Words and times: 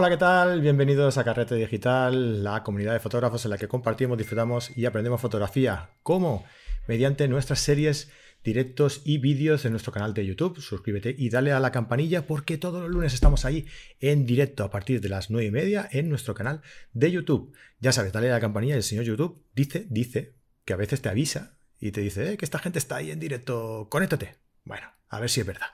Hola, 0.00 0.08
¿qué 0.08 0.16
tal? 0.16 0.62
Bienvenidos 0.62 1.18
a 1.18 1.24
Carrete 1.24 1.56
Digital, 1.56 2.42
la 2.42 2.62
comunidad 2.62 2.94
de 2.94 3.00
fotógrafos 3.00 3.44
en 3.44 3.50
la 3.50 3.58
que 3.58 3.68
compartimos, 3.68 4.16
disfrutamos 4.16 4.74
y 4.74 4.86
aprendemos 4.86 5.20
fotografía. 5.20 5.90
¿Cómo? 6.02 6.46
Mediante 6.88 7.28
nuestras 7.28 7.60
series, 7.60 8.10
directos 8.42 9.02
y 9.04 9.18
vídeos 9.18 9.66
en 9.66 9.72
nuestro 9.72 9.92
canal 9.92 10.14
de 10.14 10.24
YouTube. 10.24 10.58
Suscríbete 10.58 11.14
y 11.18 11.28
dale 11.28 11.52
a 11.52 11.60
la 11.60 11.70
campanilla 11.70 12.26
porque 12.26 12.56
todos 12.56 12.80
los 12.80 12.90
lunes 12.90 13.12
estamos 13.12 13.44
ahí 13.44 13.66
en 13.98 14.24
directo 14.24 14.64
a 14.64 14.70
partir 14.70 15.02
de 15.02 15.10
las 15.10 15.28
9 15.28 15.48
y 15.48 15.50
media 15.50 15.86
en 15.92 16.08
nuestro 16.08 16.32
canal 16.32 16.62
de 16.94 17.10
YouTube. 17.10 17.54
Ya 17.78 17.92
sabes, 17.92 18.10
dale 18.10 18.30
a 18.30 18.32
la 18.32 18.40
campanilla 18.40 18.76
y 18.76 18.78
el 18.78 18.82
señor 18.82 19.04
YouTube 19.04 19.44
dice, 19.54 19.86
dice 19.90 20.32
que 20.64 20.72
a 20.72 20.76
veces 20.76 21.02
te 21.02 21.10
avisa 21.10 21.58
y 21.78 21.92
te 21.92 22.00
dice 22.00 22.32
eh, 22.32 22.36
que 22.38 22.46
esta 22.46 22.58
gente 22.58 22.78
está 22.78 22.96
ahí 22.96 23.10
en 23.10 23.20
directo, 23.20 23.88
conéctate. 23.90 24.36
Bueno, 24.64 24.86
a 25.10 25.20
ver 25.20 25.28
si 25.28 25.40
es 25.40 25.46
verdad. 25.46 25.66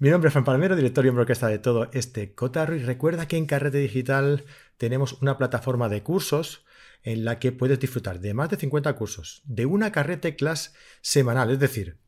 Mi 0.00 0.10
nombre 0.10 0.26
es 0.26 0.32
Fran 0.32 0.44
Palmero, 0.44 0.74
director 0.74 1.06
y 1.06 1.08
orquesta 1.08 1.46
de 1.46 1.60
todo 1.60 1.88
este 1.92 2.34
cotarro 2.34 2.74
y 2.74 2.80
recuerda 2.80 3.28
que 3.28 3.36
en 3.36 3.46
Carrete 3.46 3.78
Digital 3.78 4.44
tenemos 4.76 5.12
una 5.22 5.38
plataforma 5.38 5.88
de 5.88 6.02
cursos 6.02 6.64
en 7.04 7.24
la 7.24 7.38
que 7.38 7.52
puedes 7.52 7.78
disfrutar 7.78 8.18
de 8.18 8.34
más 8.34 8.50
de 8.50 8.56
50 8.56 8.92
cursos, 8.96 9.42
de 9.44 9.66
una 9.66 9.92
carrete 9.92 10.34
class 10.34 10.74
semanal, 11.00 11.52
es 11.52 11.60
decir, 11.60 12.00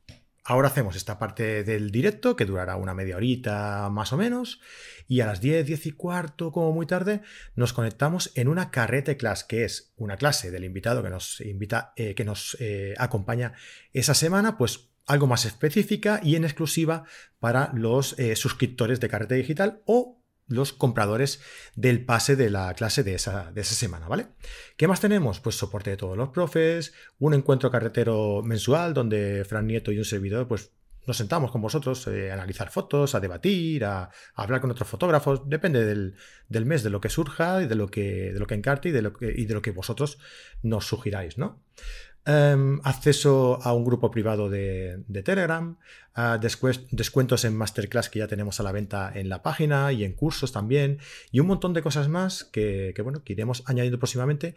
ahora 0.42 0.66
hacemos 0.66 0.96
esta 0.96 1.20
parte 1.20 1.62
del 1.62 1.92
directo 1.92 2.34
que 2.34 2.44
durará 2.44 2.74
una 2.74 2.92
media 2.92 3.18
horita 3.18 3.88
más 3.88 4.12
o 4.12 4.16
menos 4.16 4.60
y 5.06 5.20
a 5.20 5.26
las 5.26 5.40
10, 5.40 5.64
10 5.66 5.86
y 5.86 5.92
cuarto 5.92 6.50
como 6.50 6.72
muy 6.72 6.86
tarde 6.86 7.20
nos 7.54 7.72
conectamos 7.72 8.32
en 8.34 8.48
una 8.48 8.72
carrete 8.72 9.16
class 9.16 9.44
que 9.44 9.64
es 9.64 9.92
una 9.96 10.16
clase 10.16 10.50
del 10.50 10.64
invitado 10.64 11.04
que 11.04 11.10
nos 11.10 11.40
invita, 11.40 11.92
eh, 11.94 12.16
que 12.16 12.24
nos 12.24 12.56
eh, 12.58 12.94
acompaña 12.98 13.52
esa 13.92 14.14
semana, 14.14 14.58
pues 14.58 14.90
algo 15.06 15.26
más 15.26 15.44
específica 15.44 16.20
y 16.22 16.36
en 16.36 16.44
exclusiva 16.44 17.04
para 17.38 17.70
los 17.74 18.18
eh, 18.18 18.36
suscriptores 18.36 19.00
de 19.00 19.08
Carrete 19.08 19.36
Digital 19.36 19.82
o 19.86 20.20
los 20.48 20.72
compradores 20.72 21.40
del 21.74 22.04
pase 22.04 22.36
de 22.36 22.50
la 22.50 22.72
clase 22.74 23.02
de 23.02 23.14
esa, 23.14 23.50
de 23.52 23.60
esa, 23.62 23.74
semana, 23.74 24.06
¿vale? 24.08 24.28
¿Qué 24.76 24.86
más 24.86 25.00
tenemos? 25.00 25.40
Pues 25.40 25.56
soporte 25.56 25.90
de 25.90 25.96
todos 25.96 26.16
los 26.16 26.28
profes, 26.28 26.92
un 27.18 27.34
encuentro 27.34 27.70
carretero 27.70 28.42
mensual 28.42 28.94
donde 28.94 29.44
Fran 29.44 29.66
Nieto 29.66 29.90
y 29.90 29.98
un 29.98 30.04
servidor 30.04 30.46
pues 30.46 30.70
nos 31.06 31.16
sentamos 31.16 31.50
con 31.50 31.60
vosotros 31.60 32.06
eh, 32.08 32.30
a 32.30 32.34
analizar 32.34 32.70
fotos, 32.70 33.14
a 33.14 33.20
debatir, 33.20 33.84
a, 33.84 34.10
hablar 34.34 34.60
con 34.60 34.70
otros 34.70 34.88
fotógrafos, 34.88 35.48
depende 35.48 35.84
del, 35.84 36.66
mes, 36.66 36.82
de 36.82 36.90
lo 36.90 37.00
que 37.00 37.08
surja 37.08 37.62
y 37.62 37.66
de 37.66 37.74
lo 37.74 37.88
que, 37.88 38.32
de 38.32 38.38
lo 38.38 38.46
que 38.46 38.54
encarte 38.54 38.88
y 38.88 38.92
de 38.92 39.02
lo 39.02 39.12
que, 39.12 39.32
y 39.36 39.46
de 39.46 39.54
lo 39.54 39.62
que 39.62 39.70
vosotros 39.70 40.18
nos 40.62 40.86
sugiráis, 40.86 41.38
¿no? 41.38 41.62
Em, 42.28 42.80
acceso 42.82 43.60
a 43.62 43.72
un 43.72 43.84
grupo 43.84 44.10
privado 44.10 44.50
de, 44.50 45.04
Telegram, 45.24 45.76
descuentos 46.90 47.44
en 47.44 47.56
Masterclass 47.56 48.10
que 48.10 48.18
ya 48.18 48.26
tenemos 48.26 48.58
a 48.58 48.64
la 48.64 48.72
venta 48.72 49.12
en 49.14 49.28
la 49.28 49.44
página 49.44 49.92
y 49.92 50.02
en 50.02 50.12
cursos 50.12 50.50
también, 50.50 50.98
y 51.30 51.38
un 51.38 51.46
montón 51.46 51.72
de 51.72 51.82
cosas 51.82 52.08
más 52.08 52.42
que, 52.42 52.92
bueno, 53.04 53.22
que 53.22 53.34
iremos 53.34 53.62
añadiendo 53.66 54.00
próximamente. 54.00 54.56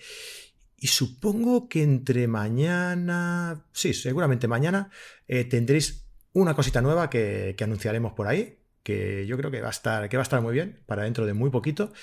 Y 0.78 0.88
supongo 0.88 1.70
que 1.70 1.84
entre 1.84 2.28
mañana, 2.28 3.66
sí, 3.72 3.94
seguramente 3.94 4.48
mañana, 4.48 4.90
eh, 5.28 5.44
tendréis 5.44 6.08
una 6.34 6.56
cosita 6.56 6.82
nueva 6.82 7.12
que, 7.12 7.54
que, 7.56 7.64
anunciaremos 7.66 8.14
por 8.14 8.28
ahí, 8.28 8.58
que 8.82 9.28
yo 9.28 9.38
creo 9.38 9.52
que 9.52 9.62
va 9.62 9.68
a 9.68 9.72
estar, 9.72 10.10
que 10.10 10.18
va 10.18 10.22
a 10.22 10.24
estar 10.24 10.42
muy 10.42 10.54
bien 10.54 10.82
para 10.88 11.04
dentro 11.04 11.28
de 11.28 11.34
muy 11.34 11.52
poquito. 11.52 11.94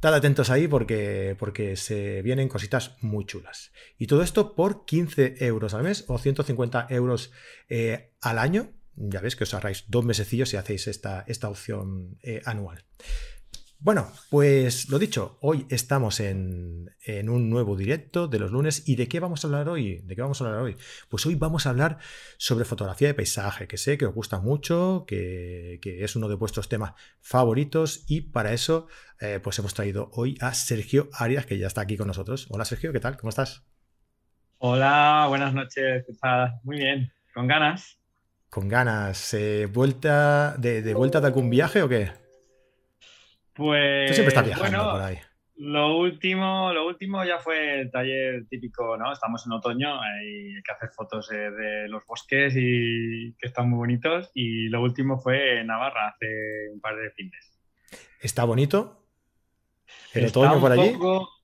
Estad 0.00 0.14
atentos 0.14 0.48
ahí 0.48 0.66
porque, 0.66 1.36
porque 1.38 1.76
se 1.76 2.22
vienen 2.22 2.48
cositas 2.48 2.96
muy 3.02 3.26
chulas. 3.26 3.70
Y 3.98 4.06
todo 4.06 4.22
esto 4.22 4.54
por 4.54 4.86
15 4.86 5.44
euros 5.44 5.74
al 5.74 5.82
mes 5.82 6.06
o 6.08 6.16
150 6.16 6.86
euros 6.88 7.32
eh, 7.68 8.14
al 8.22 8.38
año. 8.38 8.72
Ya 8.94 9.20
veis 9.20 9.36
que 9.36 9.44
os 9.44 9.52
ahorráis 9.52 9.84
dos 9.88 10.06
mesecillos 10.06 10.48
si 10.48 10.56
hacéis 10.56 10.86
esta, 10.86 11.22
esta 11.28 11.50
opción 11.50 12.16
eh, 12.22 12.40
anual. 12.46 12.82
Bueno, 13.82 14.12
pues 14.28 14.90
lo 14.90 14.98
dicho, 14.98 15.38
hoy 15.40 15.64
estamos 15.70 16.20
en, 16.20 16.90
un 17.30 17.48
nuevo 17.48 17.76
directo 17.76 18.28
de 18.28 18.38
los 18.38 18.50
lunes. 18.50 18.86
¿Y 18.86 18.96
de 18.96 19.08
qué 19.08 19.20
vamos 19.20 19.42
a 19.42 19.46
hablar 19.48 19.70
hoy? 19.70 20.02
¿De 20.04 20.14
qué 20.14 20.20
vamos 20.20 20.38
a 20.42 20.44
hablar 20.44 20.60
hoy? 20.60 20.76
Pues 21.08 21.24
hoy 21.24 21.34
vamos 21.34 21.64
a 21.64 21.70
hablar 21.70 21.96
sobre 22.36 22.66
fotografía 22.66 23.08
de 23.08 23.14
paisaje, 23.14 23.66
que 23.66 23.78
sé 23.78 23.96
que 23.96 24.04
os 24.04 24.14
gusta 24.14 24.38
mucho, 24.38 25.06
que, 25.06 25.80
es 25.82 26.14
uno 26.14 26.28
de 26.28 26.34
vuestros 26.34 26.68
temas 26.68 26.92
favoritos. 27.22 28.04
Y 28.06 28.20
para 28.20 28.52
eso, 28.52 28.86
eh, 29.18 29.40
pues 29.42 29.58
hemos 29.58 29.72
traído 29.72 30.10
hoy 30.12 30.36
a 30.42 30.52
Sergio 30.52 31.08
Arias, 31.14 31.46
que 31.46 31.56
ya 31.56 31.66
está 31.66 31.80
aquí 31.80 31.96
con 31.96 32.08
nosotros. 32.08 32.48
Hola 32.50 32.66
Sergio, 32.66 32.92
¿qué 32.92 33.00
tal? 33.00 33.16
¿Cómo 33.16 33.30
estás? 33.30 33.64
Hola, 34.58 35.24
buenas 35.30 35.54
noches. 35.54 36.04
Muy 36.64 36.76
bien, 36.76 37.10
con 37.32 37.46
ganas. 37.46 37.98
Con 38.50 38.68
ganas. 38.68 39.32
Eh, 39.32 39.66
¿Vuelta 39.72 40.54
de, 40.58 40.82
de 40.82 40.92
vuelta 40.92 41.22
de 41.22 41.28
algún 41.28 41.48
viaje 41.48 41.80
o 41.80 41.88
qué? 41.88 42.29
Pues. 43.60 44.14
siempre 44.14 44.28
estás 44.28 44.46
viajando 44.46 44.90
por 44.92 45.02
ahí. 45.02 45.18
Lo 45.56 45.98
último, 45.98 46.72
lo 46.72 46.86
último 46.86 47.22
ya 47.26 47.38
fue 47.38 47.82
el 47.82 47.90
taller 47.90 48.46
típico, 48.48 48.96
¿no? 48.96 49.12
Estamos 49.12 49.44
en 49.44 49.52
otoño, 49.52 50.00
hay 50.00 50.54
que 50.64 50.72
hacer 50.72 50.88
fotos 50.96 51.30
eh, 51.30 51.50
de 51.50 51.88
los 51.88 52.06
bosques 52.06 52.54
y 52.56 53.34
que 53.38 53.48
están 53.48 53.68
muy 53.68 53.76
bonitos. 53.76 54.30
Y 54.32 54.70
lo 54.70 54.80
último 54.80 55.18
fue 55.18 55.60
en 55.60 55.66
Navarra 55.66 56.08
hace 56.08 56.70
un 56.72 56.80
par 56.80 56.96
de 56.96 57.10
fines. 57.10 57.60
¿Está 58.22 58.44
bonito? 58.44 59.04
¿El 60.14 60.28
otoño 60.28 60.58
por 60.58 60.72
allí? 60.72 60.96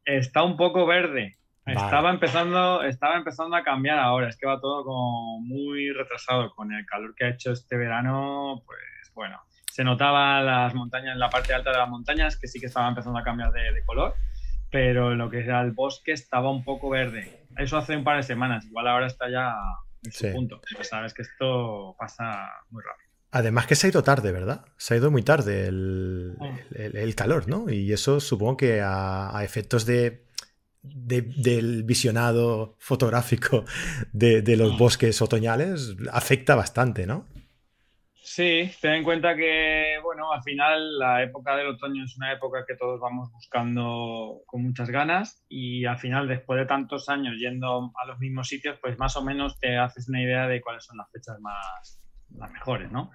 está 0.07 0.43
un 0.43 0.57
poco 0.57 0.87
verde. 0.87 1.37
Estaba 1.67 2.11
empezando, 2.11 2.83
estaba 2.83 3.17
empezando 3.17 3.57
a 3.57 3.63
cambiar 3.63 3.99
ahora. 3.99 4.29
Es 4.29 4.39
que 4.39 4.47
va 4.47 4.59
todo 4.59 4.85
como 4.85 5.41
muy 5.41 5.93
retrasado 5.93 6.55
con 6.55 6.73
el 6.73 6.87
calor 6.87 7.15
que 7.15 7.27
ha 7.27 7.29
hecho 7.29 7.53
este 7.53 7.77
verano. 7.77 8.63
Pues 8.65 9.13
bueno, 9.13 9.39
se 9.77 9.85
notaba 9.85 10.41
las 10.41 10.75
montañas, 10.75 11.13
en 11.13 11.19
la 11.19 11.29
parte 11.29 11.53
alta 11.53 11.71
de 11.71 11.77
las 11.77 11.91
montañas, 11.91 12.39
que 12.39 12.49
sí 12.49 12.59
que 12.59 12.65
estaba 12.65 12.89
empezando 12.89 13.19
a 13.19 13.23
cambiar 13.23 13.53
de, 13.53 13.85
color, 13.85 14.15
pero 14.71 15.15
lo 15.15 15.29
que 15.29 15.41
era 15.41 15.61
el 15.61 15.73
bosque 15.73 16.13
estaba 16.13 16.51
un 16.51 16.65
poco 16.65 16.89
verde. 16.89 17.45
Eso 17.59 17.77
hace 17.77 17.95
un 17.95 18.03
par 18.03 18.17
de 18.17 18.23
semanas, 18.23 18.65
igual 18.65 18.89
ahora 18.89 19.07
está 19.07 19.29
ya 19.29 19.55
en 20.03 20.13
su 20.13 20.33
punto. 20.33 20.63
sabes 20.81 21.13
que 21.13 21.21
esto 21.21 21.95
pasa 21.99 22.49
muy 22.71 22.83
rápido. 22.83 23.11
Además 23.33 23.67
que 23.67 23.75
se 23.75 23.87
ha 23.87 23.91
ido 23.91 24.03
tarde, 24.03 24.33
¿verdad? 24.33 24.65
Se 24.79 24.95
ha 24.95 24.97
ido 24.97 25.11
muy 25.11 25.23
tarde 25.23 25.67
el, 25.67 27.15
calor, 27.15 27.47
¿no? 27.47 27.69
Y 27.69 27.93
eso 27.93 28.19
supongo 28.21 28.57
que 28.57 28.81
a, 28.83 29.39
efectos 29.43 29.85
de, 29.85 30.25
del 30.81 31.83
visionado 31.83 32.77
fotográfico 32.79 33.67
de, 34.15 34.41
de, 34.41 34.57
los 34.57 34.79
bosques 34.79 35.21
otoñales 35.21 35.97
afecta 36.11 36.55
bastante, 36.55 37.07
¿no? 37.07 37.27
Sí, 38.29 38.73
ten 38.81 38.95
en 38.95 39.05
cuenta 39.05 39.37
que, 39.37 40.01
bueno, 40.03 40.33
al 40.33 40.43
final 40.43 40.99
la 40.99 41.23
época 41.23 41.57
del 41.57 41.69
otoño 41.69 42.03
es 42.03 42.17
una 42.17 42.33
época 42.33 42.65
que 42.67 42.75
todos 42.75 42.99
vamos 43.01 43.31
buscando 43.31 44.41
con 44.47 44.65
muchas 44.65 44.91
ganas 44.91 45.45
y 45.49 45.85
al 45.85 45.97
final, 45.99 46.27
después 46.27 46.59
de 46.59 46.67
tantos 46.67 47.09
años 47.09 47.37
yendo 47.39 47.93
a 47.95 48.05
los 48.05 48.19
mismos 48.19 48.49
sitios, 48.49 48.81
pues 48.83 48.99
más 48.99 49.17
o 49.17 49.23
menos 49.23 49.61
te 49.61 49.79
haces 49.79 50.09
una 50.09 50.21
idea 50.21 50.49
de 50.49 50.61
cuáles 50.61 50.85
son 50.85 50.97
las 50.97 51.09
fechas 51.13 51.39
más, 51.39 52.03
las 52.37 52.51
mejores, 52.51 52.91
¿no? 52.91 53.13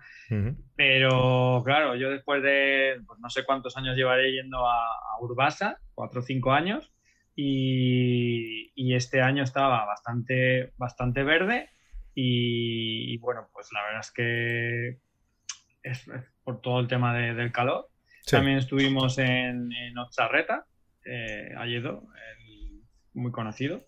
Pero 0.77 1.61
claro, 1.65 1.95
yo 1.97 2.09
después 2.09 2.41
de, 2.41 3.01
pues 3.05 3.19
no 3.19 3.29
sé 3.29 3.43
cuántos 3.43 3.75
años 3.75 3.97
llevaré 3.97 4.31
yendo 4.31 4.65
a, 4.65 4.87
Urbasa, 5.19 5.81
cuatro 5.93 6.21
o 6.21 6.23
cinco 6.23 6.53
años, 6.53 6.89
y, 7.35 8.71
y, 8.75 8.95
este 8.95 9.21
año 9.21 9.43
estaba 9.43 9.85
bastante, 9.85 10.71
bastante 10.77 11.23
verde 11.23 11.69
y, 12.13 13.17
bueno, 13.17 13.47
pues 13.53 13.69
la 13.71 13.83
verdad 13.83 14.01
es 14.01 14.11
que 14.11 14.97
es, 15.83 16.05
por 16.43 16.61
todo 16.61 16.79
el 16.79 16.87
tema 16.87 17.15
del 17.15 17.51
calor. 17.51 17.87
También 18.29 18.57
estuvimos 18.57 19.17
en, 19.17 19.71
en 19.71 19.97
Ocharreta, 19.97 20.65
eh, 21.05 21.49
muy 23.13 23.31
conocido. 23.31 23.85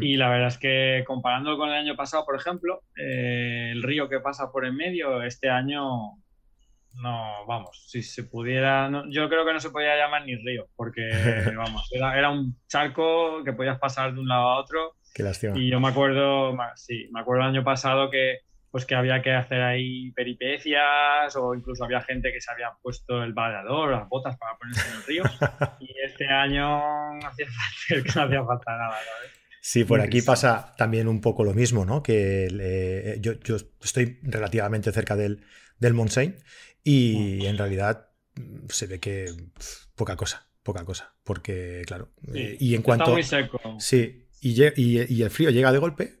Y 0.00 0.16
la 0.16 0.30
verdad 0.30 0.48
es 0.48 0.56
que 0.56 1.04
comparando 1.06 1.58
con 1.58 1.68
el 1.68 1.74
año 1.74 1.94
pasado, 1.94 2.24
por 2.24 2.36
ejemplo, 2.36 2.80
eh, 2.96 3.68
el 3.70 3.82
río 3.82 4.08
que 4.08 4.18
pasa 4.18 4.50
por 4.50 4.64
en 4.64 4.76
medio, 4.76 5.22
este 5.22 5.50
año 5.50 6.16
no, 6.94 7.46
vamos, 7.46 7.86
si 7.90 8.02
se 8.02 8.24
pudiera, 8.24 8.90
yo 9.10 9.28
creo 9.28 9.44
que 9.44 9.52
no 9.52 9.60
se 9.60 9.68
podía 9.68 9.96
llamar 9.96 10.24
ni 10.24 10.36
río, 10.36 10.68
porque, 10.74 11.02
vamos, 11.56 11.86
era, 11.92 12.18
era, 12.18 12.30
un 12.30 12.56
charco 12.66 13.42
que 13.44 13.52
podías 13.52 13.78
pasar 13.78 14.14
de 14.14 14.20
un 14.20 14.28
lado 14.28 14.48
a 14.48 14.60
otro 14.60 14.94
y 15.54 15.70
yo 15.70 15.80
me 15.80 15.88
acuerdo, 15.88 16.56
sí, 16.74 17.08
me 17.12 17.20
acuerdo 17.20 17.42
el 17.42 17.48
año 17.48 17.64
pasado 17.64 18.10
que 18.10 18.40
pues 18.74 18.86
que 18.86 18.96
había 18.96 19.22
que 19.22 19.30
hacer 19.30 19.62
ahí 19.62 20.10
peripecias 20.10 21.36
o 21.36 21.54
incluso 21.54 21.84
había 21.84 22.00
gente 22.00 22.32
que 22.32 22.40
se 22.40 22.50
había 22.50 22.72
puesto 22.82 23.22
el 23.22 23.32
baleador, 23.32 23.92
las 23.92 24.08
botas 24.08 24.36
para 24.36 24.58
ponerse 24.58 24.88
en 24.88 24.96
el 24.96 25.02
río 25.04 25.22
y 25.80 25.94
este 26.04 26.26
año 26.26 26.80
no 27.14 27.28
hacía 27.28 27.46
falta, 27.46 28.18
no 28.18 28.24
hacía 28.24 28.44
falta 28.44 28.76
nada. 28.76 28.96
Sí, 29.60 29.84
por 29.84 30.00
aquí 30.00 30.22
pasa 30.22 30.74
también 30.76 31.06
un 31.06 31.20
poco 31.20 31.44
lo 31.44 31.54
mismo, 31.54 31.84
¿no? 31.84 32.02
Que 32.02 33.16
yo, 33.20 33.34
yo, 33.34 33.58
estoy 33.80 34.18
relativamente 34.22 34.90
cerca 34.90 35.14
del, 35.14 35.44
del 35.78 35.94
Montseny 35.94 36.34
y 36.82 37.46
en 37.46 37.56
realidad 37.56 38.08
mm, 38.34 38.66
se 38.70 38.88
ve 38.88 38.98
que 38.98 39.26
poca 39.94 40.16
cosa, 40.16 40.48
poca 40.64 40.84
cosa, 40.84 41.14
porque 41.22 41.84
claro, 41.86 42.10
eh, 42.34 42.56
y 42.58 42.74
en 42.74 42.82
cuanto... 42.82 43.16
Está 43.16 43.38
muy 43.38 43.48
seco. 43.48 43.76
Sí, 43.78 44.23
y, 44.44 45.22
el 45.22 45.30
frío 45.30 45.50
llega 45.50 45.72
de 45.72 45.78
golpe 45.78 46.20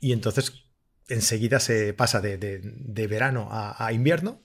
y 0.00 0.12
entonces 0.12 0.66
enseguida 1.08 1.60
se 1.60 1.94
pasa 1.94 2.20
de, 2.20 3.06
verano 3.08 3.48
a, 3.50 3.92
invierno, 3.92 4.42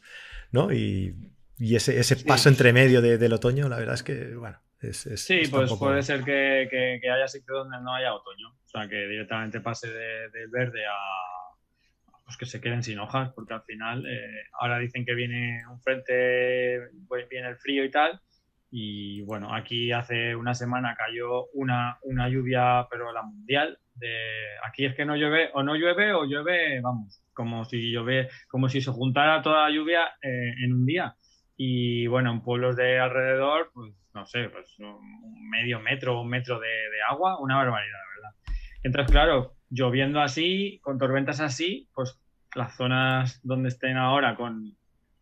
¿no? 0.51 0.71
Y, 0.71 1.15
y 1.57 1.75
ese, 1.75 1.99
ese 1.99 2.15
paso 2.17 2.49
entre 2.49 2.73
medio 2.73 3.01
del 3.01 3.33
otoño, 3.33 3.67
la 3.67 3.77
verdad 3.77 3.95
es 3.95 4.03
que, 4.03 4.35
bueno, 4.35 4.59
es, 4.81 5.09
sí, 5.15 5.41
pues 5.51 5.73
puede 5.73 6.01
ser 6.03 6.23
que, 6.23 6.67
que, 6.69 7.09
haya 7.09 7.27
sitio 7.27 7.55
donde 7.55 7.81
no 7.81 7.93
haya 7.93 8.13
otoño. 8.13 8.49
O 8.49 8.69
sea, 8.69 8.87
que 8.87 9.07
directamente 9.07 9.59
pase 9.59 9.89
del 9.89 10.49
verde 10.49 10.85
a 10.85 10.95
pues 12.23 12.37
que 12.37 12.45
se 12.45 12.61
queden 12.61 12.83
sin 12.83 12.99
hojas, 12.99 13.31
porque 13.33 13.55
al 13.55 13.63
final 13.63 14.05
eh, 14.05 14.43
ahora 14.59 14.77
dicen 14.77 15.03
que 15.03 15.15
viene 15.15 15.63
un 15.67 15.81
frente, 15.81 16.79
pues, 17.07 17.27
viene 17.27 17.49
el 17.49 17.57
frío 17.57 17.83
y 17.83 17.89
tal. 17.89 18.21
Y 18.71 19.21
bueno, 19.23 19.53
aquí 19.53 19.91
hace 19.91 20.35
una 20.35 20.53
semana 20.53 20.95
cayó 20.95 21.47
una, 21.53 21.97
una 22.03 22.29
lluvia, 22.29 22.87
pero 22.89 23.11
la 23.11 23.23
mundial. 23.23 23.79
De, 23.95 24.07
aquí 24.65 24.85
es 24.85 24.95
que 24.95 25.05
no 25.05 25.15
llueve, 25.15 25.49
o 25.53 25.63
no 25.63 25.75
llueve, 25.75 26.13
o 26.13 26.25
llueve, 26.25 26.79
vamos, 26.81 27.21
como 27.33 27.65
si 27.65 27.91
llueve, 27.91 28.29
como 28.47 28.69
si 28.69 28.81
se 28.81 28.91
juntara 28.91 29.41
toda 29.41 29.69
la 29.69 29.75
lluvia 29.75 30.07
eh, 30.21 30.53
en 30.63 30.73
un 30.73 30.85
día. 30.85 31.15
Y 31.57 32.07
bueno, 32.07 32.31
en 32.31 32.41
pueblos 32.41 32.75
de 32.75 32.99
alrededor, 32.99 33.71
pues 33.73 33.93
no 34.13 34.25
sé, 34.25 34.49
pues 34.49 34.77
un 34.79 35.49
medio 35.49 35.79
metro, 35.79 36.21
un 36.21 36.29
metro 36.29 36.59
de, 36.59 36.67
agua, 37.09 37.39
una 37.39 37.57
barbaridad, 37.57 37.99
¿verdad? 38.15 38.35
Entonces, 38.83 39.11
claro, 39.11 39.55
lloviendo 39.69 40.21
así, 40.21 40.79
con 40.81 40.97
tormentas 40.97 41.39
así, 41.39 41.89
pues 41.93 42.19
las 42.55 42.75
zonas 42.75 43.39
donde 43.43 43.69
estén 43.69 43.97
ahora 43.97 44.35
con, 44.35 44.77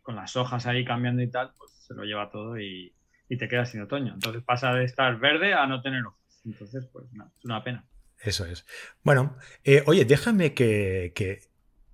las 0.08 0.38
hojas 0.38 0.66
ahí 0.66 0.86
cambiando 0.86 1.22
y 1.22 1.30
tal, 1.30 1.52
pues 1.58 1.72
se 1.86 1.94
lo 1.94 2.04
lleva 2.04 2.30
todo 2.30 2.58
y, 2.58 2.94
te 3.36 3.50
quedas 3.50 3.72
sin 3.72 3.82
otoño. 3.82 4.14
Entonces 4.14 4.42
pasa 4.44 4.74
de 4.74 4.86
estar 4.86 5.20
verde 5.20 5.54
a 5.54 5.68
no 5.68 5.82
tener 5.82 6.06
hojas. 6.06 6.42
Entonces, 6.46 6.88
pues 6.94 7.06
es 7.12 7.46
una 7.46 7.64
pena. 7.64 7.86
Eso 8.22 8.46
es. 8.46 8.66
Bueno, 9.04 9.38
eh, 9.64 9.84
oye, 9.86 10.06
déjame 10.06 10.54
que, 10.54 11.12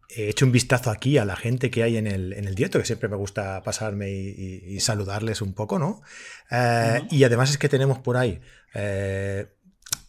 he 0.09 0.29
hecho 0.29 0.45
un 0.45 0.51
vistazo 0.51 0.91
aquí 0.91 1.17
a 1.17 1.25
la 1.25 1.35
gente 1.35 1.71
que 1.71 1.81
hay 1.81 1.97
en 1.97 2.05
el, 2.05 2.33
en 2.33 2.45
el 2.45 2.53
directo, 2.53 2.77
que 2.77 2.85
siempre 2.85 3.09
me 3.09 3.15
gusta 3.15 3.63
pasarme 3.63 4.11
y, 4.11 4.79
saludarles 4.79 5.41
un 5.41 5.53
poco, 5.53 5.79
¿no? 5.79 6.01
Eh, 6.51 7.01
y 7.09 7.23
además 7.23 7.49
es 7.49 7.57
que 7.57 7.69
tenemos 7.69 7.99
por 7.99 8.17
ahí 8.17 8.39
eh, 8.75 9.47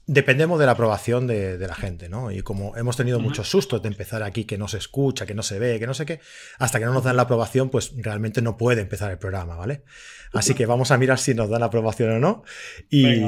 Dependemos 0.06 0.58
de 0.58 0.66
la 0.66 0.72
aprobación 0.72 1.26
de, 1.26 1.58
la 1.58 1.74
gente, 1.74 2.10
¿no? 2.10 2.30
Y 2.30 2.42
como 2.42 2.76
hemos 2.76 2.96
tenido 2.96 3.20
muchos 3.20 3.48
sustos 3.48 3.80
de 3.82 3.88
empezar 3.88 4.22
aquí, 4.22 4.44
que 4.44 4.58
no 4.58 4.68
se 4.68 4.76
escucha, 4.76 5.24
que 5.24 5.34
no 5.34 5.42
se 5.42 5.58
ve, 5.58 5.78
que 5.78 5.86
no 5.86 5.94
sé 5.94 6.04
qué, 6.04 6.20
hasta 6.58 6.78
que 6.78 6.84
no 6.84 6.92
nos 6.92 7.04
dan 7.04 7.16
la 7.16 7.22
aprobación, 7.22 7.70
pues 7.70 7.92
realmente 7.96 8.42
no 8.42 8.58
puede 8.58 8.82
empezar 8.82 9.10
el 9.10 9.18
programa, 9.18 9.56
¿vale? 9.56 9.82
Así 10.34 10.54
que 10.54 10.66
vamos 10.66 10.90
a 10.90 10.98
mirar 10.98 11.18
si 11.18 11.32
nos 11.32 11.48
dan 11.48 11.60
la 11.60 11.66
aprobación 11.66 12.10
o 12.10 12.18
no. 12.18 12.42
Y 12.90 13.22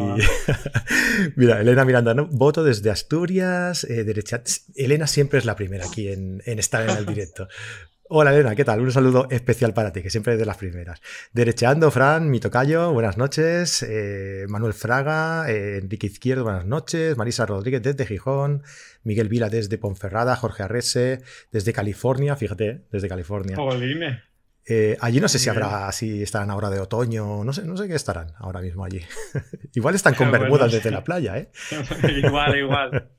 mira, 1.37 1.61
Elena 1.61 1.85
Miranda, 1.85 2.13
¿no? 2.15 2.27
voto 2.27 2.63
desde 2.63 2.91
Asturias, 2.91 3.85
eh, 3.85 4.05
derecha. 4.05 4.43
Elena 4.75 5.07
siempre 5.07 5.39
es 5.39 5.45
la 5.45 5.57
primera 5.57 5.87
aquí 5.87 6.09
en, 6.09 6.43
en 6.45 6.59
estar 6.59 6.89
en 6.89 6.97
el 6.97 7.07
directo. 7.07 7.49
Hola 8.09 8.33
Elena, 8.33 8.55
¿qué 8.55 8.65
tal? 8.65 8.81
Un 8.81 8.93
saludo 8.93 9.27
especial 9.31 9.75
para 9.75 9.93
ti, 9.93 10.01
que 10.01 10.11
siempre 10.11 10.35
es 10.35 10.39
de 10.39 10.47
las 10.47 10.57
primeras. 10.57 11.01
Derecheando, 11.33 11.91
Fran, 11.91 12.31
mi 12.31 12.39
tocayo, 12.39 12.93
buenas 12.93 13.19
noches. 13.19 13.83
Eh, 13.83 14.47
Manuel 14.49 14.75
Fraga, 14.75 15.51
eh, 15.51 15.79
Enrique 15.79 16.07
Izquierdo, 16.07 16.45
buenas 16.45 16.67
noches. 16.67 17.17
Marisa 17.17 17.47
Rodríguez 17.47 17.83
desde 17.83 18.07
Gijón. 18.07 18.63
Miguel 19.03 19.29
Vila 19.29 19.49
desde 19.49 19.77
Ponferrada. 19.77 20.37
Jorge 20.37 20.63
Arrese 20.63 21.23
desde 21.51 21.73
California, 21.73 22.37
fíjate, 22.37 22.83
desde 22.93 23.09
California. 23.09 23.57
dime. 23.81 24.23
Eh, 24.69 24.97
allí 25.01 25.21
no 25.21 25.29
sé 25.29 25.39
si 25.39 25.49
habrá, 25.49 25.91
si 25.93 26.25
estarán 26.25 26.51
ahora 26.51 26.71
de 26.71 26.81
otoño, 26.81 27.45
no 27.45 27.53
sé, 27.53 27.63
no 27.65 27.77
sé 27.77 27.87
qué 27.87 27.95
estarán 27.95 28.33
ahora 28.37 28.61
mismo 28.61 28.85
allí. 28.85 29.01
igual 29.75 29.95
están 29.95 30.15
con 30.15 30.31
bermudas 30.33 30.73
desde 30.73 30.91
la 30.91 31.05
playa, 31.05 31.39
¿eh? 31.39 31.53
igual, 32.25 32.59
igual. 32.59 33.11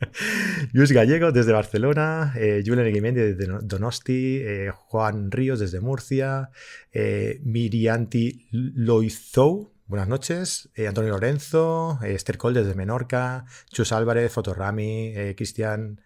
Luis 0.73 0.91
Gallego 0.91 1.31
desde 1.31 1.53
Barcelona, 1.53 2.33
eh, 2.35 2.63
Julen 2.65 2.87
Eguimendi 2.87 3.21
desde 3.21 3.47
Donosti, 3.61 4.41
eh, 4.41 4.71
Juan 4.75 5.31
Ríos 5.31 5.59
desde 5.59 5.79
Murcia, 5.79 6.49
eh, 6.91 7.39
Mirianti 7.45 8.49
Loizou, 8.51 9.73
buenas 9.85 10.09
noches, 10.09 10.69
Antonio 10.85 11.11
Lorenzo, 11.11 11.97
Esther 12.03 12.37
Col 12.37 12.55
desde 12.55 12.75
Menorca, 12.75 13.45
Chus 13.71 13.93
Álvarez, 13.93 14.33
Fotorami, 14.33 15.13
Cristian 15.37 16.01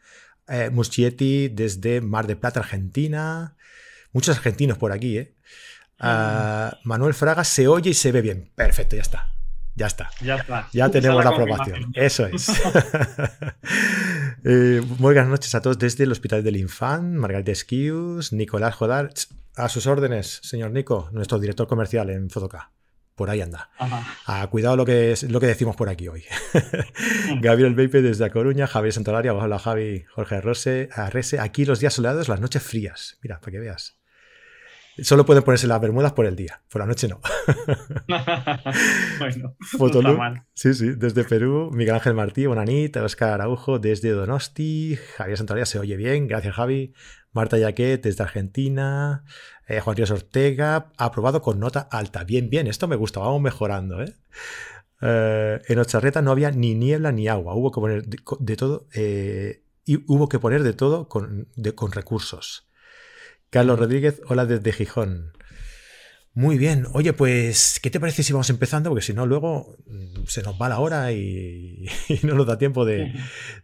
Muschietti 0.71 1.49
desde 1.49 1.99
Mar 2.01 2.27
de 2.27 2.35
Plata, 2.35 2.59
Argentina. 2.59 3.55
Muchos 4.13 4.37
argentinos 4.37 4.77
por 4.77 4.91
aquí, 4.91 5.17
¿eh? 5.17 5.35
Ah, 5.99 6.79
Manuel 6.83 7.13
Fraga 7.13 7.43
se 7.43 7.67
oye 7.67 7.91
y 7.91 7.93
se 7.93 8.11
ve 8.11 8.21
bien. 8.21 8.51
Perfecto, 8.55 8.95
ya 8.95 9.03
está. 9.03 9.31
Ya 9.75 9.87
está. 9.87 10.09
Ya 10.21 10.35
está. 10.35 10.67
Ya 10.73 10.89
tenemos 10.89 11.23
la, 11.23 11.29
aprobación. 11.29 11.91
Eso 11.93 12.25
es. 12.25 12.49
eh, 14.43 14.81
buenas 14.99 15.27
noches 15.27 15.55
a 15.55 15.61
todos 15.61 15.79
desde 15.79 16.03
el 16.03 16.11
Hospital 16.11 16.43
del 16.43 16.57
Infant, 16.57 17.15
Margarita 17.15 17.51
Esquius, 17.51 18.33
Nicolás 18.33 18.75
Jodar. 18.75 19.13
A 19.55 19.67
sus 19.69 19.85
órdenes, 19.85 20.39
señor 20.43 20.71
Nico, 20.71 21.09
nuestro 21.11 21.37
director 21.37 21.67
comercial 21.67 22.09
en 22.09 22.29
Fotoca. 22.29 22.71
Por 23.15 23.29
ahí 23.29 23.41
anda. 23.41 23.69
Ah, 24.25 24.47
cuidado 24.49 24.77
lo 24.77 24.85
que, 24.85 25.11
es, 25.11 25.23
lo 25.23 25.39
que 25.39 25.45
decimos 25.45 25.75
por 25.75 25.89
aquí 25.89 26.07
hoy. 26.07 26.23
Gabriel 27.41 27.75
Beipe 27.75 28.01
desde 28.01 28.25
A 28.25 28.31
Coruña, 28.31 28.65
Javier 28.65 28.93
Santolaria, 28.93 29.33
hola 29.33 29.59
Javi, 29.59 30.05
Jorge 30.15 30.35
Arrese, 30.35 30.89
Arrese. 30.93 31.39
Aquí 31.39 31.65
los 31.65 31.79
días 31.79 31.93
soleados, 31.93 32.29
las 32.29 32.39
noches 32.39 32.63
frías. 32.63 33.19
Mira, 33.21 33.39
para 33.39 33.51
que 33.51 33.59
veas. 33.59 34.00
Solo 34.99 35.25
pueden 35.25 35.43
ponerse 35.43 35.67
las 35.67 35.79
bermudas 35.79 36.11
por 36.11 36.25
el 36.25 36.35
día, 36.35 36.61
por 36.69 36.81
la 36.81 36.85
noche 36.85 37.07
no. 37.07 37.21
bueno, 39.19 39.55
Fotolú, 39.59 40.17
sí, 40.53 40.73
sí, 40.73 40.91
desde 40.95 41.23
Perú, 41.23 41.71
Miguel 41.73 41.95
Ángel 41.95 42.13
Martí, 42.13 42.45
Bonanita, 42.45 43.03
Oscar 43.03 43.29
Araujo, 43.29 43.79
desde 43.79 44.11
Donosti, 44.11 44.97
Javier 45.15 45.37
Santoria 45.37 45.65
se 45.65 45.79
oye 45.79 45.95
bien, 45.95 46.27
gracias 46.27 46.55
Javi, 46.55 46.93
Marta 47.31 47.57
Yaquet 47.57 48.03
desde 48.03 48.23
Argentina, 48.23 49.23
eh, 49.67 49.79
Juan 49.79 49.95
Ríos 49.95 50.11
Ortega, 50.11 50.91
aprobado 50.97 51.41
con 51.41 51.59
nota 51.59 51.87
alta, 51.89 52.25
bien, 52.25 52.49
bien, 52.49 52.67
esto 52.67 52.87
me 52.87 52.97
gusta, 52.97 53.21
vamos 53.21 53.41
mejorando, 53.41 54.01
¿eh? 54.01 54.13
eh 55.01 55.61
en 55.67 55.79
Ocharreta 55.79 56.21
no 56.21 56.31
había 56.31 56.51
ni 56.51 56.75
niebla 56.75 57.13
ni 57.13 57.29
agua, 57.29 57.55
hubo 57.55 57.71
que 57.71 57.79
poner 57.79 58.03
de, 58.05 58.55
todo, 58.57 58.87
eh, 58.93 59.63
y 59.85 60.03
hubo 60.11 60.27
que 60.27 60.39
poner 60.39 60.63
de 60.63 60.73
todo 60.73 61.07
con, 61.07 61.47
con 61.75 61.93
recursos. 61.93 62.67
Carlos 63.51 63.77
Rodríguez, 63.77 64.21
hola 64.27 64.45
desde 64.45 64.71
Gijón. 64.71 65.33
Muy 66.33 66.57
bien, 66.57 66.87
oye, 66.93 67.11
pues, 67.11 67.81
¿qué 67.83 67.89
te 67.89 67.99
parece 67.99 68.23
si 68.23 68.31
vamos 68.31 68.49
empezando? 68.49 68.89
Porque 68.89 69.05
si 69.05 69.13
no, 69.13 69.25
luego 69.25 69.75
mm, 69.87 70.23
se 70.25 70.41
nos 70.41 70.55
va 70.59 70.69
la 70.69 70.79
hora 70.79 71.11
y, 71.11 71.85
no 72.23 72.35
nos 72.35 72.47
da 72.47 72.57
tiempo 72.57 72.85
de, 72.85 73.13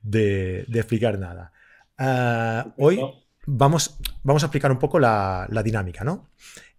explicar 0.74 1.18
nada. 1.18 1.54
Ah, 1.98 2.74
hoy 2.78 3.00
vamos, 3.46 3.98
vamos 4.24 4.44
a 4.44 4.48
explicar 4.48 4.74
un 4.74 4.78
poco 4.78 5.00
la, 5.00 5.48
dinámica, 5.64 6.04
¿no? 6.04 6.32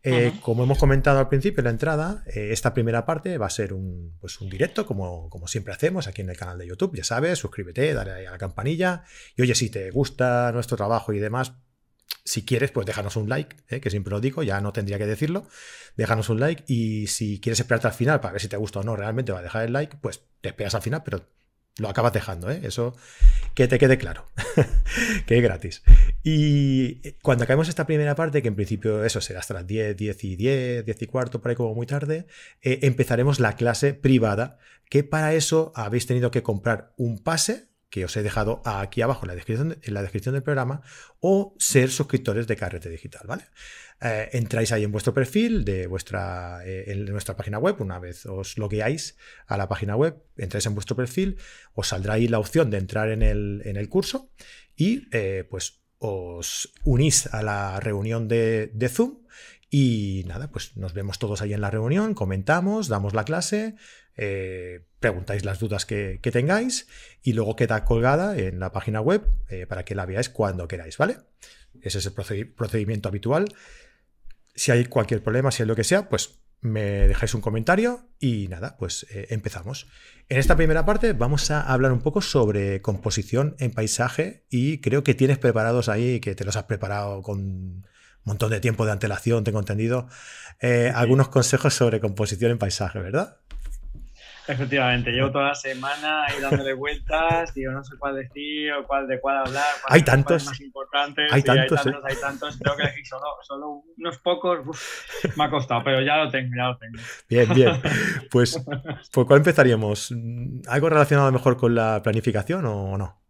Eh, 0.03 0.35
como 0.43 0.65
hemos 0.65 0.79
comentado 0.79 1.19
al 1.19 1.31
principio 1.31 1.61
en 1.61 1.65
la 1.65 1.71
entrada, 1.71 2.25
eh, 2.27 2.51
esta 2.53 2.75
primera 2.75 3.07
parte 3.07 3.39
va 3.39 3.47
a 3.47 3.51
ser 3.51 3.73
un, 3.73 4.19
pues 4.21 4.39
un 4.43 4.51
directo, 4.51 4.85
como, 4.85 5.31
como, 5.31 5.49
siempre 5.49 5.73
hacemos 5.73 6.07
aquí 6.07 6.21
en 6.21 6.29
el 6.29 6.37
canal 6.37 6.59
de 6.59 6.67
YouTube. 6.67 6.95
Ya 6.95 7.05
sabes, 7.05 7.39
suscríbete, 7.39 7.95
dale 7.95 8.27
a 8.27 8.31
la 8.33 8.39
campanilla. 8.39 9.05
Y 9.35 9.41
oye, 9.41 9.55
si 9.55 9.71
te 9.71 9.91
gusta 9.91 10.53
nuestro 10.53 10.77
trabajo 10.77 11.15
y 11.15 11.19
demás, 11.19 11.55
si 12.29 12.45
quieres, 12.45 12.71
pues 12.71 12.87
déjanos 12.87 13.17
un 13.17 13.31
like, 13.31 13.57
¿eh? 13.69 13.81
que 13.81 13.89
siempre 13.89 14.11
lo 14.11 14.21
digo, 14.21 14.43
ya 14.43 14.61
no 14.61 14.71
tendría 14.71 14.99
que 14.99 15.07
decirlo. 15.07 15.47
Déjanos 15.97 16.29
un 16.29 16.41
like 16.41 16.63
y 16.67 17.07
si 17.07 17.41
quieres 17.41 17.59
esperarte 17.59 17.87
al 17.87 17.95
final 17.95 18.21
para 18.21 18.33
ver 18.33 18.43
si 18.43 18.49
te 18.49 18.59
gusta 18.59 18.81
o 18.81 18.83
no 18.83 18.97
realmente 18.97 19.33
va 19.33 19.39
a 19.39 19.43
dejar 19.43 19.65
el 19.65 19.73
like, 19.73 19.97
pues 19.97 20.25
te 20.43 20.51
esperas 20.51 20.75
al 20.75 20.83
final, 20.83 21.03
pero 21.03 21.27
lo 21.79 21.89
acabas 21.89 22.13
dejando, 22.13 22.51
¿eh? 22.51 22.61
Eso 22.65 22.95
que 23.55 23.67
te 23.67 23.79
quede 23.79 23.97
claro, 23.97 24.27
que 25.27 25.39
es 25.39 25.43
gratis. 25.43 25.83
Y 26.23 27.13
cuando 27.23 27.45
acabemos 27.45 27.71
esta 27.71 27.87
primera 27.87 28.15
parte, 28.15 28.43
que 28.43 28.49
en 28.49 28.57
principio 28.57 29.05
eso 29.05 29.23
será 29.23 29.41
hasta 29.41 29.55
las 29.55 29.67
10, 29.67 29.97
10 29.97 30.25
y 30.25 30.37
10, 30.37 30.85
10 30.85 31.03
y 31.03 31.07
cuarto, 31.07 31.41
por 31.41 31.49
ahí 31.49 31.57
como 31.57 31.75
muy 31.75 31.87
tarde, 31.87 32.27
eh, 32.61 32.81
empezaremos 32.83 33.41
la 33.41 33.57
clase 33.57 33.95
privada, 33.95 34.59
que 34.91 35.03
para 35.03 35.33
eso 35.33 35.73
habéis 35.75 36.07
tenido 36.07 36.31
que 36.31 36.43
comprar 36.43 36.93
un 36.99 37.23
pase 37.23 37.68
que 37.91 38.05
os 38.05 38.17
he 38.17 38.23
dejado 38.23 38.61
aquí 38.65 39.01
abajo 39.03 39.25
en 39.25 39.29
la 39.29 40.03
descripción, 40.03 40.35
del 40.35 40.43
programa, 40.43 40.83
o 41.21 41.55
ser 41.59 41.91
suscriptores 41.91 42.47
de 42.47 42.57
Carrete 42.57 42.91
Digital, 42.91 43.23
¿vale? 43.27 43.45
Eh, 44.01 44.29
entráis 44.33 44.73
ahí 44.73 44.85
en 44.85 44.93
vuestro 44.93 45.15
perfil 45.15 45.65
de 45.65 45.87
vuestra, 45.87 46.61
eh, 46.65 46.85
en 46.93 47.07
nuestra 47.07 47.37
página 47.37 47.59
web, 47.59 47.81
una 47.81 47.99
vez 47.99 48.27
os 48.27 48.59
logueáis 48.59 49.17
a 49.47 49.57
la 49.57 49.69
página 49.69 49.97
web, 49.97 50.23
entráis 50.37 50.67
en 50.67 50.75
vuestro 50.75 50.97
perfil, 50.97 51.39
os 51.75 51.89
saldrá 51.89 52.15
ahí 52.15 52.29
la 52.29 52.39
opción 52.39 52.71
de 52.71 52.79
entrar 52.79 53.09
en 53.09 53.23
el, 53.23 53.89
curso 53.89 54.31
y 54.77 55.09
eh, 55.13 55.45
pues 55.49 55.81
os 55.99 56.73
unís 56.85 57.27
a 57.33 57.43
la 57.43 57.81
reunión 57.81 58.29
de, 58.29 58.71
de 58.73 58.89
Zoom 58.89 59.23
y 59.71 60.25
nada, 60.27 60.51
pues 60.51 60.77
nos 60.77 60.93
vemos 60.93 61.19
todos 61.19 61.43
ahí 61.43 61.53
en 61.53 61.61
la 61.61 61.71
reunión, 61.71 62.15
comentamos, 62.15 62.89
damos 62.89 63.15
la 63.15 63.25
clase, 63.25 63.75
preguntáis 65.01 65.45
las 65.45 65.59
dudas 65.59 65.87
que, 65.87 66.21
tengáis 66.33 66.89
y 67.23 67.33
luego 67.33 67.57
queda 67.57 67.85
colgada 67.85 68.37
en 68.37 68.61
la 68.61 68.73
página 68.73 69.01
web 69.01 69.23
eh, 69.49 69.67
para 69.67 69.85
que 69.85 69.95
la 69.95 70.07
veáis 70.07 70.29
cuando 70.29 70.69
queráis, 70.69 70.99
¿vale? 70.99 71.19
Ese 71.81 71.99
es 71.99 72.07
el 72.07 72.13
procedimiento 72.53 73.09
habitual. 73.09 73.47
Si 74.55 74.73
hay 74.73 74.85
cualquier 74.87 75.23
problema, 75.23 75.51
si 75.51 75.63
hay 75.63 75.69
lo 75.69 75.77
que 75.77 75.85
sea, 75.85 76.09
pues 76.09 76.41
me 76.61 76.83
dejáis 77.07 77.35
un 77.35 77.41
comentario 77.41 78.09
y 78.19 78.49
nada, 78.49 78.77
pues 78.77 79.07
eh, 79.11 79.29
empezamos. 79.31 79.87
En 80.29 80.39
esta 80.39 80.57
primera 80.57 80.85
parte 80.85 81.13
vamos 81.13 81.51
a 81.53 81.61
hablar 81.61 81.93
un 81.93 82.01
poco 82.01 82.21
sobre 82.21 82.83
composición 82.83 83.55
en 83.61 83.71
paisaje 83.71 84.45
y 84.51 84.81
creo 84.81 85.05
que 85.05 85.15
tienes 85.15 85.39
preparados 85.39 85.89
ahí, 85.89 86.19
que 86.19 86.35
te 86.35 86.45
los 86.45 86.57
has 86.57 86.65
preparado 86.65 87.23
con 87.23 87.87
montón 88.29 88.51
de 88.51 88.61
tiempo 88.61 88.87
de 88.87 88.93
antelación, 88.93 89.43
tengo 89.43 89.59
entendido, 89.59 90.09
eh, 90.61 90.93
algunos 90.95 91.29
consejos 91.29 91.75
sobre 91.75 91.99
composición 91.99 92.53
en 92.53 92.59
paisaje, 92.59 93.01
¿verdad? 93.01 93.39
Efectivamente, 94.49 95.11
llevo 95.13 95.31
toda 95.31 95.49
la 95.49 95.55
semana 95.55 96.25
ahí 96.25 96.41
dándole 96.41 96.73
vueltas, 96.73 97.53
digo, 97.55 97.71
no 97.73 97.85
sé 97.85 97.97
cuál 97.99 98.17
decir 98.17 98.73
o 98.73 98.87
cuál 98.87 99.07
de 99.07 99.21
cuál 99.21 99.37
hablar. 99.39 99.65
hay 99.89 100.03
tantos. 100.03 100.47
Más 100.47 100.61
importantes, 100.61 101.31
hay, 101.33 101.43
tantos, 101.43 101.79
hay 101.79 101.93
tantos, 101.93 102.05
hay 102.05 102.17
tantos, 102.17 102.59
Tengo 102.59 102.77
que 102.77 102.83
elegir 102.83 103.07
solo, 103.07 103.27
solo 103.43 103.83
unos 103.97 104.19
pocos. 104.19 104.61
me 105.37 105.45
ha 105.45 105.51
costado, 105.51 105.85
pero 105.85 106.01
ya 106.01 106.17
lo 106.17 106.31
tengo, 106.31 106.57
ya 106.57 106.69
lo 106.69 106.79
tengo. 106.79 106.99
Bien, 107.29 107.49
bien. 107.55 107.81
Pues, 108.31 108.63
¿por 109.13 109.27
cuál 109.27 109.39
empezaríamos? 109.39 110.15
¿Algo 110.67 110.89
relacionado 110.89 111.31
mejor 111.33 111.57
con 111.57 111.75
la 111.75 112.03
planificación 112.03 112.65
o 112.67 112.97
no? 112.99 113.28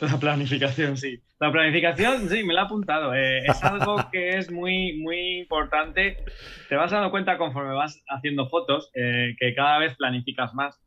La 0.00 0.18
planificación, 0.18 0.96
sí. 0.96 1.22
La 1.40 1.50
planificación, 1.50 2.28
sí, 2.28 2.44
me 2.44 2.52
la 2.52 2.62
he 2.62 2.64
apuntado. 2.64 3.14
Eh, 3.14 3.44
es 3.46 3.62
algo 3.64 3.96
que 4.10 4.36
es 4.36 4.50
muy, 4.50 4.98
muy 4.98 5.38
importante. 5.38 6.18
Te 6.68 6.76
vas 6.76 6.90
dando 6.90 7.10
cuenta 7.10 7.38
conforme 7.38 7.74
vas 7.74 8.02
haciendo 8.08 8.48
fotos 8.48 8.90
eh, 8.94 9.34
que 9.38 9.54
cada 9.54 9.78
vez 9.78 9.96
planificas 9.96 10.54
más 10.54 10.78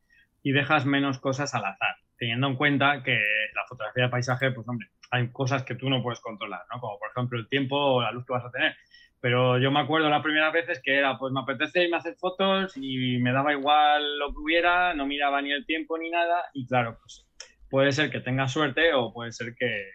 y 0.44 0.52
dejas 0.52 0.86
menos 0.86 1.20
cosas 1.20 1.54
al 1.56 1.66
azar, 1.66 1.96
teniendo 2.18 2.48
en 2.48 2.56
cuenta 2.56 3.04
que 3.04 3.20
la 3.56 3.66
fotografía 3.68 4.04
de 4.04 4.10
paisaje, 4.10 4.52
pues 4.52 4.68
hombre, 4.68 4.88
hay 5.12 5.32
cosas 5.32 5.64
que 5.64 5.76
tú 5.76 5.90
no 5.90 6.04
puedes 6.04 6.20
controlar, 6.20 6.62
¿no? 6.72 6.80
Como 6.80 7.00
por 7.00 7.10
ejemplo 7.10 7.40
el 7.40 7.48
tiempo 7.48 7.78
o 7.78 8.02
la 8.02 8.12
luz 8.12 8.26
que 8.26 8.34
vas 8.34 8.46
a 8.46 8.52
tener. 8.52 8.76
Pero 9.22 9.58
yo 9.58 9.70
me 9.72 9.82
acuerdo 9.82 10.10
las 10.10 10.24
primeras 10.24 10.54
veces 10.54 10.82
que 10.82 10.98
era, 10.98 11.18
pues 11.18 11.34
me 11.34 11.42
apetece 11.42 11.84
irme 11.84 11.98
a 11.98 12.00
hacer 12.00 12.16
fotos 12.16 12.78
y 12.78 13.18
me 13.18 13.34
daba 13.34 13.52
igual 13.52 14.18
lo 14.18 14.28
que 14.32 14.38
hubiera, 14.38 14.94
no 14.94 15.06
miraba 15.06 15.42
ni 15.42 15.52
el 15.52 15.66
tiempo 15.66 15.98
ni 15.98 16.10
nada 16.10 16.46
y 16.54 16.66
claro, 16.66 16.98
pues 17.02 17.29
puede 17.70 17.92
ser 17.92 18.12
que 18.12 18.20
tengas 18.20 18.52
suerte 18.52 18.94
o 18.94 19.14
puede 19.14 19.32
ser 19.32 19.56
que, 19.56 19.92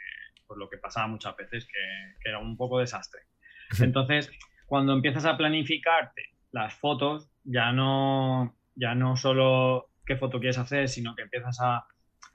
pues 0.46 0.58
lo 0.58 0.68
que 0.68 0.78
pasaba 0.78 1.06
muchas 1.06 1.36
veces, 1.36 1.66
que, 1.66 2.28
era 2.28 2.38
un 2.38 2.56
poco 2.56 2.78
desastre. 2.78 3.20
Entonces, 3.80 4.30
cuando 4.66 4.92
empiezas 4.92 5.24
a 5.24 5.36
planificarte 5.36 6.22
las 6.52 6.74
fotos, 6.74 7.30
ya 7.44 7.72
no, 7.72 8.56
ya 8.74 8.94
no 8.94 9.16
solo 9.16 9.90
qué 10.06 10.16
foto 10.16 10.38
quieres 10.38 10.58
hacer, 10.58 10.88
sino 10.88 11.14
que 11.14 11.22
empiezas 11.22 11.58
a, 11.60 11.86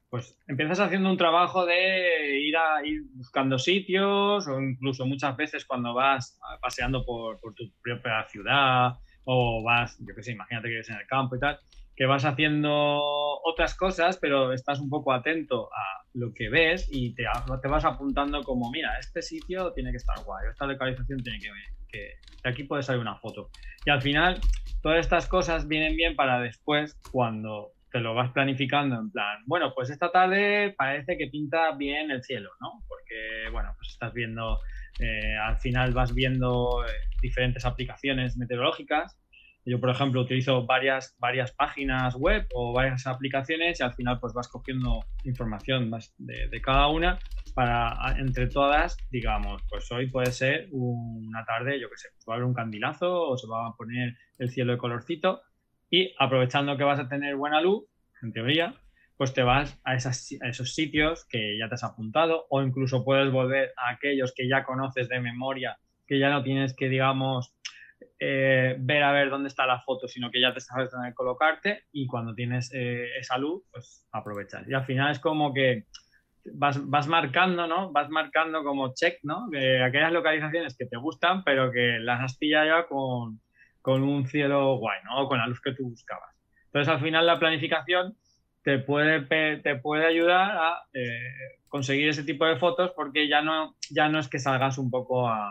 pues 0.09 0.37
empiezas 0.47 0.79
haciendo 0.79 1.09
un 1.09 1.17
trabajo 1.17 1.65
de 1.65 2.39
ir 2.39 2.57
a 2.57 2.83
ir 2.85 3.03
buscando 3.13 3.57
sitios 3.59 4.47
o 4.47 4.59
incluso 4.59 5.05
muchas 5.05 5.37
veces 5.37 5.65
cuando 5.65 5.93
vas 5.93 6.39
paseando 6.61 7.05
por, 7.05 7.39
por 7.39 7.53
tu 7.53 7.71
propia 7.81 8.25
ciudad 8.27 8.93
o 9.23 9.63
vas, 9.63 9.97
yo 9.99 10.15
qué 10.15 10.23
sé, 10.23 10.31
imagínate 10.31 10.67
que 10.67 10.75
eres 10.75 10.89
en 10.89 10.97
el 10.97 11.07
campo 11.07 11.35
y 11.35 11.39
tal, 11.39 11.59
que 11.99 12.05
vas 12.05 12.23
haciendo 12.23 12.97
otras 13.43 13.75
cosas, 13.75 14.17
pero 14.21 14.53
estás 14.53 14.79
un 14.79 14.89
poco 14.89 15.11
atento 15.11 15.69
a 15.73 16.05
lo 16.13 16.33
que 16.33 16.47
ves 16.47 16.87
y 16.89 17.13
te, 17.13 17.25
te 17.61 17.67
vas 17.67 17.83
apuntando 17.83 18.41
como, 18.43 18.71
mira, 18.71 18.97
este 18.97 19.21
sitio 19.21 19.73
tiene 19.73 19.91
que 19.91 19.97
estar 19.97 20.15
guay, 20.23 20.47
esta 20.49 20.65
localización 20.65 21.21
tiene 21.21 21.39
que, 21.39 21.49
que, 21.89 22.13
que 22.41 22.49
aquí 22.49 22.63
puede 22.63 22.83
salir 22.83 23.01
una 23.01 23.17
foto. 23.17 23.49
Y 23.85 23.89
al 23.89 24.01
final, 24.01 24.39
todas 24.81 24.99
estas 24.99 25.27
cosas 25.27 25.67
vienen 25.67 25.97
bien 25.97 26.15
para 26.15 26.39
después, 26.39 26.97
cuando 27.11 27.73
te 27.91 27.99
lo 27.99 28.15
vas 28.15 28.31
planificando 28.31 28.95
en 28.95 29.11
plan, 29.11 29.43
bueno, 29.45 29.73
pues 29.75 29.89
esta 29.89 30.09
tarde 30.09 30.73
parece 30.77 31.17
que 31.17 31.27
pinta 31.27 31.75
bien 31.75 32.11
el 32.11 32.23
cielo, 32.23 32.51
¿no? 32.61 32.81
Porque, 32.87 33.49
bueno, 33.51 33.73
pues 33.75 33.89
estás 33.89 34.13
viendo, 34.13 34.61
eh, 34.99 35.35
al 35.35 35.57
final 35.57 35.93
vas 35.93 36.15
viendo 36.15 36.85
eh, 36.85 36.91
diferentes 37.21 37.65
aplicaciones 37.65 38.37
meteorológicas 38.37 39.19
yo, 39.65 39.79
por 39.79 39.89
ejemplo, 39.89 40.21
utilizo 40.21 40.65
varias, 40.65 41.15
varias 41.19 41.51
páginas 41.51 42.15
web 42.15 42.47
o 42.51 42.73
varias 42.73 43.05
aplicaciones 43.07 43.79
y 43.79 43.83
al 43.83 43.93
final 43.93 44.19
pues 44.19 44.33
vas 44.33 44.47
cogiendo 44.47 45.05
información 45.23 45.89
más 45.89 46.13
de, 46.17 46.49
cada 46.61 46.87
una 46.87 47.21
para, 47.53 48.15
entre 48.17 48.47
todas, 48.47 49.05
digamos, 49.09 49.63
pues 49.69 49.91
hoy 49.91 50.09
puede 50.09 50.31
ser 50.31 50.67
una 50.71 51.43
tarde, 51.45 51.79
yo 51.79 51.89
que 51.89 51.97
sé, 51.97 52.09
pues 52.13 52.25
va 52.27 52.33
a 52.33 52.35
haber 52.37 52.45
un 52.45 52.53
candilazo 52.53 53.29
o 53.29 53.37
se 53.37 53.47
va 53.47 53.67
a 53.67 53.75
poner 53.75 54.15
el 54.37 54.49
cielo 54.49 54.71
de 54.71 54.77
colorcito 54.77 55.41
y 55.89 56.13
aprovechando 56.19 56.77
que 56.77 56.83
vas 56.83 56.99
a 56.99 57.09
tener 57.09 57.35
buena 57.35 57.61
luz, 57.61 57.85
en 58.21 58.31
teoría, 58.31 58.75
pues 59.17 59.33
te 59.33 59.43
vas 59.43 59.79
a, 59.83 59.95
esas, 59.95 60.29
a 60.41 60.47
esos 60.47 60.73
sitios 60.73 61.25
que 61.29 61.57
ya 61.59 61.67
te 61.67 61.75
has 61.75 61.83
apuntado 61.83 62.45
o 62.49 62.61
incluso 62.61 63.03
puedes 63.03 63.31
volver 63.31 63.73
a 63.75 63.91
aquellos 63.91 64.33
que 64.33 64.47
ya 64.47 64.63
conoces 64.63 65.09
de 65.09 65.19
memoria, 65.19 65.77
que 66.07 66.19
ya 66.19 66.29
no 66.29 66.41
tienes 66.41 66.73
que, 66.73 66.87
digamos, 66.89 67.53
eh, 68.19 68.75
ver 68.79 69.03
a 69.03 69.11
ver 69.11 69.29
dónde 69.29 69.49
está 69.49 69.65
la 69.65 69.81
foto, 69.81 70.07
sino 70.07 70.29
que 70.31 70.41
ya 70.41 70.53
te 70.53 70.59
sabes 70.59 70.91
dónde 70.91 71.13
colocarte 71.13 71.83
y 71.91 72.07
cuando 72.07 72.33
tienes 72.33 72.71
eh, 72.73 73.07
esa 73.19 73.37
luz, 73.37 73.63
pues 73.71 74.07
aprovechas. 74.11 74.67
Y 74.67 74.73
al 74.73 74.85
final 74.85 75.11
es 75.11 75.19
como 75.19 75.53
que 75.53 75.85
vas, 76.53 76.87
vas 76.89 77.07
marcando, 77.07 77.67
¿no? 77.67 77.91
Vas 77.91 78.09
marcando 78.09 78.63
como 78.63 78.93
check, 78.93 79.19
¿no? 79.23 79.47
De 79.49 79.83
aquellas 79.83 80.11
localizaciones 80.11 80.77
que 80.77 80.85
te 80.85 80.97
gustan, 80.97 81.43
pero 81.43 81.71
que 81.71 81.99
las 81.99 82.21
has 82.21 82.37
pillado 82.37 82.65
ya 82.67 82.87
con, 82.87 83.39
con 83.81 84.03
un 84.03 84.25
cielo 84.27 84.77
guay, 84.77 84.99
¿no? 85.05 85.21
O 85.21 85.27
con 85.27 85.37
la 85.37 85.47
luz 85.47 85.61
que 85.61 85.73
tú 85.73 85.89
buscabas. 85.89 86.35
Entonces 86.65 86.93
al 86.93 87.01
final 87.01 87.25
la 87.25 87.39
planificación 87.39 88.15
te 88.63 88.79
puede, 88.79 89.21
te 89.57 89.75
puede 89.77 90.05
ayudar 90.05 90.51
a 90.51 90.83
eh, 90.93 91.59
conseguir 91.67 92.09
ese 92.09 92.23
tipo 92.23 92.45
de 92.45 92.57
fotos 92.57 92.91
porque 92.95 93.27
ya 93.27 93.41
no, 93.41 93.75
ya 93.89 94.09
no 94.09 94.19
es 94.19 94.27
que 94.27 94.39
salgas 94.39 94.77
un 94.77 94.91
poco 94.91 95.27
a, 95.27 95.49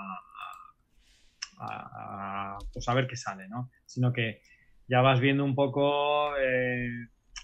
a, 1.60 2.58
pues 2.72 2.86
ver 2.94 3.06
qué 3.06 3.16
sale, 3.16 3.48
¿no? 3.48 3.70
Sino 3.86 4.12
que 4.12 4.40
ya 4.88 5.00
vas 5.00 5.20
viendo 5.20 5.44
un 5.44 5.54
poco 5.54 6.36
eh, 6.38 6.88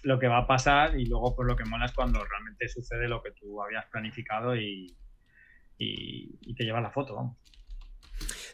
lo 0.03 0.19
que 0.19 0.27
va 0.27 0.39
a 0.39 0.47
pasar 0.47 0.99
y 0.99 1.05
luego 1.05 1.35
pues 1.35 1.47
lo 1.47 1.55
que 1.55 1.65
mola 1.65 1.85
es 1.85 1.93
cuando 1.93 2.23
realmente 2.23 2.67
sucede 2.67 3.07
lo 3.07 3.21
que 3.21 3.31
tú 3.31 3.61
habías 3.61 3.85
planificado 3.87 4.55
y, 4.55 4.95
te 5.77 6.63
lleva 6.63 6.79
la 6.81 6.91
foto, 6.91 7.15
vamos. 7.15 7.37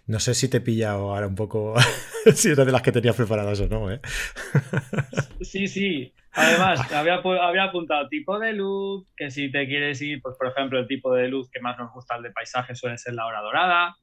No 0.07 0.19
sé 0.19 0.33
si 0.33 0.49
te 0.49 0.57
he 0.57 0.61
pillado 0.61 1.13
ahora 1.13 1.27
un 1.27 1.35
poco, 1.35 1.75
si 2.33 2.49
eres 2.49 2.65
de 2.65 2.71
las 2.71 2.81
que 2.81 2.91
tenías 2.91 3.15
preparadas 3.15 3.59
o 3.61 3.67
no, 3.67 3.91
¿eh? 3.91 4.01
Sí, 5.41 5.67
sí. 5.67 6.13
Además, 6.33 6.91
había, 6.93 7.15
había, 7.15 7.63
apuntado 7.65 8.07
tipo 8.07 8.39
de 8.39 8.53
luz, 8.53 9.11
que 9.17 9.29
si 9.31 9.51
te 9.51 9.67
quieres 9.67 10.01
ir, 10.01 10.21
pues 10.21 10.35
por 10.37 10.47
ejemplo, 10.47 10.79
el 10.79 10.87
tipo 10.87 11.13
de 11.13 11.27
luz 11.27 11.49
que 11.51 11.59
más 11.59 11.77
nos 11.77 11.91
gusta 11.91 12.15
el 12.15 12.23
de 12.23 12.31
paisaje 12.31 12.73
suele 12.73 12.97
ser 12.97 13.15
la 13.15 13.25
hora 13.25 13.41
dorada. 13.41 13.95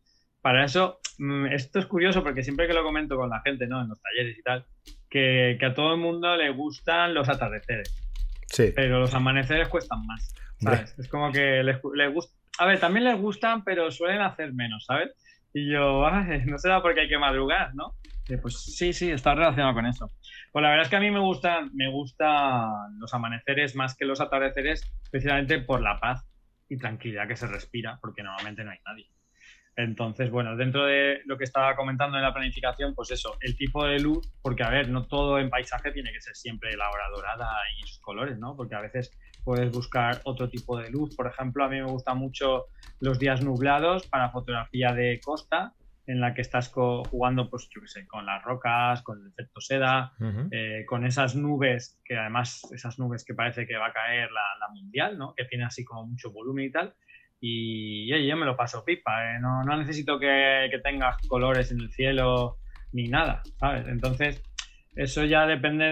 Para 0.48 0.64
eso, 0.64 0.98
mm, 1.18 1.48
esto 1.48 1.78
es 1.78 1.84
curioso 1.84 2.22
porque 2.22 2.42
siempre 2.42 2.66
que 2.66 2.72
lo 2.72 2.82
comento 2.82 3.18
con 3.18 3.28
la 3.28 3.42
gente, 3.42 3.66
¿no? 3.66 3.82
En 3.82 3.88
los 3.90 4.00
talleres 4.00 4.38
y 4.38 4.42
tal, 4.42 4.64
que, 5.10 5.58
a 5.60 5.74
todo 5.74 5.92
el 5.92 6.00
mundo 6.00 6.34
le 6.36 6.48
gustan 6.48 7.12
los 7.12 7.28
atardeceres. 7.28 7.94
Sí. 8.46 8.72
Pero 8.74 8.98
los 8.98 9.12
amaneceres 9.12 9.68
cuestan 9.68 10.06
más. 10.06 10.34
¿Sabes? 10.58 10.98
Es 10.98 11.06
como 11.08 11.30
que 11.32 11.62
les, 11.62 11.76
les 11.94 12.14
gusta. 12.14 12.34
A 12.60 12.64
ver, 12.64 12.80
también 12.80 13.04
les 13.04 13.20
gustan, 13.20 13.62
pero 13.62 13.90
suelen 13.90 14.22
hacer 14.22 14.54
menos, 14.54 14.86
¿sabes? 14.86 15.10
Y 15.52 15.70
yo, 15.70 16.08
no 16.46 16.56
será 16.56 16.80
porque 16.80 17.00
hay 17.02 17.08
que 17.10 17.18
madrugar, 17.18 17.74
¿no? 17.74 17.96
pues 18.40 18.58
sí, 18.58 18.94
sí, 18.94 19.10
está 19.10 19.34
relacionado 19.34 19.74
con 19.74 19.84
eso. 19.84 20.10
Pues 20.50 20.62
la 20.62 20.70
verdad 20.70 20.84
es 20.84 20.88
que 20.88 20.96
a 20.96 21.00
mí 21.00 21.10
me 21.10 21.20
gustan, 21.20 21.68
me 21.74 21.90
gustan 21.90 22.98
los 22.98 23.12
amaneceres 23.12 23.76
más 23.76 23.94
que 23.94 24.06
los 24.06 24.22
atardeceres, 24.22 24.90
especialmente 25.02 25.58
por 25.58 25.82
la 25.82 26.00
paz 26.00 26.26
y 26.70 26.78
tranquilidad 26.78 27.28
que 27.28 27.36
se 27.36 27.46
respira, 27.46 27.98
porque 28.00 28.22
normalmente 28.22 28.64
no 28.64 28.70
hay 28.70 28.78
nadie. 28.86 29.10
Entonces, 29.78 30.28
bueno, 30.28 30.56
dentro 30.56 30.86
de 30.86 31.20
lo 31.24 31.38
que 31.38 31.44
estaba 31.44 31.76
comentando 31.76 32.16
en 32.16 32.24
la 32.24 32.34
planificación, 32.34 32.96
pues 32.96 33.12
eso, 33.12 33.36
el 33.40 33.56
tipo 33.56 33.86
de 33.86 34.00
luz, 34.00 34.28
porque 34.42 34.64
a 34.64 34.70
ver, 34.70 34.88
no 34.88 35.06
todo 35.06 35.38
en 35.38 35.50
paisaje 35.50 35.92
tiene 35.92 36.10
que 36.12 36.20
ser 36.20 36.34
siempre 36.34 36.76
la 36.76 36.90
hora 36.90 37.04
dorada 37.14 37.48
y 37.78 37.86
sus 37.86 38.00
colores, 38.00 38.40
¿no? 38.40 38.56
Porque 38.56 38.74
a 38.74 38.80
veces 38.80 39.16
puedes 39.44 39.70
buscar 39.70 40.20
otro 40.24 40.50
tipo 40.50 40.76
de 40.76 40.90
luz. 40.90 41.14
Por 41.14 41.28
ejemplo, 41.28 41.62
a 41.62 41.68
mí 41.68 41.76
me 41.76 41.84
gustan 41.84 42.18
mucho 42.18 42.64
los 42.98 43.20
días 43.20 43.40
nublados 43.44 44.08
para 44.08 44.30
fotografía 44.30 44.92
de 44.92 45.20
costa, 45.24 45.74
en 46.08 46.20
la 46.20 46.34
que 46.34 46.40
estás 46.40 46.72
jugando, 46.72 47.48
pues 47.48 47.68
yo 47.72 47.80
qué 47.80 47.86
sé, 47.86 48.06
con 48.08 48.26
las 48.26 48.42
rocas, 48.42 49.02
con 49.02 49.20
el 49.20 49.28
efecto 49.28 49.60
seda, 49.60 50.10
eh, 50.50 50.84
con 50.88 51.06
esas 51.06 51.36
nubes, 51.36 52.00
que 52.04 52.16
además, 52.16 52.66
esas 52.72 52.98
nubes 52.98 53.24
que 53.24 53.34
parece 53.34 53.64
que 53.64 53.76
va 53.76 53.88
a 53.88 53.92
caer 53.92 54.28
la, 54.32 54.58
la 54.58 54.74
mundial, 54.74 55.16
¿no? 55.16 55.34
Que 55.36 55.44
tiene 55.44 55.66
así 55.66 55.84
como 55.84 56.04
mucho 56.04 56.32
volumen 56.32 56.64
y 56.64 56.72
tal 56.72 56.96
y 57.40 58.26
yo 58.26 58.36
me 58.36 58.46
lo 58.46 58.56
paso 58.56 58.84
pipa, 58.84 59.36
¿eh? 59.36 59.38
no, 59.40 59.64
necesito 59.76 60.18
que, 60.18 60.70
tengas 60.82 61.16
colores 61.28 61.70
en 61.70 61.80
el 61.80 61.92
cielo 61.92 62.58
ni 62.92 63.08
nada, 63.08 63.42
¿sabes? 63.58 63.86
Entonces, 63.86 64.42
eso 64.96 65.24
ya 65.24 65.46
depende 65.46 65.84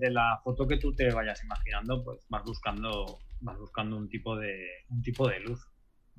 de, 0.00 0.10
la 0.10 0.40
foto 0.44 0.68
que 0.68 0.76
tú 0.76 0.94
te 0.94 1.10
vayas 1.10 1.42
imaginando, 1.42 2.04
pues 2.04 2.24
vas 2.28 2.44
buscando, 2.44 3.18
vas 3.40 3.58
buscando 3.58 3.96
un 3.96 4.08
tipo 4.08 4.36
de, 4.36 4.66
un 4.90 5.02
tipo 5.02 5.28
de 5.28 5.40
luz. 5.40 5.60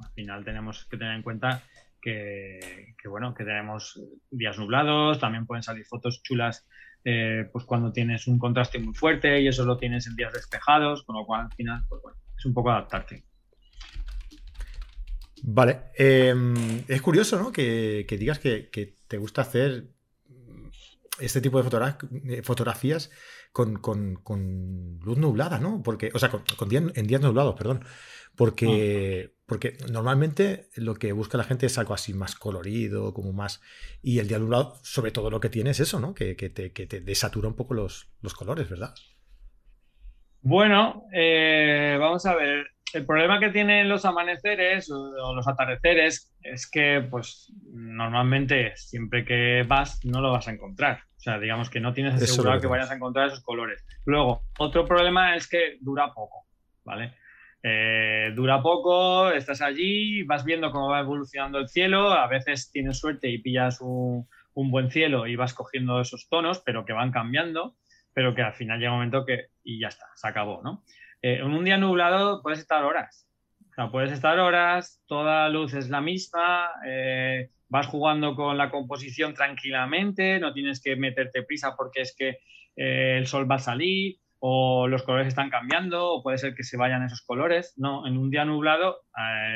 Al 0.03 0.11
final 0.11 0.43
tenemos 0.43 0.85
que 0.85 0.97
tener 0.97 1.15
en 1.15 1.21
cuenta 1.21 1.63
que, 2.01 2.93
bueno, 3.07 3.33
que 3.33 3.45
tenemos 3.45 3.99
días 4.29 4.57
nublados, 4.59 5.19
también 5.19 5.45
pueden 5.45 5.63
salir 5.63 5.85
fotos 5.85 6.21
chulas 6.21 6.67
eh, 7.07 7.47
pues 7.53 7.65
cuando 7.65 7.91
tienes 7.91 8.25
un 8.25 8.39
contraste 8.39 8.79
muy 8.79 8.93
fuerte 8.95 9.39
y 9.39 9.47
eso 9.47 9.63
lo 9.63 9.77
tienes 9.77 10.07
en 10.07 10.15
días 10.15 10.33
despejados, 10.33 11.03
con 11.03 11.15
lo 11.15 11.25
cual 11.25 11.41
al 11.45 11.53
final, 11.53 11.85
pues 11.87 12.01
bueno, 12.01 12.17
es 12.35 12.45
un 12.45 12.53
poco 12.53 12.71
adaptarte. 12.71 13.23
Vale. 15.47 15.91
Em, 15.93 16.83
es 16.87 17.01
curioso, 17.03 17.37
¿no? 17.37 17.51
Que, 17.51 18.05
digas 18.09 18.39
que, 18.39 18.95
te 19.07 19.17
gusta 19.17 19.43
hacer 19.43 19.85
este 21.19 21.39
tipo 21.39 21.61
de 21.61 22.41
fotografías 22.41 23.11
con, 23.51 23.79
luz 25.03 25.17
nublada, 25.17 25.59
¿no? 25.59 25.83
Porque, 25.83 26.09
o 26.15 26.19
sea, 26.19 26.29
con, 26.29 26.43
en 26.71 27.07
días 27.07 27.21
nublados, 27.21 27.53
perdón. 27.55 27.85
Porque, 28.35 29.29
ah. 29.29 29.39
porque 29.45 29.77
normalmente 29.91 30.69
lo 30.75 30.95
que 30.95 31.11
busca 31.11 31.37
la 31.37 31.43
gente 31.43 31.67
es 31.67 31.77
algo 31.77 31.93
así 31.93 32.15
más 32.15 32.35
colorido, 32.35 33.13
como 33.13 33.31
más. 33.31 33.61
Y 34.01 34.17
el 34.17 34.27
día 34.27 34.39
nublado, 34.39 34.79
sobre 34.81 35.11
todo 35.11 35.29
lo 35.29 35.39
que 35.39 35.49
tiene 35.49 35.69
es 35.69 35.79
eso, 35.79 35.99
¿no? 35.99 36.15
Que, 36.15 36.33
te, 36.33 36.73
que 36.73 36.87
te, 36.87 37.01
desatura 37.01 37.47
un 37.47 37.55
poco 37.55 37.75
los, 37.75 38.09
los 38.21 38.33
colores, 38.33 38.67
¿verdad? 38.67 38.95
Bueno, 40.41 41.05
eh, 41.13 41.97
vamos 41.99 42.25
a 42.25 42.35
ver. 42.35 42.74
El 42.95 43.05
problema 43.05 43.39
que 43.39 43.49
tienen 43.49 43.89
los 43.89 44.05
amaneceres 44.05 44.89
o 44.89 45.35
los 45.35 45.47
atardeceres 45.47 46.33
es 46.41 46.69
que, 46.69 47.05
pues, 47.09 47.51
normalmente 47.73 48.73
siempre 48.75 49.25
que 49.25 49.63
vas 49.67 49.99
no 50.05 50.21
lo 50.21 50.31
vas 50.31 50.47
a 50.47 50.51
encontrar. 50.51 50.99
O 51.17 51.19
sea, 51.19 51.37
digamos 51.39 51.69
que 51.69 51.79
no 51.79 51.93
tienes 51.93 52.15
asegurado 52.15 52.61
que 52.61 52.67
vayas 52.67 52.91
a 52.91 52.95
encontrar 52.95 53.27
esos 53.27 53.43
colores. 53.43 53.83
Luego, 54.05 54.43
otro 54.59 54.85
problema 54.85 55.35
es 55.35 55.47
que 55.47 55.77
dura 55.81 56.13
poco, 56.13 56.45
¿vale? 56.85 57.15
Eh, 57.63 58.31
dura 58.35 58.61
poco, 58.61 59.31
estás 59.31 59.59
allí, 59.61 60.21
vas 60.21 60.45
viendo 60.45 60.69
cómo 60.69 60.89
va 60.89 60.99
evolucionando 60.99 61.57
el 61.57 61.67
cielo, 61.67 62.11
a 62.11 62.27
veces 62.27 62.69
tienes 62.71 62.99
suerte 62.99 63.27
y 63.27 63.39
pillas 63.39 63.81
un, 63.81 64.27
buen 64.53 64.91
cielo 64.91 65.25
y 65.25 65.35
vas 65.35 65.55
cogiendo 65.55 65.99
esos 65.99 66.29
tonos, 66.29 66.61
pero 66.63 66.85
que 66.85 66.93
van 66.93 67.11
cambiando, 67.11 67.75
pero 68.15 68.33
que 68.33 68.41
al 68.41 68.53
final 68.53 68.79
llega 68.79 68.91
un 68.91 68.99
momento 68.99 69.25
que 69.25 69.49
y 69.63 69.79
ya 69.79 69.89
está, 69.89 70.05
se 70.15 70.27
acabó, 70.27 70.61
¿no? 70.63 70.83
Eh, 71.21 71.39
en 71.41 71.51
un 71.51 71.65
día 71.65 71.77
nublado 71.77 72.41
puedes 72.41 72.59
estar 72.59 72.83
horas. 72.83 73.27
O 73.69 73.73
sea, 73.75 73.91
puedes 73.91 74.13
estar 74.13 74.39
horas, 74.39 75.03
toda 75.05 75.49
luz 75.49 75.73
es 75.73 75.89
la 75.89 75.99
misma, 75.99 76.69
eh, 76.87 77.49
vas 77.67 77.87
jugando 77.87 78.35
con 78.35 78.57
la 78.57 78.71
composición 78.71 79.33
tranquilamente, 79.33 80.39
no 80.39 80.53
tienes 80.53 80.81
que 80.81 80.95
meterte 80.95 81.43
prisa 81.43 81.75
porque 81.75 82.01
es 82.01 82.15
que 82.17 82.39
eh, 82.77 83.17
el 83.17 83.27
sol 83.27 83.51
va 83.51 83.55
a 83.55 83.59
salir 83.59 84.15
o 84.39 84.87
los 84.87 85.03
colores 85.03 85.27
están 85.27 85.49
cambiando 85.49 86.13
o 86.13 86.23
puede 86.23 86.37
ser 86.37 86.55
que 86.55 86.63
se 86.63 86.77
vayan 86.77 87.03
esos 87.03 87.21
colores. 87.21 87.73
No, 87.75 88.07
en 88.07 88.17
un 88.17 88.29
día 88.29 88.45
nublado 88.45 89.01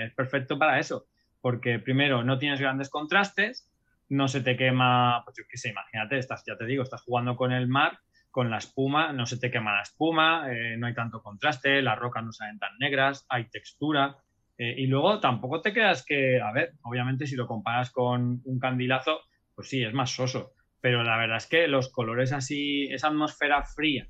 es 0.03 0.13
perfecto 0.15 0.59
para 0.59 0.79
eso, 0.79 1.05
porque 1.39 1.79
primero 1.79 2.25
no 2.25 2.39
tienes 2.39 2.59
grandes 2.59 2.89
contrastes, 2.89 3.71
no 4.09 4.27
se 4.27 4.41
te 4.41 4.57
quema, 4.57 5.21
pues 5.23 5.37
yo 5.37 5.43
qué 5.49 5.57
sé, 5.57 5.69
imagínate, 5.69 6.17
estás, 6.17 6.43
ya 6.45 6.57
te 6.57 6.65
digo, 6.65 6.83
estás 6.83 7.03
jugando 7.03 7.37
con 7.37 7.53
el 7.53 7.69
mar 7.69 7.99
con 8.31 8.49
la 8.49 8.57
espuma, 8.57 9.11
no 9.11 9.25
se 9.25 9.37
te 9.37 9.49
quema 9.49 9.75
la 9.75 9.81
espuma, 9.81 10.51
eh, 10.51 10.77
no 10.77 10.87
hay 10.87 10.93
tanto 10.93 11.21
contraste, 11.21 11.81
las 11.81 11.97
rocas 11.97 12.23
no 12.23 12.31
salen 12.31 12.59
tan 12.59 12.77
negras, 12.77 13.25
hay 13.29 13.49
textura. 13.49 14.17
Eh, 14.57 14.75
y 14.77 14.87
luego 14.87 15.19
tampoco 15.19 15.61
te 15.61 15.73
creas 15.73 16.05
que, 16.05 16.39
a 16.41 16.51
ver, 16.51 16.73
obviamente 16.83 17.25
si 17.25 17.35
lo 17.35 17.47
comparas 17.47 17.91
con 17.91 18.41
un 18.43 18.59
candilazo, 18.59 19.21
pues 19.55 19.69
sí, 19.69 19.83
es 19.83 19.93
más 19.93 20.11
soso. 20.11 20.51
Pero 20.81 21.03
la 21.03 21.17
verdad 21.17 21.37
es 21.37 21.47
que 21.47 21.67
los 21.67 21.89
colores 21.91 22.31
así, 22.31 22.87
esa 22.91 23.07
atmósfera 23.07 23.63
fría 23.63 24.07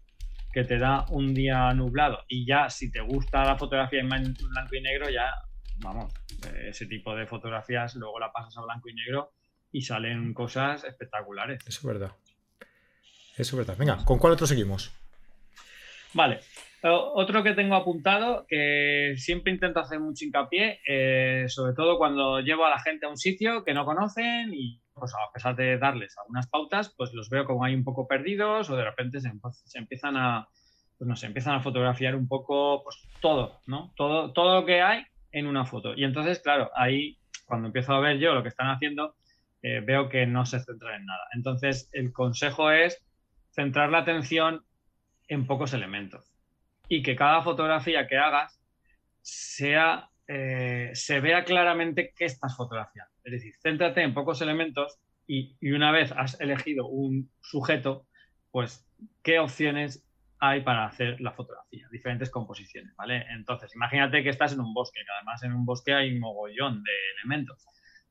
que 0.51 0.63
te 0.63 0.77
da 0.77 1.05
un 1.09 1.33
día 1.33 1.71
nublado 1.73 2.23
y 2.27 2.45
ya 2.45 2.69
si 2.69 2.91
te 2.91 3.01
gusta 3.01 3.45
la 3.45 3.55
fotografía 3.55 3.99
en 3.99 4.09
blanco 4.09 4.75
y 4.75 4.81
negro, 4.81 5.09
ya, 5.09 5.31
vamos, 5.77 6.11
eh, 6.47 6.69
ese 6.69 6.87
tipo 6.87 7.15
de 7.15 7.27
fotografías 7.27 7.95
luego 7.95 8.19
la 8.19 8.31
pasas 8.31 8.57
a 8.57 8.61
blanco 8.61 8.89
y 8.89 8.95
negro 8.95 9.31
y 9.71 9.81
salen 9.81 10.33
cosas 10.33 10.83
espectaculares. 10.83 11.65
Es 11.67 11.83
verdad. 11.83 12.11
Eso 13.39 13.55
es 13.55 13.65
verdad. 13.65 13.77
Venga, 13.79 14.03
¿con 14.03 14.19
cuál 14.19 14.33
otro 14.33 14.45
seguimos? 14.45 14.91
Vale. 16.13 16.41
Otro 16.83 17.41
que 17.41 17.53
tengo 17.53 17.75
apuntado, 17.75 18.45
que 18.47 19.13
siempre 19.17 19.53
intento 19.53 19.79
hacer 19.79 19.99
mucho 20.01 20.25
hincapié, 20.25 20.81
eh, 20.85 21.45
sobre 21.47 21.73
todo 21.73 21.97
cuando 21.97 22.41
llevo 22.41 22.65
a 22.65 22.69
la 22.69 22.79
gente 22.79 23.05
a 23.05 23.09
un 23.09 23.17
sitio 23.17 23.63
que 23.63 23.73
no 23.73 23.85
conocen 23.85 24.53
y 24.53 24.81
pues 24.93 25.13
a 25.13 25.31
pesar 25.33 25.55
de 25.55 25.77
darles 25.77 26.17
algunas 26.17 26.47
pautas, 26.47 26.93
pues 26.97 27.13
los 27.13 27.29
veo 27.29 27.45
como 27.45 27.63
ahí 27.63 27.73
un 27.73 27.85
poco 27.85 28.07
perdidos 28.07 28.69
o 28.69 28.75
de 28.75 28.83
repente 28.83 29.19
se, 29.21 29.31
empiezan 29.77 30.17
a, 30.17 30.47
pues 30.97 31.07
no 31.07 31.15
sé, 31.15 31.27
empiezan 31.27 31.55
a 31.55 31.61
fotografiar 31.61 32.15
un 32.15 32.27
poco 32.27 32.83
pues 32.83 32.97
todo, 33.21 33.59
¿no? 33.67 33.93
Todo, 33.95 34.33
todo 34.33 34.59
lo 34.59 34.65
que 34.65 34.81
hay 34.81 35.03
en 35.31 35.47
una 35.47 35.65
foto. 35.65 35.93
Y 35.95 36.03
entonces, 36.03 36.39
claro, 36.39 36.71
ahí 36.75 37.17
cuando 37.45 37.67
empiezo 37.67 37.93
a 37.93 38.01
ver 38.01 38.19
yo 38.19 38.33
lo 38.33 38.43
que 38.43 38.49
están 38.49 38.69
haciendo, 38.69 39.15
eh, 39.61 39.81
veo 39.81 40.09
que 40.09 40.25
no 40.25 40.45
se 40.45 40.59
centran 40.59 41.01
en 41.01 41.05
nada. 41.05 41.23
Entonces, 41.33 41.89
el 41.93 42.13
consejo 42.13 42.71
es 42.71 43.05
centrar 43.59 43.89
la 43.89 43.97
atención 43.97 44.63
en 45.27 45.45
pocos 45.45 45.73
elementos 45.73 46.33
y 46.87 47.03
que 47.03 47.17
cada 47.17 47.41
fotografía 47.41 48.07
que 48.07 48.17
hagas 48.17 48.57
sea, 49.21 50.09
eh, 50.27 50.91
se 50.93 51.19
vea 51.19 51.43
claramente 51.43 52.13
qué 52.15 52.23
estás 52.23 52.55
fotografiando. 52.55 53.13
Es 53.25 53.33
decir, 53.33 53.53
céntrate 53.61 54.01
en 54.01 54.13
pocos 54.13 54.41
elementos 54.41 54.97
y, 55.27 55.57
una 55.73 55.91
vez 55.91 56.13
has 56.13 56.39
elegido 56.39 56.87
un 56.87 57.29
sujeto, 57.41 58.07
pues 58.49 58.87
qué 59.23 59.39
opciones 59.39 60.05
hay 60.39 60.61
para 60.61 60.85
hacer 60.85 61.19
la 61.19 61.33
fotografía, 61.33 61.85
diferentes 61.91 62.29
composiciones, 62.29 62.95
¿vale? 62.95 63.25
Entonces, 63.35 63.75
imagínate 63.75 64.23
que 64.23 64.29
estás 64.29 64.53
en 64.53 64.61
un 64.61 64.73
bosque, 64.73 65.01
que 65.01 65.11
además 65.17 65.43
en 65.43 65.51
un 65.51 65.65
bosque 65.65 65.93
hay 65.93 66.13
un 66.13 66.21
mogollón 66.21 66.81
de 66.81 66.91
elementos 67.17 67.61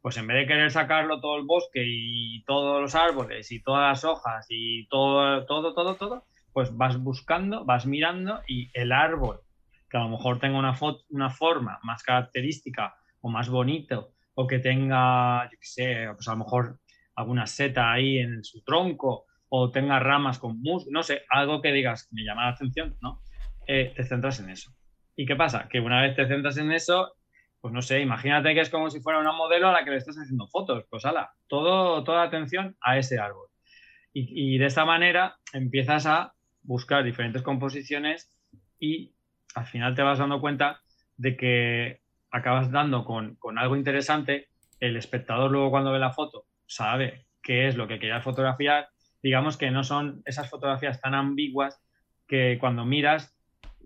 pues 0.00 0.16
en 0.16 0.26
vez 0.26 0.38
de 0.38 0.46
querer 0.46 0.70
sacarlo 0.70 1.20
todo 1.20 1.36
el 1.36 1.44
bosque 1.44 1.84
y 1.86 2.42
todos 2.44 2.80
los 2.80 2.94
árboles 2.94 3.50
y 3.52 3.62
todas 3.62 3.90
las 3.90 4.04
hojas 4.04 4.46
y 4.48 4.86
todo, 4.88 5.44
todo, 5.46 5.74
todo, 5.74 5.96
todo, 5.96 6.24
pues 6.52 6.76
vas 6.76 6.98
buscando, 6.98 7.64
vas 7.64 7.86
mirando 7.86 8.40
y 8.46 8.70
el 8.74 8.92
árbol, 8.92 9.40
que 9.90 9.96
a 9.96 10.00
lo 10.00 10.08
mejor 10.08 10.38
tenga 10.38 10.58
una, 10.58 10.76
una 11.10 11.30
forma 11.30 11.78
más 11.82 12.02
característica 12.02 12.96
o 13.20 13.28
más 13.28 13.48
bonito, 13.48 14.12
o 14.34 14.46
que 14.46 14.60
tenga, 14.60 15.44
yo 15.50 15.58
qué 15.58 15.66
sé, 15.66 16.06
pues 16.14 16.28
a 16.28 16.32
lo 16.32 16.38
mejor 16.38 16.78
alguna 17.16 17.46
seta 17.46 17.92
ahí 17.92 18.18
en 18.18 18.44
su 18.44 18.62
tronco, 18.62 19.26
o 19.48 19.70
tenga 19.70 19.98
ramas 19.98 20.38
con 20.38 20.60
mus, 20.60 20.86
no 20.88 21.02
sé, 21.02 21.22
algo 21.30 21.60
que 21.60 21.72
digas 21.72 22.08
me 22.12 22.22
llama 22.22 22.44
la 22.44 22.50
atención, 22.50 22.96
¿no? 23.00 23.22
Eh, 23.66 23.92
te 23.96 24.04
centras 24.04 24.40
en 24.40 24.50
eso. 24.50 24.72
¿Y 25.16 25.26
qué 25.26 25.34
pasa? 25.34 25.68
Que 25.68 25.80
una 25.80 26.02
vez 26.02 26.14
te 26.14 26.28
centras 26.28 26.56
en 26.58 26.70
eso, 26.70 27.14
pues 27.60 27.74
no 27.74 27.82
sé, 27.82 28.00
imagínate 28.00 28.54
que 28.54 28.60
es 28.60 28.70
como 28.70 28.90
si 28.90 29.00
fuera 29.00 29.18
una 29.18 29.32
modelo 29.32 29.68
a 29.68 29.72
la 29.72 29.84
que 29.84 29.90
le 29.90 29.96
estás 29.96 30.16
haciendo 30.16 30.46
fotos. 30.46 30.84
Pues 30.88 31.04
ala, 31.04 31.32
todo, 31.48 32.04
toda 32.04 32.22
atención 32.22 32.76
a 32.80 32.98
ese 32.98 33.18
árbol. 33.18 33.48
Y, 34.12 34.58
de 34.58 34.66
esta 34.66 34.84
manera 34.84 35.36
empiezas 35.52 36.06
a 36.06 36.34
buscar 36.62 37.04
diferentes 37.04 37.42
composiciones 37.42 38.36
y 38.80 39.14
al 39.54 39.66
final 39.66 39.94
te 39.94 40.02
vas 40.02 40.18
dando 40.18 40.40
cuenta 40.40 40.80
de 41.16 41.36
que 41.36 42.00
acabas 42.30 42.72
dando 42.72 43.04
con, 43.04 43.38
algo 43.58 43.76
interesante. 43.76 44.48
El 44.80 44.96
espectador 44.96 45.50
luego 45.50 45.70
cuando 45.70 45.92
ve 45.92 45.98
la 46.00 46.12
foto 46.12 46.46
sabe 46.66 47.26
qué 47.42 47.68
es 47.68 47.76
lo 47.76 47.86
que 47.86 48.00
quería 48.00 48.20
fotografiar. 48.20 48.88
Digamos 49.22 49.56
que 49.56 49.70
no 49.70 49.84
son 49.84 50.22
esas 50.24 50.50
fotografías 50.50 51.00
tan 51.00 51.14
ambiguas 51.14 51.80
que 52.26 52.58
cuando 52.58 52.84
miras 52.84 53.36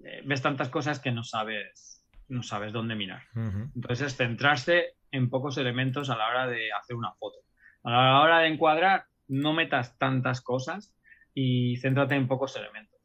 eh, 0.05 0.23
ves 0.25 0.41
tantas 0.41 0.69
cosas 0.69 0.99
que 0.99 1.13
no 1.13 1.25
sabes 1.25 2.02
no 2.33 2.43
sabes 2.43 2.73
dónde 2.73 2.95
mirar. 2.95 3.23
Entonces 3.35 4.09
es 4.09 4.17
centrarse 4.17 4.97
en 5.11 5.29
pocos 5.29 5.59
elementos 5.59 6.09
a 6.09 6.17
la 6.17 6.29
hora 6.29 6.47
de 6.47 6.73
hacer 6.73 6.97
una 6.97 7.13
foto. 7.13 7.39
A 7.85 7.91
la 7.91 8.21
hora 8.21 8.39
de 8.41 8.49
encuadrar, 8.49 9.07
no 9.29 9.53
metas 9.53 9.99
tantas 9.99 10.41
cosas 10.41 10.95
y 11.35 11.77
céntrate 11.77 12.15
en 12.15 12.29
pocos 12.29 12.57
elementos. 12.57 12.99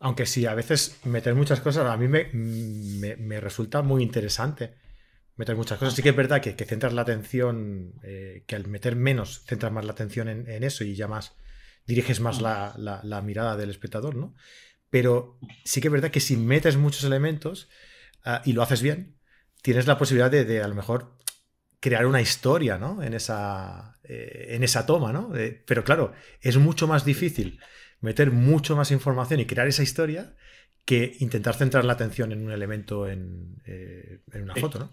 Aunque 0.00 0.26
sí, 0.26 0.46
a 0.46 0.54
veces 0.54 1.00
meter 1.04 1.34
muchas 1.34 1.60
cosas 1.60 1.86
a 1.86 1.96
mí 1.96 2.08
me, 2.08 3.40
resulta 3.40 3.82
muy 3.82 4.02
interesante. 4.02 4.74
Meter 5.36 5.56
muchas 5.56 5.78
cosas. 5.78 5.94
Sí 5.94 6.02
que 6.02 6.08
es 6.08 6.16
verdad 6.16 6.40
que, 6.40 6.56
que 6.56 6.64
centras 6.64 6.92
la 6.92 7.02
atención, 7.02 7.94
eh, 8.02 8.44
que 8.46 8.56
al 8.56 8.66
meter 8.66 8.96
menos 8.96 9.44
centras 9.44 9.72
más 9.72 9.84
la 9.84 9.92
atención 9.92 10.28
en, 10.28 10.64
eso 10.64 10.84
y 10.84 10.94
ya 10.94 11.06
más 11.06 11.36
diriges 11.86 12.20
más 12.20 12.40
la, 12.40 12.74
la 12.76 13.22
mirada 13.22 13.56
del 13.56 13.70
espectador, 13.70 14.16
¿no? 14.16 14.34
Pero 14.90 15.38
sí 15.64 15.80
que 15.80 15.88
es 15.88 15.92
verdad 15.92 16.10
que 16.10 16.20
si 16.20 16.36
metes 16.36 16.76
muchos 16.76 17.04
elementos 17.04 17.68
ah, 18.24 18.42
y 18.44 18.52
lo 18.52 18.62
haces 18.62 18.82
bien, 18.82 19.16
tienes 19.62 19.86
la 19.86 19.98
posibilidad 19.98 20.30
de, 20.30 20.62
a 20.62 20.68
lo 20.68 20.74
mejor 20.74 21.16
crear 21.78 22.06
una 22.06 22.20
historia 22.20 22.76
¿no? 22.76 23.02
en, 23.02 23.14
esa, 23.14 23.98
eh, 24.04 24.48
en 24.50 24.64
esa 24.64 24.84
toma. 24.86 25.12
¿no? 25.12 25.32
pero 25.66 25.84
claro, 25.84 26.12
es 26.40 26.56
mucho 26.58 26.86
más 26.86 27.04
difícil 27.04 27.60
meter 28.00 28.30
mucho 28.30 28.76
más 28.76 28.90
información 28.90 29.40
y 29.40 29.46
crear 29.46 29.68
esa 29.68 29.82
historia 29.82 30.34
que 30.84 31.16
intentar 31.20 31.54
centrar 31.54 31.84
la 31.84 31.92
atención 31.92 32.32
en 32.32 32.44
un 32.44 32.50
elemento 32.50 33.06
en, 33.06 33.62
eh, 33.66 34.20
una 34.34 34.54
foto. 34.54 34.78
¿no? 34.78 34.90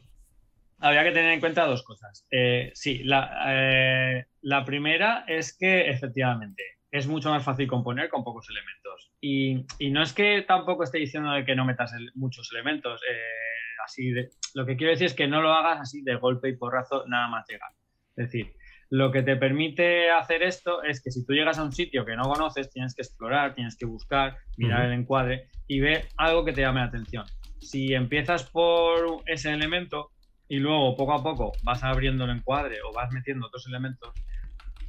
Habría 0.80 1.04
que 1.04 1.12
tener 1.12 1.32
en 1.32 1.40
cuenta 1.40 1.66
dos 1.66 1.84
cosas. 1.84 2.28
Eh, 2.30 2.72
sí, 2.76 3.04
la, 3.04 4.26
la 4.42 4.66
primera 4.66 5.24
es 5.28 5.58
que 5.58 5.90
efectivamente 5.90 6.64
es 6.92 7.08
mucho 7.08 7.30
más 7.30 7.44
fácil 7.44 7.68
componer 7.68 8.10
con 8.10 8.24
pocos 8.24 8.48
elementos. 8.50 9.07
Y, 9.20 9.66
no 9.90 10.04
es 10.04 10.14
que 10.14 10.44
tampoco 10.48 10.84
esté 10.84 11.00
diciendo 11.00 11.32
de 11.32 11.46
que 11.46 11.56
no 11.56 11.66
metas 11.66 11.92
muchos 12.16 12.50
elementos. 12.52 13.02
Eh, 13.10 13.84
así 13.84 14.12
de, 14.12 14.30
lo 14.54 14.66
que 14.66 14.76
quiero 14.76 14.92
decir 14.92 15.08
es 15.08 15.14
que 15.14 15.28
no 15.28 15.42
lo 15.42 15.54
hagas 15.54 15.80
así 15.80 16.02
de 16.04 16.16
golpe 16.16 16.50
y 16.50 16.58
porrazo 16.58 17.06
nada 17.08 17.28
más 17.28 17.46
llegar. 17.48 17.72
Es 18.16 18.32
decir, 18.32 18.54
lo 18.90 19.12
que 19.12 19.22
te 19.22 19.36
permite 19.36 20.12
hacer 20.12 20.44
esto 20.44 20.82
es 20.84 21.02
que 21.02 21.12
si 21.12 21.26
tú 21.26 21.34
llegas 21.34 21.60
a 21.60 21.64
un 21.64 21.72
sitio 21.72 22.06
que 22.06 22.16
no 22.16 22.24
conoces, 22.24 22.70
tienes 22.70 22.96
que 22.96 23.02
explorar, 23.02 23.54
tienes 23.54 23.76
que 23.78 23.86
buscar, 23.86 24.38
mirar 24.56 24.86
el 24.86 24.94
encuadre 24.94 25.50
y 25.68 25.80
ver 25.80 26.08
algo 26.18 26.46
que 26.46 26.54
te 26.54 26.62
llame 26.62 26.80
la 26.80 26.88
atención. 26.88 27.26
Si 27.60 27.94
empiezas 27.94 28.50
por 28.50 29.24
ese 29.26 29.52
elemento 29.52 30.12
y 30.48 30.60
luego 30.60 30.96
poco 30.96 31.14
a 31.14 31.24
poco 31.24 31.52
vas 31.64 31.84
abriendo 31.84 32.24
el 32.26 32.32
encuadre 32.32 32.78
o 32.82 32.94
vas 32.94 33.12
metiendo 33.12 33.48
otros 33.48 33.68
elementos, 33.68 34.14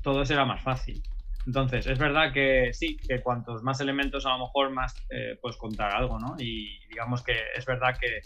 todo 0.03 0.25
será 0.25 0.45
más 0.45 0.63
fácil. 0.63 1.03
Entonces, 1.47 1.87
es 1.87 1.99
verdad 1.99 2.33
que 2.33 2.73
sí, 2.73 2.97
que 2.97 3.23
cuantos 3.23 3.63
más 3.63 3.81
elementos, 3.81 4.27
a 4.27 4.31
lo 4.31 4.41
mejor 4.41 4.71
más 4.71 4.95
eh, 5.11 5.39
puedes 5.41 5.57
contar 5.57 5.95
algo, 5.95 6.19
¿no? 6.19 6.37
Y 6.39 6.79
digamos 6.89 7.23
que 7.23 7.37
es 7.57 7.65
verdad 7.65 7.97
que, 7.99 8.21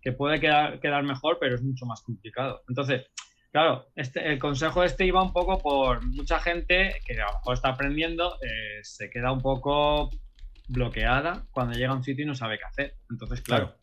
que 0.00 0.12
puede 0.12 0.38
quedar, 0.38 0.78
quedar 0.80 1.02
mejor, 1.02 1.38
pero 1.40 1.54
es 1.54 1.62
mucho 1.62 1.86
más 1.86 2.02
complicado. 2.02 2.62
Entonces, 2.68 3.10
claro, 3.50 3.86
este, 3.96 4.30
el 4.30 4.38
consejo 4.38 4.84
este 4.84 5.06
iba 5.06 5.22
un 5.22 5.32
poco 5.32 5.58
por 5.58 6.06
mucha 6.06 6.38
gente 6.38 7.00
que 7.04 7.14
a 7.20 7.26
lo 7.26 7.32
mejor 7.38 7.54
está 7.54 7.70
aprendiendo, 7.70 8.36
eh, 8.42 8.80
se 8.82 9.10
queda 9.10 9.32
un 9.32 9.40
poco 9.40 10.10
bloqueada 10.68 11.46
cuando 11.50 11.76
llega 11.76 11.92
a 11.92 11.96
un 11.96 12.04
sitio 12.04 12.24
y 12.24 12.28
no 12.28 12.34
sabe 12.34 12.58
qué 12.58 12.64
hacer. 12.64 12.94
Entonces, 13.10 13.40
claro, 13.40 13.74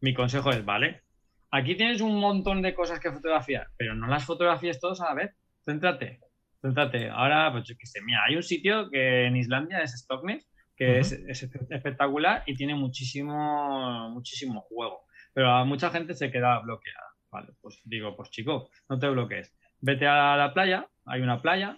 mi 0.00 0.14
consejo 0.14 0.50
es, 0.50 0.64
vale, 0.64 1.02
aquí 1.50 1.74
tienes 1.74 2.00
un 2.00 2.20
montón 2.20 2.62
de 2.62 2.74
cosas 2.74 3.00
que 3.00 3.10
fotografiar, 3.10 3.68
pero 3.76 3.94
no 3.94 4.06
las 4.06 4.24
fotografías 4.24 4.78
todas 4.78 5.00
a 5.00 5.06
la 5.06 5.14
vez. 5.14 5.36
Céntrate, 5.64 6.20
céntrate. 6.64 7.10
Ahora, 7.10 7.52
pues 7.52 7.64
yo 7.64 7.74
qué 7.78 7.86
sé, 7.86 8.00
mira, 8.02 8.24
hay 8.26 8.36
un 8.36 8.42
sitio 8.42 8.88
que 8.90 9.26
en 9.26 9.36
Islandia 9.36 9.82
es 9.82 9.92
Stockness, 9.92 10.48
que 10.76 10.98
es, 10.98 11.12
espectacular 11.12 12.42
y 12.46 12.54
tiene 12.54 12.74
muchísimo, 12.74 14.10
muchísimo 14.10 14.62
juego. 14.62 15.04
Pero 15.34 15.50
a 15.50 15.64
mucha 15.64 15.90
gente 15.90 16.14
se 16.14 16.30
queda 16.30 16.60
bloqueada. 16.60 17.06
Vale, 17.30 17.52
pues 17.60 17.80
digo, 17.84 18.16
pues 18.16 18.30
chico, 18.30 18.70
no 18.88 18.98
te 18.98 19.08
bloquees. 19.08 19.54
Vete 19.80 20.06
a 20.06 20.36
la 20.36 20.54
playa, 20.54 20.88
hay 21.04 21.20
una 21.20 21.42
playa, 21.42 21.76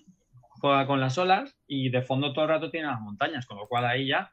juega 0.60 0.86
con 0.86 1.00
las 1.00 1.18
olas 1.18 1.58
y 1.66 1.90
de 1.90 2.02
fondo 2.02 2.32
todo 2.32 2.44
el 2.44 2.50
rato 2.50 2.70
tiene 2.70 2.86
las 2.86 3.00
montañas, 3.00 3.46
con 3.46 3.58
lo 3.58 3.66
cual 3.66 3.86
ahí 3.86 4.06
ya 4.06 4.30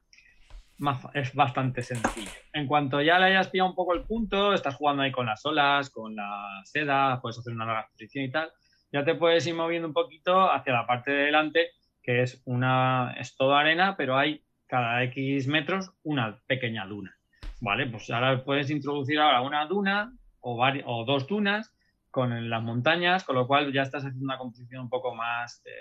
es 1.14 1.34
bastante 1.34 1.82
sencillo. 1.82 2.32
En 2.52 2.68
cuanto 2.68 3.02
ya 3.02 3.18
le 3.18 3.26
hayas 3.26 3.48
pillado 3.48 3.70
un 3.70 3.76
poco 3.76 3.94
el 3.94 4.04
punto, 4.04 4.54
estás 4.54 4.76
jugando 4.76 5.04
ahí 5.04 5.12
con 5.12 5.26
las 5.26 5.46
olas, 5.46 5.90
con 5.90 6.16
la 6.16 6.62
seda, 6.66 7.22
puedes 7.22 7.40
hacer 7.40 7.54
una 7.54 7.66
larga 7.66 7.82
exposición 7.82 8.26
y 8.26 8.32
tal, 8.32 8.52
ya 8.94 9.04
te 9.04 9.16
puedes 9.16 9.46
ir 9.48 9.56
moviendo 9.56 9.88
un 9.88 9.94
poquito 9.94 10.50
hacia 10.52 10.72
la 10.72 10.88
parte 10.88 11.12
de 11.12 11.26
delante, 11.26 11.72
que 12.02 12.22
es 12.22 12.42
una 12.46 13.16
es 13.20 13.36
toda 13.36 13.60
arena, 13.60 13.98
pero 13.98 14.18
hay 14.18 14.44
cada 14.68 15.04
X 15.04 15.48
metros 15.48 15.92
una 16.04 16.40
pequeña 16.48 16.86
duna. 16.86 17.18
Vale, 17.60 17.88
pues 17.88 18.10
ahora 18.12 18.44
puedes 18.44 18.70
introducir 18.70 19.20
ahora 19.20 19.42
una 19.42 19.66
duna 19.66 20.14
o, 20.40 20.64
o 20.86 21.06
dos 21.06 21.28
dunas 21.28 21.76
con 22.12 22.50
las 22.50 22.62
montañas, 22.62 23.24
con 23.24 23.36
lo 23.36 23.48
cual 23.48 23.74
ya 23.74 23.82
estás 23.82 24.06
haciendo 24.06 24.26
una 24.26 24.38
composición 24.38 24.84
un 24.84 24.90
poco 24.90 25.16
más, 25.16 25.64
eh, 25.66 25.72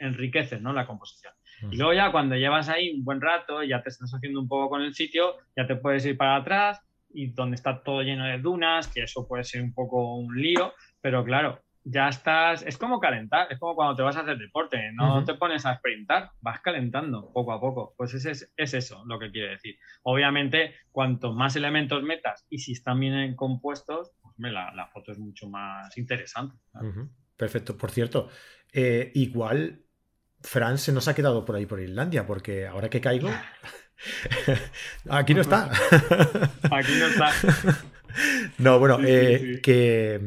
enriqueces 0.00 0.60
¿no? 0.60 0.72
la 0.72 0.86
composición. 0.86 1.32
Y 1.70 1.76
luego 1.76 1.94
ya 1.94 2.12
cuando 2.12 2.34
llevas 2.34 2.68
ahí 2.68 2.90
un 2.90 3.04
buen 3.04 3.20
rato, 3.20 3.62
ya 3.62 3.82
te 3.82 3.88
estás 3.88 4.12
haciendo 4.12 4.40
un 4.40 4.48
poco 4.48 4.68
con 4.68 4.82
el 4.82 4.94
sitio, 4.94 5.36
ya 5.56 5.66
te 5.66 5.76
puedes 5.76 6.04
ir 6.04 6.16
para 6.16 6.36
atrás 6.36 6.82
y 7.08 7.28
donde 7.28 7.54
está 7.54 7.82
todo 7.82 8.02
lleno 8.02 8.26
de 8.26 8.38
dunas, 8.38 8.88
que 8.88 9.04
eso 9.04 9.26
puede 9.26 9.44
ser 9.44 9.62
un 9.62 9.72
poco 9.72 10.16
un 10.16 10.38
lío, 10.38 10.74
pero 11.00 11.24
claro, 11.24 11.62
ya 11.88 12.08
estás, 12.08 12.62
es 12.62 12.76
como 12.78 12.98
calentar, 12.98 13.46
es 13.48 13.60
como 13.60 13.76
cuando 13.76 13.94
te 13.94 14.02
vas 14.02 14.16
a 14.16 14.20
hacer 14.20 14.36
deporte, 14.38 14.90
no 14.92 15.22
te 15.24 15.34
pones 15.34 15.64
a 15.66 15.76
sprintar, 15.76 16.32
vas 16.40 16.60
calentando 16.60 17.30
poco 17.32 17.52
a 17.52 17.60
poco. 17.60 17.94
Pues 17.96 18.12
es, 18.14 18.50
es, 18.56 18.74
eso 18.74 19.04
lo 19.06 19.20
que 19.20 19.30
quiere 19.30 19.50
decir. 19.50 19.76
Obviamente, 20.02 20.74
cuanto 20.90 21.32
más 21.32 21.54
elementos 21.54 22.02
metas 22.02 22.44
y 22.50 22.58
si 22.58 22.72
están 22.72 22.98
bien 22.98 23.36
compuestos, 23.36 24.10
pues 24.20 24.52
la, 24.52 24.72
la, 24.74 24.88
foto 24.88 25.12
es 25.12 25.18
mucho 25.18 25.48
más 25.48 25.96
interesante. 25.96 26.56
Perfecto. 27.36 27.76
Por 27.76 27.92
cierto, 27.92 28.30
eh, 28.72 29.12
igual 29.14 29.84
Fran 30.40 30.78
se 30.78 30.90
nos 30.92 31.06
ha 31.06 31.14
quedado 31.14 31.44
por 31.44 31.54
ahí 31.54 31.66
por 31.66 31.80
Islandia, 31.80 32.26
porque 32.26 32.66
ahora 32.66 32.90
que 32.90 33.00
caigo. 33.00 33.30
aquí 35.08 35.34
no 35.34 35.40
está. 35.40 35.70
aquí 36.72 36.92
no 36.98 37.06
está. 37.06 37.30
no, 38.58 38.80
bueno, 38.80 38.98
eh, 39.04 39.60
que 39.62 40.20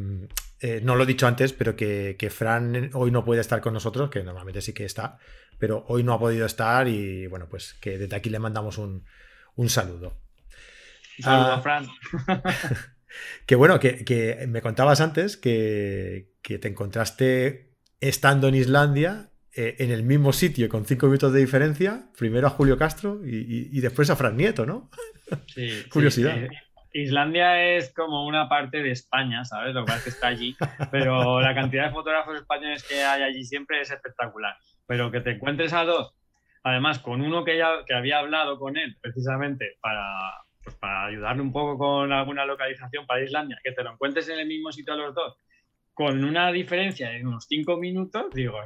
eh, 0.62 0.82
no 0.84 0.96
lo 0.96 1.04
he 1.04 1.08
dicho 1.08 1.28
antes, 1.28 1.54
pero 1.54 1.76
que, 1.76 2.32
Fran 2.32 2.92
hoy 2.94 3.12
no 3.12 3.24
puede 3.24 3.42
estar 3.42 3.62
con 3.62 3.74
nosotros, 3.74 4.10
que 4.10 4.24
normalmente 4.24 4.62
sí 4.62 4.74
que 4.74 4.86
está, 4.86 5.18
pero 5.58 5.86
hoy 5.88 6.04
no 6.04 6.14
ha 6.14 6.20
podido 6.20 6.46
estar 6.46 6.88
y 6.88 7.28
bueno, 7.28 7.48
pues 7.50 7.74
que 7.76 7.98
desde 7.98 8.16
aquí 8.16 8.30
le 8.30 8.40
mandamos 8.40 8.78
un, 8.78 9.06
saludo. 9.68 10.18
Saludo 11.20 11.54
a 11.54 11.62
Fran. 11.62 11.88
que 13.46 13.56
bueno, 13.56 13.80
que, 13.80 14.46
me 14.48 14.62
contabas 14.62 15.02
antes 15.02 15.38
que, 15.38 16.34
que 16.42 16.60
te 16.60 16.68
encontraste 16.68 17.76
estando 18.02 18.48
en 18.48 18.56
Islandia 18.56 19.30
eh, 19.52 19.78
en 19.80 19.92
el 19.92 20.04
mismo 20.04 20.32
sitio 20.32 20.70
con 20.70 20.86
cinco 20.86 21.08
minutos 21.08 21.34
de 21.34 21.40
diferencia, 21.40 22.10
primero 22.18 22.48
a 22.48 22.52
Julio 22.52 22.78
Castro 22.78 23.20
y, 23.26 23.80
después 23.82 24.10
a 24.10 24.16
Fran 24.16 24.38
Nieto, 24.38 24.66
¿no? 24.66 24.90
Sí, 25.48 25.86
Curiosidad. 25.92 26.48
Islandia 27.02 27.76
es 27.76 27.94
como 27.94 28.26
una 28.26 28.48
parte 28.48 28.82
de 28.82 28.92
España, 28.92 29.46
¿sabes? 29.46 29.74
Lo 29.74 29.82
que 29.82 29.88
pasa 29.88 29.98
es 29.98 30.04
que 30.04 30.10
está 30.10 30.28
allí, 30.28 30.56
pero 30.92 31.42
la 31.42 31.54
cantidad 31.56 31.88
de 31.88 31.94
fotógrafos 31.94 32.38
españoles 32.38 32.84
que 32.88 33.04
hay 33.04 33.24
allí 33.24 33.44
siempre 33.44 33.82
es 33.82 33.92
espectacular. 33.92 34.56
Pero 34.88 35.12
que 35.12 35.22
te 35.22 35.32
encuentres 35.32 35.74
a 35.74 35.84
dos, 35.84 36.16
además 36.64 37.00
con 37.00 37.22
uno 37.22 37.44
que 37.44 37.58
ya 37.58 37.86
que 37.86 37.94
había 37.94 38.20
hablado 38.20 38.58
con 38.60 38.78
él 38.78 38.98
precisamente 39.02 39.78
para, 39.82 40.04
pues 40.64 40.76
para 40.78 41.06
ayudarle 41.06 41.42
un 41.42 41.52
poco 41.52 41.78
con 41.78 42.12
alguna 42.12 42.46
localización 42.46 43.06
para 43.06 43.24
Islandia, 43.24 43.60
que 43.64 43.72
te 43.72 43.84
lo 43.84 43.94
encuentres 43.94 44.30
en 44.30 44.40
el 44.40 44.48
mismo 44.48 44.72
sitio 44.72 44.94
a 44.94 44.98
los 44.98 45.16
dos 45.16 45.38
con 46.00 46.24
una 46.24 46.50
diferencia 46.54 47.10
de 47.10 47.26
unos 47.26 47.46
cinco 47.50 47.76
minutos, 47.76 48.28
digo, 48.34 48.58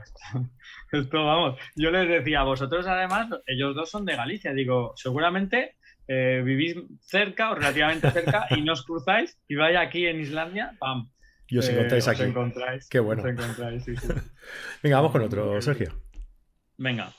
esto, 0.92 1.26
vamos, 1.26 1.60
yo 1.76 1.90
les 1.90 2.08
decía, 2.08 2.44
vosotros 2.44 2.86
además, 2.86 3.28
ellos 3.48 3.74
dos 3.74 3.90
son 3.90 4.06
de 4.06 4.16
Galicia, 4.16 4.54
digo, 4.54 4.94
seguramente 4.96 5.78
eh, 6.08 6.42
vivís 6.44 6.76
cerca 7.02 7.52
o 7.52 7.56
relativamente 7.56 8.12
cerca 8.12 8.48
y 8.52 8.62
no 8.62 8.74
os 8.74 8.86
cruzáis 8.86 9.40
y 9.48 9.56
vaya 9.56 9.82
aquí 9.82 10.06
en 10.06 10.20
Islandia, 10.20 10.74
¡pam! 10.80 11.10
Y 11.48 11.58
os 11.58 11.70
encontráis 11.70 12.08
eh, 12.08 12.12
aquí. 12.12 12.24
encontráis, 12.24 12.90
Qué 12.90 13.00
bueno. 13.00 13.24
Venga, 14.84 14.96
vamos 14.98 15.12
con 15.12 15.22
otro, 15.22 15.62
Sergio. 15.62 15.94
Venga. 16.78 17.12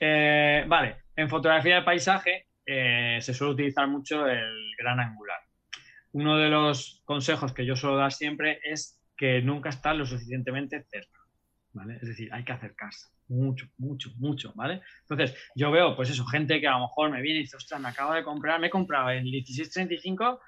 Eh, 0.00 0.64
vale, 0.66 0.96
en 1.14 1.28
fotografía 1.28 1.76
de 1.76 1.82
paisaje 1.82 2.46
se 2.64 3.32
suele 3.32 3.52
utilizar 3.52 3.86
mucho 3.86 4.26
el 4.26 4.72
gran 4.76 4.98
angular. 4.98 5.38
Uno 6.12 6.36
de 6.36 6.48
los 6.48 7.02
consejos 7.04 7.52
que 7.52 7.64
yo 7.64 7.76
suelo 7.76 7.96
dar 7.96 8.12
siempre 8.12 8.58
es 8.64 9.00
que 9.16 9.40
nunca 9.42 9.68
está 9.68 9.94
lo 9.94 10.04
suficientemente 10.04 10.82
cerca. 10.82 11.20
¿Vale? 11.72 11.96
Es 12.00 12.08
decir, 12.08 12.32
hay 12.32 12.44
que 12.44 12.52
acercarse 12.52 13.15
mucho, 13.28 13.66
mucho, 13.78 14.10
mucho, 14.18 14.52
¿vale? 14.54 14.82
Entonces, 15.02 15.36
yo 15.54 15.70
veo, 15.70 15.96
pues 15.96 16.10
eso, 16.10 16.24
gente 16.26 16.60
que 16.60 16.68
a 16.68 16.72
lo 16.72 16.80
mejor 16.80 17.10
me 17.10 17.22
viene 17.22 17.40
y 17.40 17.42
dice, 17.42 17.56
ostras, 17.56 17.80
me 17.80 17.88
acabo 17.88 18.12
de 18.14 18.24
comprar, 18.24 18.60
me 18.60 18.68
he 18.68 18.70
comprado 18.70 19.10
el 19.10 19.22
1635 19.24 20.40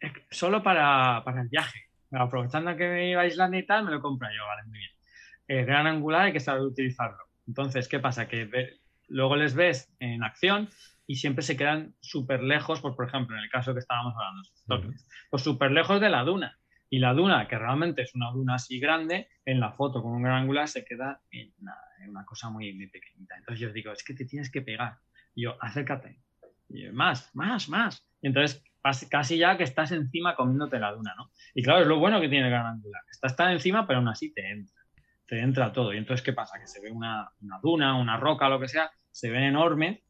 eh, 0.00 0.12
solo 0.30 0.62
para, 0.62 1.22
para 1.24 1.42
el 1.42 1.48
viaje. 1.48 1.80
Aprovechando 2.12 2.76
que 2.76 2.88
me 2.88 3.10
iba 3.10 3.22
a 3.22 3.26
Islandia 3.26 3.60
y 3.60 3.66
tal, 3.66 3.84
me 3.84 3.90
lo 3.90 4.00
compro 4.00 4.28
yo, 4.28 4.46
vale, 4.46 4.62
muy 4.68 4.78
bien. 4.78 4.90
El 5.48 5.66
gran 5.66 5.86
angular 5.86 6.22
hay 6.22 6.32
que 6.32 6.40
saber 6.40 6.62
utilizarlo. 6.62 7.18
Entonces, 7.46 7.88
¿qué 7.88 7.98
pasa? 7.98 8.28
Que 8.28 8.78
luego 9.08 9.36
les 9.36 9.54
ves 9.54 9.92
en 10.00 10.22
acción 10.22 10.68
y 11.06 11.16
siempre 11.16 11.42
se 11.42 11.56
quedan 11.56 11.94
súper 12.00 12.42
lejos, 12.42 12.80
pues, 12.80 12.94
por 12.94 13.06
ejemplo, 13.06 13.36
en 13.36 13.44
el 13.44 13.50
caso 13.50 13.72
que 13.72 13.80
estábamos 13.80 14.14
hablando, 14.14 14.94
pues 15.30 15.42
súper 15.42 15.70
lejos 15.70 16.00
de 16.00 16.10
la 16.10 16.24
duna. 16.24 16.58
Y 16.88 16.98
la 16.98 17.14
duna, 17.14 17.48
que 17.48 17.58
realmente 17.58 18.02
es 18.02 18.14
una 18.14 18.30
duna 18.30 18.54
así 18.54 18.78
grande, 18.78 19.28
en 19.44 19.60
la 19.60 19.72
foto 19.72 20.02
con 20.02 20.12
un 20.12 20.22
gran 20.22 20.42
angular 20.42 20.68
se 20.68 20.84
queda 20.84 21.20
en 21.30 21.52
una, 22.08 22.24
cosa 22.24 22.50
muy, 22.50 22.86
pequeñita. 22.88 23.36
Entonces 23.36 23.60
yo 23.60 23.72
digo, 23.72 23.92
es 23.92 24.04
que 24.04 24.14
te 24.14 24.24
tienes 24.24 24.50
que 24.50 24.62
pegar. 24.62 24.98
Y 25.34 25.44
yo, 25.44 25.56
acércate. 25.60 26.20
Y 26.68 26.88
más, 26.88 27.34
más, 27.34 27.68
más. 27.68 28.06
Y 28.20 28.28
entonces 28.28 28.62
casi 29.10 29.38
ya 29.38 29.56
que 29.56 29.64
estás 29.64 29.92
encima 29.92 30.36
comiéndote 30.36 30.78
la 30.78 30.92
duna, 30.92 31.14
¿no? 31.16 31.30
Y 31.54 31.62
claro, 31.62 31.82
es 31.82 31.86
lo 31.86 31.98
bueno 31.98 32.20
que 32.20 32.28
tiene 32.28 32.46
el 32.46 32.52
gran 32.52 32.66
angular. 32.66 33.02
Estás 33.10 33.36
tan 33.36 33.52
encima, 33.52 33.86
pero 33.86 33.98
aún 33.98 34.08
así 34.08 34.32
te 34.32 34.48
entra. 34.48 34.74
Te 35.26 35.40
entra 35.40 35.72
todo. 35.72 35.92
Y 35.92 35.98
entonces, 35.98 36.24
¿qué 36.24 36.32
pasa? 36.32 36.58
Que 36.58 36.66
se 36.66 36.80
ve 36.80 36.90
una, 36.90 37.28
duna, 37.62 37.98
una 37.98 38.16
roca, 38.16 38.48
lo 38.48 38.60
que 38.60 38.68
sea, 38.68 38.90
se 39.10 39.30
ve 39.30 39.46
enorme. 39.46 40.04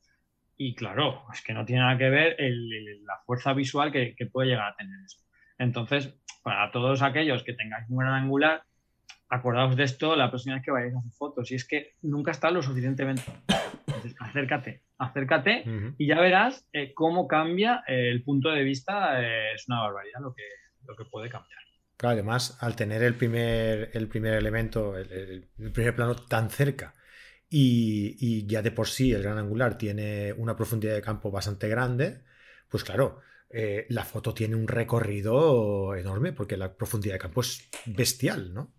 Y 0.58 0.74
claro, 0.74 1.24
es 1.32 1.42
que 1.42 1.54
no 1.54 1.64
tiene 1.64 1.82
nada 1.82 1.98
que 1.98 2.10
ver 2.10 2.36
la 2.38 3.18
fuerza 3.24 3.52
visual 3.52 3.92
que, 3.92 4.14
que 4.14 4.26
puede 4.26 4.48
llegar 4.48 4.72
a 4.72 4.76
tener 4.76 4.98
eso. 5.04 5.18
Entonces, 5.58 6.14
para 6.42 6.70
todos 6.70 7.02
aquellos 7.02 7.42
que 7.42 7.54
tengáis 7.54 7.88
un 7.88 7.98
gran 7.98 8.14
angular, 8.14 8.62
acordaos 9.28 9.76
de 9.76 9.84
esto 9.84 10.14
la 10.16 10.30
próxima 10.30 10.56
vez 10.56 10.64
que 10.64 10.70
vayáis 10.70 10.94
a 10.94 10.98
hacer 10.98 11.12
fotos. 11.12 11.50
Y 11.50 11.54
es 11.56 11.66
que 11.66 11.94
nunca 12.02 12.30
está 12.30 12.50
lo 12.50 12.62
suficientemente. 12.62 13.22
acércate, 14.20 14.82
acércate 14.98 15.64
y 15.98 16.06
ya 16.06 16.20
verás 16.20 16.66
eh, 16.72 16.92
cómo 16.94 17.26
cambia 17.26 17.82
eh, 17.86 18.10
el 18.10 18.22
punto 18.22 18.50
de 18.50 18.62
vista. 18.62 19.22
Eh, 19.22 19.54
es 19.54 19.68
una 19.68 19.80
barbaridad 19.80 20.20
lo 20.20 20.34
que, 20.34 20.44
lo 20.86 20.96
que 20.96 21.04
puede 21.04 21.28
cambiar. 21.28 21.58
Claro, 21.96 22.14
además, 22.14 22.58
al 22.60 22.76
tener 22.76 23.02
el 23.02 23.14
primer, 23.14 23.90
el 23.94 24.06
primer 24.08 24.34
elemento, 24.34 24.98
el, 24.98 25.48
primer 25.72 25.96
plano 25.96 26.14
tan 26.14 26.50
cerca, 26.50 26.94
y, 27.48 28.16
y, 28.20 28.46
ya 28.46 28.60
de 28.60 28.70
por 28.70 28.88
sí 28.88 29.12
el 29.12 29.22
gran 29.22 29.38
angular 29.38 29.78
tiene 29.78 30.34
una 30.34 30.56
profundidad 30.56 30.94
de 30.94 31.00
campo 31.00 31.30
bastante 31.30 31.68
grande, 31.68 32.22
pues 32.68 32.84
claro, 32.84 33.20
la 33.88 34.04
foto 34.04 34.34
tiene 34.34 34.56
un 34.56 34.68
recorrido 34.68 35.94
enorme 35.94 36.32
porque 36.32 36.58
la 36.58 36.76
profundidad 36.76 37.14
de 37.14 37.20
campo 37.20 37.40
es 37.40 37.70
bestial, 37.86 38.52
¿no? 38.52 38.75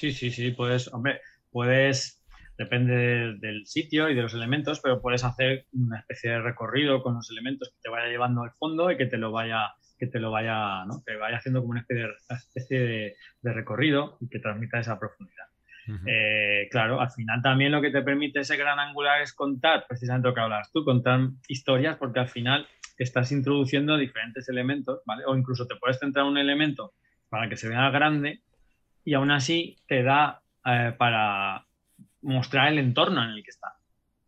Sí, 0.00 0.12
sí, 0.12 0.30
sí, 0.30 0.52
puedes, 0.52 0.88
hombre, 0.94 1.20
puedes, 1.50 2.24
depende 2.56 3.34
del 3.38 3.66
sitio 3.66 4.08
y 4.08 4.14
de 4.14 4.22
los 4.22 4.32
elementos, 4.32 4.80
pero 4.80 5.02
puedes 5.02 5.24
hacer 5.24 5.66
una 5.74 5.98
especie 5.98 6.30
de 6.30 6.40
recorrido 6.40 7.02
con 7.02 7.16
los 7.16 7.30
elementos 7.30 7.68
que 7.68 7.82
te 7.82 7.90
vaya 7.90 8.08
llevando 8.08 8.42
al 8.42 8.52
fondo 8.52 8.90
y 8.90 8.96
que 8.96 9.04
te 9.04 9.18
lo 9.18 9.30
vaya, 9.30 9.74
que 9.98 10.06
te 10.06 10.18
lo 10.18 10.30
vaya, 10.30 10.86
¿no? 10.86 11.02
Que 11.06 11.16
vaya 11.16 11.36
haciendo 11.36 11.60
como 11.60 11.72
una 11.72 11.80
especie 11.80 12.04
de, 12.04 12.12
especie 12.30 12.80
de, 13.42 13.52
recorrido 13.52 14.16
y 14.22 14.30
que 14.30 14.38
transmita 14.38 14.80
esa 14.80 14.98
profundidad. 14.98 15.44
Eh, 16.06 16.68
claro, 16.70 16.98
al 16.98 17.10
final 17.10 17.42
también 17.42 17.72
lo 17.72 17.82
que 17.82 17.90
te 17.90 18.00
permite 18.00 18.40
ese 18.40 18.56
gran 18.56 18.78
angular 18.78 19.20
es 19.20 19.34
contar, 19.34 19.84
precisamente 19.86 20.28
lo 20.28 20.34
que 20.34 20.40
hablas 20.40 20.72
tú, 20.72 20.82
contar 20.82 21.28
historias, 21.46 21.98
porque 21.98 22.20
al 22.20 22.28
final 22.28 22.66
estás 22.96 23.32
introduciendo 23.32 23.98
diferentes 23.98 24.48
elementos, 24.48 25.02
¿vale? 25.04 25.24
O 25.26 25.36
incluso 25.36 25.66
te 25.66 25.76
puedes 25.76 25.98
centrar 25.98 26.24
en 26.24 26.32
un 26.32 26.38
elemento 26.38 26.94
para 27.28 27.50
que 27.50 27.58
se 27.58 27.68
vea 27.68 27.90
grande 27.90 28.40
y 29.04 29.14
aún 29.14 29.30
así 29.30 29.78
te 29.86 30.02
da 30.02 30.42
eh, 30.64 30.94
para 30.96 31.66
mostrar 32.22 32.68
el 32.68 32.78
entorno 32.78 33.22
en 33.22 33.30
el 33.30 33.42
que 33.42 33.50
está. 33.50 33.74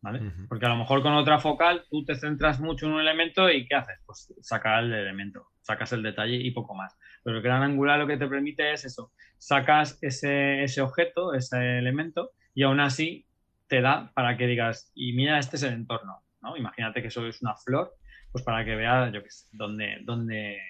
¿Vale? 0.00 0.32
Porque 0.48 0.66
a 0.66 0.68
lo 0.68 0.76
mejor 0.76 1.00
con 1.00 1.12
otra 1.12 1.38
focal 1.38 1.84
tú 1.88 2.04
te 2.04 2.16
centras 2.16 2.58
mucho 2.58 2.86
en 2.86 2.94
un 2.94 3.00
elemento 3.00 3.48
y 3.48 3.68
¿qué 3.68 3.76
haces? 3.76 4.00
Pues 4.04 4.34
sacar 4.40 4.82
el 4.82 4.92
elemento, 4.92 5.46
sacas 5.60 5.92
el 5.92 6.02
detalle 6.02 6.34
y 6.34 6.50
poco 6.50 6.74
más. 6.74 6.98
Pero 7.22 7.36
el 7.36 7.42
gran 7.42 7.62
angular 7.62 8.00
lo 8.00 8.08
que 8.08 8.16
te 8.16 8.26
permite 8.26 8.72
es 8.72 8.84
eso, 8.84 9.12
sacas 9.38 9.98
ese, 10.02 10.64
ese 10.64 10.80
objeto, 10.80 11.34
ese 11.34 11.78
elemento 11.78 12.32
y 12.52 12.64
aún 12.64 12.80
así 12.80 13.26
te 13.68 13.80
da 13.80 14.12
para 14.14 14.36
que 14.36 14.46
digas, 14.46 14.90
y 14.94 15.12
mira, 15.14 15.38
este 15.38 15.56
es 15.56 15.62
el 15.62 15.72
entorno, 15.72 16.22
¿no? 16.42 16.56
Imagínate 16.56 17.00
que 17.00 17.08
eso 17.08 17.26
es 17.26 17.40
una 17.40 17.54
flor, 17.54 17.94
pues 18.30 18.44
para 18.44 18.64
que 18.64 18.74
veas, 18.74 19.12
yo 19.12 19.22
qué 19.22 19.30
sé, 19.30 19.48
dónde, 19.52 19.98
dónde, 20.02 20.60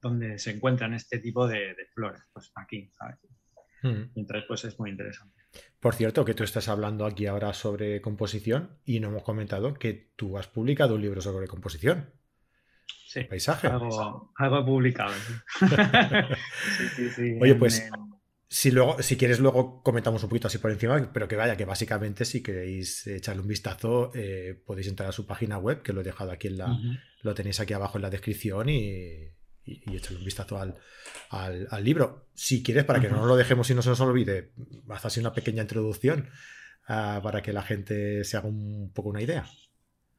dónde 0.00 0.38
se 0.38 0.52
encuentran 0.52 0.94
este 0.94 1.18
tipo 1.18 1.48
de, 1.48 1.74
flores, 1.94 2.22
pues 2.32 2.52
aquí, 2.54 2.90
¿sabes? 2.92 3.16
Entonces, 3.84 4.44
pues 4.48 4.64
es 4.64 4.78
muy 4.78 4.90
interesante. 4.90 5.42
Por 5.78 5.94
cierto, 5.94 6.24
que 6.24 6.34
tú 6.34 6.42
estás 6.42 6.68
hablando 6.68 7.04
aquí 7.04 7.26
ahora 7.26 7.52
sobre 7.52 8.00
composición 8.00 8.78
y 8.84 9.00
no 9.00 9.08
hemos 9.08 9.22
comentado 9.22 9.74
que 9.74 10.12
tú 10.16 10.38
has 10.38 10.48
publicado 10.48 10.94
un 10.94 11.02
libro 11.02 11.20
sobre 11.20 11.46
composición. 11.46 12.10
Sí. 13.06 13.24
Paisaje. 13.24 13.68
Algo, 13.68 14.32
algo 14.36 14.64
publicado. 14.64 15.12
sí, 16.96 17.10
sí, 17.10 17.38
Oye, 17.40 17.54
pues 17.54 17.88
si, 18.48 18.70
luego, 18.70 19.02
si 19.02 19.16
quieres 19.16 19.38
luego 19.38 19.82
comentamos 19.82 20.22
un 20.22 20.30
poquito 20.30 20.48
así 20.48 20.58
por 20.58 20.70
encima, 20.70 21.10
pero 21.12 21.28
que 21.28 21.36
vaya, 21.36 21.56
que 21.56 21.64
básicamente 21.64 22.24
si 22.24 22.42
queréis 22.42 23.06
echarle 23.06 23.42
un 23.42 23.48
vistazo 23.48 24.10
eh, 24.14 24.60
podéis 24.64 24.88
entrar 24.88 25.10
a 25.10 25.12
su 25.12 25.26
página 25.26 25.58
web, 25.58 25.82
que 25.82 25.92
lo 25.92 26.00
he 26.00 26.04
dejado 26.04 26.32
aquí 26.32 26.48
en 26.48 26.58
la... 26.58 26.78
Lo 27.22 27.34
tenéis 27.34 27.58
aquí 27.60 27.72
abajo 27.72 27.98
en 27.98 28.02
la 28.02 28.10
descripción 28.10 28.68
y, 28.68 29.30
y, 29.66 29.96
echarle 29.96 30.18
un 30.18 30.24
vistazo 30.24 30.58
al, 30.58 30.76
al, 31.30 31.84
libro. 31.84 32.28
Si 32.34 32.62
quieres, 32.62 32.84
para 32.84 33.00
que 33.00 33.08
no 33.08 33.26
lo 33.26 33.36
dejemos 33.36 33.68
y 33.70 33.74
no 33.74 33.82
se 33.82 33.90
nos 33.90 34.00
olvide, 34.00 34.50
haz 34.88 35.06
así 35.06 35.20
una 35.20 35.32
pequeña 35.32 35.62
introducción 35.62 36.28
ah, 36.88 37.20
para 37.22 37.42
que 37.42 37.52
la 37.52 37.62
gente 37.62 38.24
se 38.24 38.36
haga 38.36 38.48
un 38.48 38.92
poco 38.92 39.10
una 39.10 39.22
idea. 39.22 39.44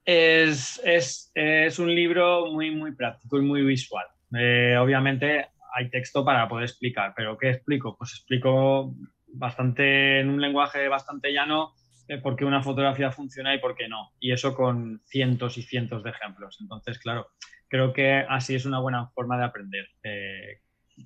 Es, 0.03 0.79
es, 0.83 1.31
es 1.33 1.79
un 1.79 1.93
libro 1.93 2.51
muy, 2.51 2.71
muy 2.71 2.93
práctico 2.93 3.37
y 3.37 3.41
muy 3.41 3.63
visual. 3.63 4.05
Eh, 4.37 4.77
obviamente 4.77 5.47
hay 5.75 5.89
texto 5.89 6.23
para 6.23 6.47
poder 6.47 6.65
explicar, 6.65 7.13
pero 7.15 7.37
¿qué 7.37 7.49
explico? 7.49 7.97
Pues 7.97 8.11
explico 8.11 8.95
bastante 9.27 10.21
en 10.21 10.29
un 10.29 10.39
lenguaje 10.39 10.87
bastante 10.87 11.33
llano 11.33 11.73
eh, 12.07 12.19
por 12.19 12.35
qué 12.35 12.45
una 12.45 12.61
fotografía 12.61 13.11
funciona 13.11 13.53
y 13.53 13.59
por 13.59 13.75
qué 13.75 13.87
no. 13.87 14.11
Y 14.19 14.31
eso 14.31 14.53
con 14.53 15.01
cientos 15.05 15.57
y 15.57 15.63
cientos 15.63 16.03
de 16.03 16.11
ejemplos. 16.11 16.57
Entonces, 16.61 16.99
claro, 16.99 17.31
creo 17.67 17.93
que 17.93 18.25
así 18.29 18.55
es 18.55 18.65
una 18.65 18.79
buena 18.79 19.07
forma 19.07 19.37
de 19.37 19.43
aprender, 19.43 19.87
eh, 20.03 20.61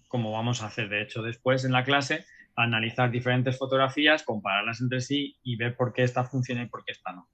como 0.08 0.32
vamos 0.32 0.62
a 0.62 0.68
hacer 0.68 0.90
de 0.90 1.02
hecho 1.02 1.22
después 1.22 1.66
en 1.66 1.72
la 1.72 1.84
clase, 1.84 2.26
analizar 2.56 3.12
diferentes 3.12 3.58
fotografías, 3.58 4.24
compararlas 4.24 4.82
entre 4.82 5.02
sí 5.02 5.38
y 5.44 5.56
ver 5.56 5.76
por 5.76 5.94
qué 5.94 6.04
esta 6.04 6.24
funciona 6.24 6.64
y 6.64 6.68
por 6.68 6.84
qué 6.84 6.92
esta 6.92 7.14
no. 7.14 7.30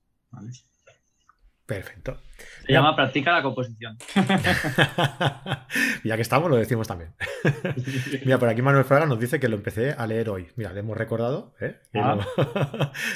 Perfecto. 1.65 2.21
Se 2.67 2.73
llama 2.73 2.95
Practica 2.95 3.31
la 3.31 3.41
composición. 3.41 3.97
ya 6.03 6.15
que 6.15 6.21
estamos, 6.21 6.51
lo 6.51 6.57
decimos 6.57 6.87
también. 6.87 7.13
Mira, 8.23 8.37
por 8.37 8.49
aquí 8.49 8.61
Manuel 8.61 8.85
Fraga 8.85 9.07
nos 9.07 9.19
dice 9.19 9.39
que 9.39 9.49
lo 9.49 9.55
empecé 9.55 9.93
a 9.93 10.05
leer 10.05 10.29
hoy. 10.29 10.47
Mira, 10.57 10.73
le 10.73 10.81
hemos 10.81 10.95
recordado. 10.95 11.55
¿eh? 11.59 11.79
Ah. 11.95 12.19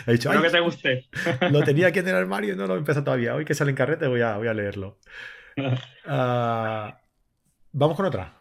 He 0.07 0.11
dicho, 0.13 0.31
Espero 0.31 0.41
que 0.41 0.49
te 0.49 0.59
guste. 0.61 1.05
lo 1.51 1.63
tenía 1.63 1.87
aquí 1.87 1.99
en 1.99 2.07
el 2.07 2.15
armario 2.15 2.55
y 2.55 2.57
no 2.57 2.65
lo 2.65 2.73
he 2.73 2.79
empezado 2.79 3.05
todavía. 3.05 3.35
Hoy 3.35 3.45
que 3.45 3.53
sale 3.53 3.69
en 3.69 3.77
carrete 3.77 4.07
voy 4.07 4.21
a, 4.21 4.37
voy 4.37 4.47
a 4.47 4.53
leerlo. 4.55 4.97
Ah, 6.11 6.99
vamos 7.71 7.95
con 7.95 8.07
otra. 8.07 8.33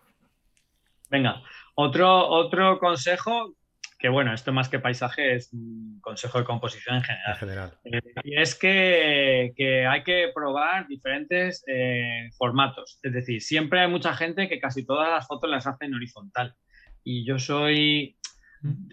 Venga, 1.11 1.42
otro, 1.74 2.28
otro 2.28 2.78
consejo, 2.78 3.54
que 3.98 4.09
bueno, 4.09 4.33
esto 4.33 4.52
más 4.52 4.68
que 4.68 4.78
paisaje 4.78 5.35
es 5.35 5.52
un 5.52 6.00
consejo 6.00 6.38
de 6.38 6.44
composición 6.44 6.96
en 6.96 7.37
general. 7.37 7.72
Eh, 7.85 8.00
y 8.24 8.40
es 8.40 8.54
que, 8.54 9.52
hay 9.88 10.02
que 10.02 10.31
probar 10.35 10.87
diferentes 10.87 11.64
eh, 11.66 12.31
formatos. 12.37 12.98
Es 13.02 13.12
decir, 13.12 13.42
siempre 13.42 13.81
hay 13.81 13.88
mucha 13.88 14.14
gente 14.14 14.48
que 14.48 14.61
casi 14.61 14.87
todas 14.87 15.11
las 15.11 15.26
fotos 15.26 15.50
las 15.50 15.66
hace 15.66 15.87
en 15.87 15.94
horizontal. 15.94 16.54
Y 17.04 17.26
yo 17.26 17.38
soy... 17.38 18.16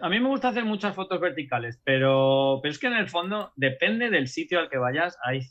A 0.02 0.10
mí 0.10 0.20
me 0.20 0.30
gusta 0.30 0.50
hacer 0.50 0.64
muchas 0.64 0.96
fotos 0.96 1.20
verticales, 1.20 1.82
pero, 1.84 2.60
pero 2.62 2.72
es 2.72 2.78
que 2.78 2.88
en 2.88 2.94
el 2.94 3.10
fondo 3.10 3.52
depende 3.56 4.10
del 4.10 4.28
sitio 4.28 4.60
al 4.60 4.70
que 4.70 4.78
vayas. 4.78 5.18
Hay 5.24 5.42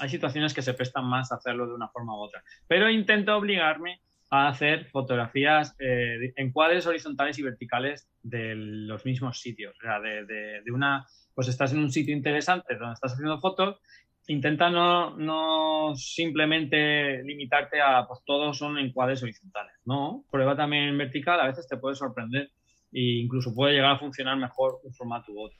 hay 0.00 0.08
situaciones 0.08 0.54
que 0.54 0.62
se 0.62 0.74
prestan 0.74 1.04
más 1.04 1.32
a 1.32 1.36
hacerlo 1.36 1.66
de 1.66 1.74
una 1.74 1.88
forma 1.88 2.14
u 2.14 2.20
otra. 2.20 2.42
Pero 2.66 2.90
intento 2.90 3.36
obligarme 3.36 4.00
a 4.30 4.48
hacer 4.48 4.86
fotografías, 4.86 5.74
eh, 5.78 6.32
encuadres 6.36 6.86
horizontales 6.86 7.38
y 7.38 7.42
verticales 7.42 8.08
de 8.22 8.54
los 8.56 9.04
mismos 9.04 9.40
sitios. 9.40 9.76
O 9.78 9.82
sea, 9.82 10.00
de, 10.00 10.62
una, 10.72 11.06
pues 11.34 11.48
estás 11.48 11.72
en 11.72 11.78
un 11.78 11.92
sitio 11.92 12.14
interesante 12.14 12.74
donde 12.76 12.94
estás 12.94 13.12
haciendo 13.12 13.40
fotos, 13.40 13.80
intenta 14.26 14.68
no, 14.68 15.16
no 15.16 15.94
simplemente 15.94 17.22
limitarte 17.22 17.80
a, 17.80 18.06
pues 18.06 18.20
todos 18.24 18.58
son 18.58 18.78
encuadres 18.78 19.22
horizontales. 19.22 19.72
No, 19.84 20.24
prueba 20.30 20.56
también 20.56 20.84
en 20.84 20.98
vertical, 20.98 21.40
a 21.40 21.46
veces 21.46 21.68
te 21.68 21.76
puede 21.76 21.94
sorprender 21.94 22.50
e 22.92 23.20
incluso 23.20 23.54
puede 23.54 23.74
llegar 23.74 23.92
a 23.92 23.98
funcionar 23.98 24.36
mejor 24.36 24.80
un 24.82 24.92
formato 24.92 25.32
u 25.32 25.40
otro. 25.40 25.58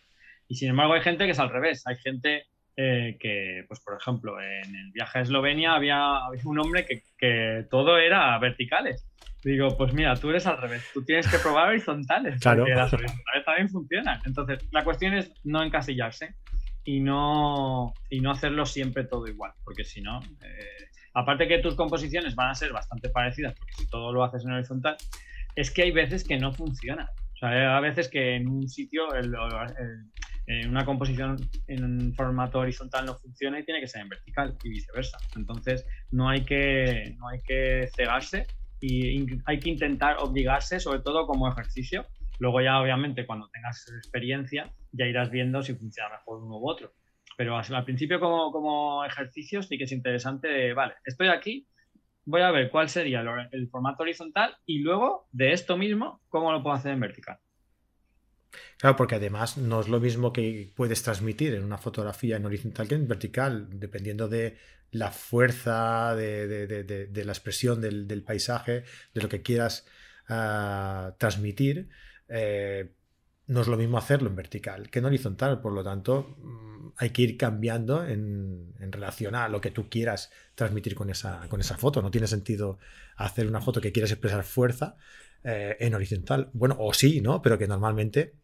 Y 0.49 0.57
sin 0.57 0.71
embargo 0.71 0.95
hay 0.95 1.03
gente 1.03 1.25
que 1.25 1.33
es 1.33 1.39
al 1.39 1.51
revés, 1.51 1.87
hay 1.87 1.97
gente 1.97 2.47
eh, 2.77 3.17
que, 3.19 3.65
pues 3.69 3.81
por 3.81 3.97
ejemplo, 3.99 4.41
en 4.41 4.75
el 4.75 4.93
viaje 4.93 5.19
a 5.19 5.23
Eslovenia 5.23 5.75
había, 5.75 6.21
un 6.45 6.59
hombre 6.59 6.87
que, 6.87 7.67
todo 7.71 7.99
era 7.99 8.39
verticales. 8.39 9.07
Digo, 9.43 9.77
pues 9.77 9.93
mira, 9.95 10.15
tú 10.17 10.31
eres 10.31 10.47
al 10.47 10.61
revés, 10.61 10.85
tú 10.93 11.05
tienes 11.05 11.29
que 11.29 11.39
probar 11.39 11.69
horizontales, 11.69 12.41
claro. 12.41 12.65
porque 12.65 12.75
las 12.75 12.93
horizontales 12.93 13.45
también 13.45 13.69
funcionan. 13.69 14.21
Entonces, 14.27 14.67
la 14.73 14.83
cuestión 14.83 15.15
es 15.15 15.33
no 15.45 15.63
encasillarse 15.63 16.35
y 16.85 17.01
no, 17.01 17.95
y 18.11 18.21
no 18.21 18.31
hacerlo 18.33 18.67
siempre 18.67 19.05
todo 19.05 19.27
igual, 19.27 19.53
porque 19.65 19.85
si 19.85 20.03
no, 20.03 20.21
eh, 20.21 20.89
aparte 21.15 21.49
que 21.49 21.59
tus 21.59 21.77
composiciones 21.77 22.35
van 22.35 22.51
a 22.51 22.55
ser 22.55 22.73
bastante 22.73 23.09
parecidas, 23.09 23.55
porque 23.55 23.73
si 23.73 23.89
todo 23.89 24.13
lo 24.13 24.23
haces 24.23 24.45
en 24.45 24.53
horizontal, 24.53 24.97
es 25.55 25.71
que 25.71 25.83
hay 25.83 25.93
veces 25.93 26.25
que 26.25 26.39
no 26.39 26.53
funciona. 26.53 27.09
O 27.35 27.39
sea, 27.39 27.77
a 27.77 27.81
veces 27.81 28.09
que 28.09 28.37
en 28.37 28.49
un 28.49 28.69
sitio 28.69 29.15
el, 29.15 29.35
una 30.47 30.85
composición 30.85 31.37
en 31.67 32.15
formato 32.15 32.61
horizontal 32.61 33.07
no 33.07 33.17
funciona 33.17 33.59
y 33.59 33.65
tiene 33.65 33.81
que 33.81 33.89
ser 33.89 34.03
en 34.03 34.09
vertical 34.09 34.57
y 34.63 34.69
viceversa. 34.69 35.19
Entonces, 35.35 35.85
no 36.11 36.29
hay 36.29 36.45
que, 36.45 37.15
no 37.19 37.29
hay 37.29 37.41
que 37.43 37.89
cegarse 37.95 38.47
y 38.81 39.27
hay 39.47 39.59
que 39.59 39.71
intentar 39.71 40.17
obligarse, 40.21 40.79
sobre 40.79 41.01
todo 41.01 41.27
como 41.27 41.49
ejercicio. 41.49 42.07
Luego 42.39 42.61
ya, 42.61 42.81
obviamente, 42.81 43.27
cuando 43.27 43.49
tengas 43.49 43.87
experiencia, 43.97 44.71
ya 44.93 45.07
irás 45.07 45.31
viendo 45.31 45.63
si 45.63 45.75
funciona 45.75 46.11
mejor 46.11 46.43
uno 46.43 46.59
u 46.59 46.69
otro. 46.69 46.93
Pero 47.37 47.59
al 47.59 47.85
principio, 47.85 48.21
como, 48.21 48.53
como 48.53 49.05
ejercicio, 49.05 49.63
sí 49.63 49.77
que 49.77 49.85
es 49.85 49.93
interesante, 49.93 50.73
vale, 50.75 50.95
estoy 51.05 51.29
aquí, 51.29 51.67
voy 52.25 52.43
a 52.43 52.51
ver 52.51 52.71
cuál 52.71 52.89
sería 52.89 53.25
el 53.53 53.69
formato 53.69 54.03
horizontal 54.03 54.57
y 54.65 54.79
luego, 54.79 55.27
de 55.33 55.53
esto 55.53 55.77
mismo, 55.77 56.21
cómo 56.29 56.53
lo 56.53 56.63
puedo 56.63 56.77
hacer 56.77 56.93
en 56.93 57.01
vertical. 57.01 57.39
Claro, 58.79 58.97
porque 58.97 59.17
además 59.17 59.57
no 59.57 59.81
es 59.81 59.89
lo 59.89 60.01
mismo 60.01 60.33
que 60.33 60.73
puedes 60.75 61.03
transmitir 61.03 61.55
en 61.55 61.65
una 61.65 61.79
fotografía 61.79 62.37
en 62.37 62.47
horizontal 62.47 62.89
que 62.89 62.95
en 62.95 63.09
vertical, 63.09 63.69
dependiendo 63.71 64.29
de 64.29 64.57
la 64.91 65.11
fuerza, 65.11 66.15
de, 66.15 67.23
la 67.25 67.33
expresión 67.33 67.81
del, 67.81 68.23
paisaje, 68.23 68.85
de 69.15 69.23
lo 69.23 69.29
que 69.29 69.43
quieras 69.43 69.87
ah, 70.29 71.15
transmitir. 71.19 71.89
Eh, 72.29 72.93
no 73.47 73.61
es 73.61 73.69
lo 73.69 73.77
mismo 73.77 73.99
hacerlo 73.99 74.29
en 74.29 74.37
vertical 74.37 74.91
que 74.91 74.99
en 74.99 75.05
horizontal, 75.05 75.61
por 75.61 75.73
lo 75.73 75.85
tanto 75.85 76.37
mm, 76.43 76.89
hay 76.97 77.11
que 77.11 77.23
ir 77.23 77.37
cambiando 77.37 78.05
en, 78.05 78.75
relación 78.79 79.35
a 79.35 79.49
lo 79.49 79.61
que 79.61 79.71
tú 79.71 79.89
quieras 79.89 80.31
transmitir 80.55 80.95
con 80.95 81.11
esa, 81.11 81.47
con 81.49 81.61
esa 81.61 81.77
foto. 81.77 82.01
No 82.01 82.11
tiene 82.11 82.27
sentido 82.27 82.79
hacer 83.17 83.47
una 83.47 83.61
foto 83.61 83.81
que 83.81 83.93
quieres 83.93 84.11
expresar 84.13 84.45
fuerza 84.45 84.97
eh, 85.45 85.77
en 85.81 85.95
horizontal. 85.95 86.51
Bueno, 86.53 86.77
o 86.79 86.95
sí, 86.95 87.21
¿no? 87.21 87.43
Pero 87.43 87.59
que 87.59 87.67
normalmente 87.67 88.35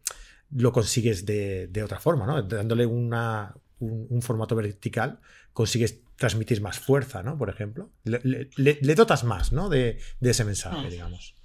lo 0.51 0.71
consigues 0.71 1.25
de, 1.25 1.81
otra 1.83 1.99
forma, 1.99 2.25
¿no? 2.27 2.41
Dándole 2.43 2.85
una, 2.85 3.55
un, 3.79 4.21
formato 4.21 4.55
vertical, 4.55 5.19
consigues 5.51 6.01
transmitir 6.15 6.61
más 6.61 6.79
fuerza, 6.79 7.23
¿no? 7.23 7.37
Por 7.37 7.49
ejemplo. 7.49 7.89
Le, 8.03 8.95
dotas 8.95 9.23
más, 9.23 9.51
¿no? 9.51 9.69
De, 9.69 9.97
ese 10.21 10.45
mensaje, 10.45 10.87
hmm. 10.87 10.91
digamos. 10.91 11.35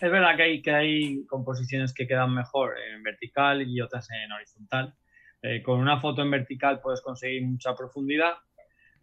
Es 0.00 0.10
verdad 0.10 0.36
que 0.36 0.42
hay, 0.42 0.62
que 0.62 0.70
hay 0.72 1.26
composiciones 1.26 1.94
que 1.94 2.06
quedan 2.06 2.34
mejor 2.34 2.74
en 2.78 3.02
vertical 3.02 3.62
y 3.62 3.80
otras 3.80 4.08
en 4.10 4.32
horizontal. 4.32 4.94
Eh, 5.42 5.62
con 5.62 5.80
una 5.80 6.00
foto 6.00 6.22
en 6.22 6.30
vertical 6.30 6.80
puedes 6.80 7.00
conseguir 7.00 7.42
mucha 7.42 7.74
profundidad. 7.74 8.34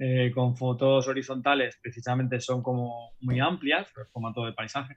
Eh, 0.02 0.32
con 0.34 0.56
fotos 0.56 1.10
horizontales, 1.10 1.78
precisamente 1.82 2.40
son 2.40 2.64
como 2.64 3.12
muy 3.20 3.42
amplias, 3.42 3.92
el 3.98 4.06
formato 4.06 4.46
de 4.46 4.54
paisaje. 4.54 4.96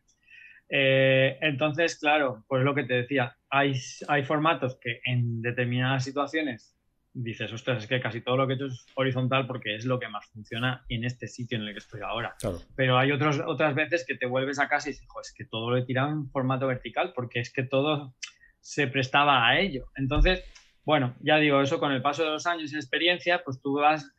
Eh, 0.68 1.38
entonces, 1.40 1.98
claro, 1.98 2.44
pues 2.46 2.62
lo 2.62 2.72
que 2.72 2.84
te 2.84 2.94
decía, 2.94 3.36
hay, 3.50 3.74
hay 4.06 4.22
formatos 4.22 4.78
que 4.80 5.00
en 5.04 5.42
determinadas 5.42 6.04
situaciones 6.04 6.76
dices, 7.14 7.52
ostras, 7.52 7.82
es 7.82 7.88
que 7.88 8.00
casi 8.00 8.20
todo 8.20 8.36
lo 8.36 8.46
que 8.46 8.54
he 8.54 8.56
hecho 8.56 8.66
es 8.66 8.86
horizontal 8.94 9.46
porque 9.46 9.76
es 9.76 9.84
lo 9.84 9.98
que 9.98 10.08
más 10.08 10.26
funciona 10.26 10.84
en 10.88 11.04
este 11.04 11.28
sitio 11.28 11.58
en 11.58 11.64
el 11.64 11.72
que 11.72 11.78
estoy 11.78 12.00
ahora. 12.00 12.34
Pero 12.74 12.98
hay 12.98 13.12
otros, 13.12 13.40
otras 13.46 13.74
veces 13.74 14.04
que 14.06 14.16
te 14.16 14.26
vuelves 14.26 14.58
a 14.58 14.68
casa 14.68 14.88
y 14.88 14.92
dices, 14.92 15.08
es 15.22 15.34
que 15.36 15.44
todo 15.44 15.70
lo 15.70 15.76
he 15.76 15.84
tirado 15.84 16.10
en 16.10 16.30
formato 16.30 16.66
vertical 16.66 17.12
porque 17.14 17.40
es 17.40 17.52
que 17.52 17.62
todo 17.62 18.14
se 18.60 18.86
prestaba 18.86 19.46
a 19.46 19.58
ello. 19.58 19.86
Entonces, 19.96 20.42
bueno, 20.84 21.14
ya 21.20 21.36
digo, 21.36 21.60
eso 21.60 21.78
con 21.78 21.92
el 21.92 22.02
paso 22.02 22.24
de 22.24 22.30
los 22.30 22.46
años 22.46 22.72
y 22.72 22.76
experiencia, 22.76 23.42
pues 23.44 23.60
tú 23.60 23.74
vas 23.74 24.10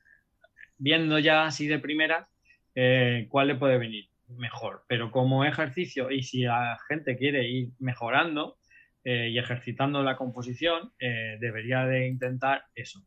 viendo 0.77 1.17
ya 1.19 1.45
así 1.45 1.67
de 1.67 1.79
primera 1.79 2.27
eh, 2.75 3.27
cuál 3.29 3.47
le 3.47 3.55
puede 3.55 3.77
venir 3.77 4.09
mejor. 4.27 4.83
Pero 4.87 5.11
como 5.11 5.45
ejercicio, 5.45 6.11
y 6.11 6.23
si 6.23 6.43
la 6.43 6.77
gente 6.87 7.17
quiere 7.17 7.47
ir 7.47 7.69
mejorando 7.79 8.57
eh, 9.03 9.29
y 9.29 9.37
ejercitando 9.37 10.01
la 10.01 10.15
composición, 10.15 10.93
eh, 10.99 11.37
debería 11.39 11.85
de 11.85 12.07
intentar 12.07 12.63
eso. 12.73 12.99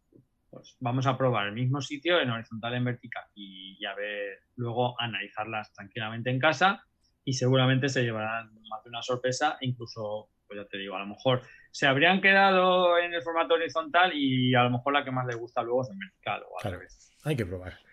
Pues 0.51 0.77
vamos 0.81 1.07
a 1.07 1.17
probar 1.17 1.49
el 1.49 1.55
mismo 1.55 1.81
sitio 1.81 2.21
en 2.21 2.31
horizontal 2.31 2.75
y 2.75 2.77
en 2.77 2.85
vertical 2.85 3.25
y 3.35 3.79
ya 3.81 3.95
ver, 3.95 4.39
luego 4.57 5.01
analizarlas 5.01 5.73
tranquilamente 5.73 6.31
en 6.31 6.39
casa 6.39 6.83
y 7.25 7.33
seguramente 7.33 7.89
se 7.89 8.03
llevarán 8.03 8.55
más 8.69 8.85
de 8.85 8.91
una 8.91 9.03
sorpresa, 9.03 9.59
incluso, 9.61 10.31
pues 10.47 10.61
ya 10.61 10.69
te 10.69 10.79
digo, 10.79 10.95
a 10.95 11.01
lo 11.01 11.07
mejor 11.07 11.43
se 11.71 11.87
habrían 11.87 12.21
quedado 12.21 12.99
en 12.99 13.13
el 13.13 13.23
formato 13.23 13.55
horizontal 13.55 14.13
y 14.15 14.55
a 14.55 14.63
lo 14.63 14.71
mejor 14.71 14.93
la 14.93 15.05
que 15.05 15.11
más 15.11 15.27
les 15.27 15.37
gusta 15.37 15.63
luego 15.63 15.83
es 15.83 15.91
en 15.91 15.99
vertical 15.99 16.43
o 16.49 16.61
al 16.65 16.73
revés. 16.73 17.13
Hay 17.25 17.37
que 17.37 17.45
probar 17.45 17.86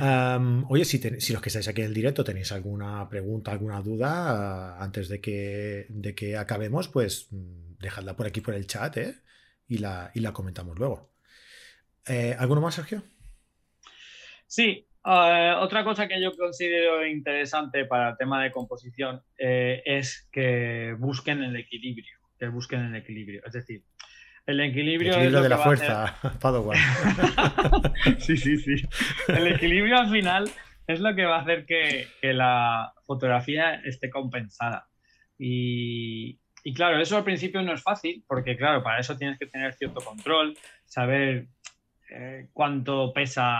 oye, 0.00 0.84
si, 0.84 0.98
si, 1.20 1.32
los 1.32 1.42
que 1.42 1.48
estáis 1.48 1.68
aquí 1.68 1.80
en 1.82 1.88
el 1.88 1.94
directo 1.94 2.24
tenéis 2.24 2.52
alguna 2.52 3.08
pregunta, 3.08 3.52
alguna 3.52 3.80
duda, 3.80 4.08
ah, 4.10 4.82
antes 4.82 5.08
de 5.08 5.20
que, 5.20 5.86
de 5.88 6.14
que 6.14 6.36
acabemos, 6.36 6.88
pues 6.88 7.28
mm, 7.30 7.78
dejadla 7.78 8.16
por 8.16 8.26
aquí 8.26 8.40
por 8.40 8.54
el 8.54 8.66
chat 8.66 8.96
¿eh? 8.96 9.14
y, 9.68 9.78
la, 9.78 10.10
y 10.14 10.20
la 10.20 10.32
comentamos 10.32 10.78
luego. 10.78 11.10
Eh, 12.06 12.34
¿Alguno 12.38 12.60
más, 12.60 12.74
Sergio? 12.74 13.02
Sí, 14.46 14.86
eh, 15.04 15.54
otra 15.58 15.84
cosa 15.84 16.08
que 16.08 16.20
yo 16.20 16.36
considero 16.36 17.06
interesante 17.06 17.84
para 17.84 18.10
el 18.10 18.16
tema 18.16 18.42
de 18.42 18.52
composición 18.52 19.22
es 19.36 20.28
que 20.32 20.94
busquen 20.98 21.42
el 21.42 21.56
equilibrio, 21.56 22.18
que 22.38 22.48
busquen 22.48 22.80
el 22.80 22.96
equilibrio. 22.96 23.42
Es 23.44 23.52
decir, 23.52 23.84
el 24.46 24.60
equilibrio, 24.60 25.16
de 25.18 25.48
la 25.48 25.58
fuerza, 25.58 26.16
Padawan. 26.40 26.78
sí, 28.18 28.36
sí, 28.36 28.58
sí. 28.58 28.74
El 29.28 29.46
equilibrio 29.46 29.98
al 29.98 30.10
final 30.10 30.50
es 30.86 31.00
lo 31.00 31.14
que 31.14 31.24
va 31.24 31.36
a 31.36 31.42
hacer 31.42 31.64
que, 31.64 32.08
la 32.22 32.92
fotografía 33.06 33.74
esté 33.84 34.10
compensada. 34.10 34.88
Y, 35.38 36.38
claro, 36.74 37.00
eso 37.00 37.16
al 37.16 37.24
principio 37.24 37.62
no 37.62 37.72
es 37.72 37.82
fácil, 37.82 38.24
porque 38.26 38.56
claro, 38.56 38.82
para 38.82 39.00
eso 39.00 39.16
tienes 39.16 39.38
que 39.38 39.46
tener 39.46 39.74
cierto 39.74 40.00
control, 40.00 40.56
saber 40.84 41.48
eh, 42.10 42.48
cuánto 42.52 43.12
pesa 43.12 43.58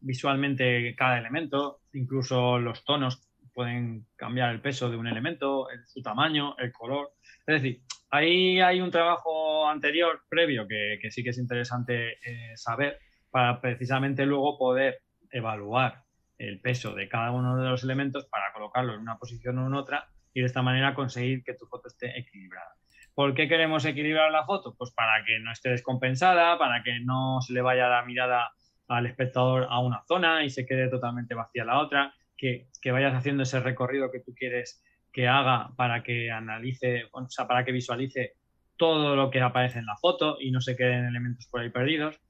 visualmente 0.00 0.94
cada 0.96 1.18
elemento, 1.18 1.80
incluso 1.92 2.58
los 2.58 2.84
tonos 2.84 3.28
pueden 3.52 4.06
cambiar 4.16 4.50
el 4.50 4.60
peso 4.60 4.88
de 4.90 4.96
un 4.96 5.06
elemento, 5.06 5.66
su 5.86 6.02
tamaño, 6.02 6.56
el 6.58 6.72
color. 6.72 7.12
Es 7.46 7.62
decir, 7.62 7.82
Ahí 8.10 8.60
hay 8.60 8.80
un 8.80 8.90
trabajo 8.90 9.68
anterior, 9.68 10.22
previo, 10.28 10.66
que, 10.66 10.98
sí 11.10 11.22
que 11.22 11.30
es 11.30 11.38
interesante 11.38 12.18
eh, 12.24 12.56
saber 12.56 12.98
para 13.30 13.60
precisamente 13.60 14.26
luego 14.26 14.58
poder 14.58 15.02
evaluar 15.30 16.02
el 16.36 16.60
peso 16.60 16.94
de 16.94 17.08
cada 17.08 17.30
uno 17.30 17.56
de 17.56 17.68
los 17.68 17.84
elementos 17.84 18.26
para 18.26 18.52
colocarlo 18.52 18.94
en 18.94 19.00
una 19.00 19.16
posición 19.16 19.58
o 19.58 19.66
en 19.66 19.74
otra 19.74 20.08
y 20.34 20.40
de 20.40 20.46
esta 20.46 20.62
manera 20.62 20.94
conseguir 20.94 21.44
que 21.44 21.54
tu 21.54 21.66
foto 21.66 21.86
esté 21.86 22.18
equilibrada. 22.18 22.74
¿Por 23.14 23.34
qué 23.34 23.46
queremos 23.46 23.84
equilibrar 23.84 24.32
la 24.32 24.44
foto? 24.44 24.74
Pues 24.76 24.92
para 24.92 25.24
que 25.24 25.38
no 25.38 25.52
esté 25.52 25.70
descompensada, 25.70 26.58
para 26.58 26.82
que 26.82 26.98
no 27.00 27.40
se 27.42 27.52
le 27.52 27.60
vaya 27.60 27.88
la 27.88 28.04
mirada 28.04 28.52
al 28.88 29.06
espectador 29.06 29.68
a 29.70 29.78
una 29.78 30.02
zona 30.08 30.44
y 30.44 30.50
se 30.50 30.66
quede 30.66 30.88
totalmente 30.88 31.34
vacía 31.34 31.64
la 31.64 31.78
otra, 31.78 32.14
que, 32.36 32.68
que 32.80 32.90
vayas 32.90 33.14
haciendo 33.14 33.44
ese 33.44 33.60
recorrido 33.60 34.10
que 34.10 34.20
tú 34.20 34.34
quieres 34.34 34.82
que 35.12 35.28
haga 35.28 35.70
para 35.76 36.02
que 36.02 36.30
analice, 36.30 37.04
o 37.12 37.28
sea, 37.28 37.46
para 37.46 37.64
que 37.64 37.72
visualice 37.72 38.34
todo 38.76 39.14
lo 39.14 39.30
que 39.30 39.40
aparece 39.40 39.78
en 39.78 39.86
la 39.86 39.96
foto 39.96 40.38
y 40.40 40.50
no 40.50 40.60
se 40.60 40.76
queden 40.76 41.04
elementos 41.04 41.46
por 41.46 41.60
ahí 41.60 41.70
perdidos. 41.70 42.20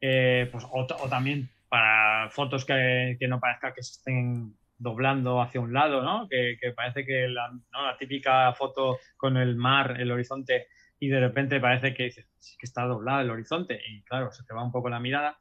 Eh, 0.00 0.48
pues, 0.50 0.64
o, 0.70 0.86
también 1.08 1.50
para 1.68 2.30
fotos 2.30 2.64
que, 2.64 3.16
que, 3.18 3.28
no 3.28 3.40
parezca 3.40 3.74
que 3.74 3.82
se 3.82 3.92
estén 3.98 4.56
doblando 4.78 5.42
hacia 5.42 5.60
un 5.60 5.72
lado, 5.72 6.02
¿no? 6.02 6.28
Que, 6.28 6.56
que 6.60 6.72
parece 6.72 7.04
que 7.04 7.28
la, 7.28 7.50
¿no? 7.50 7.82
la, 7.84 7.96
típica 7.98 8.52
foto 8.54 8.98
con 9.16 9.36
el 9.36 9.56
mar, 9.56 10.00
el 10.00 10.10
horizonte, 10.10 10.68
y 11.00 11.08
de 11.08 11.20
repente 11.20 11.60
parece 11.60 11.92
que, 11.92 12.10
que 12.10 12.24
está 12.62 12.84
doblado 12.84 13.20
el 13.20 13.30
horizonte 13.30 13.80
y 13.86 14.02
claro, 14.02 14.32
se 14.32 14.44
te 14.44 14.54
va 14.54 14.64
un 14.64 14.72
poco 14.72 14.88
la 14.88 15.00
mirada. 15.00 15.38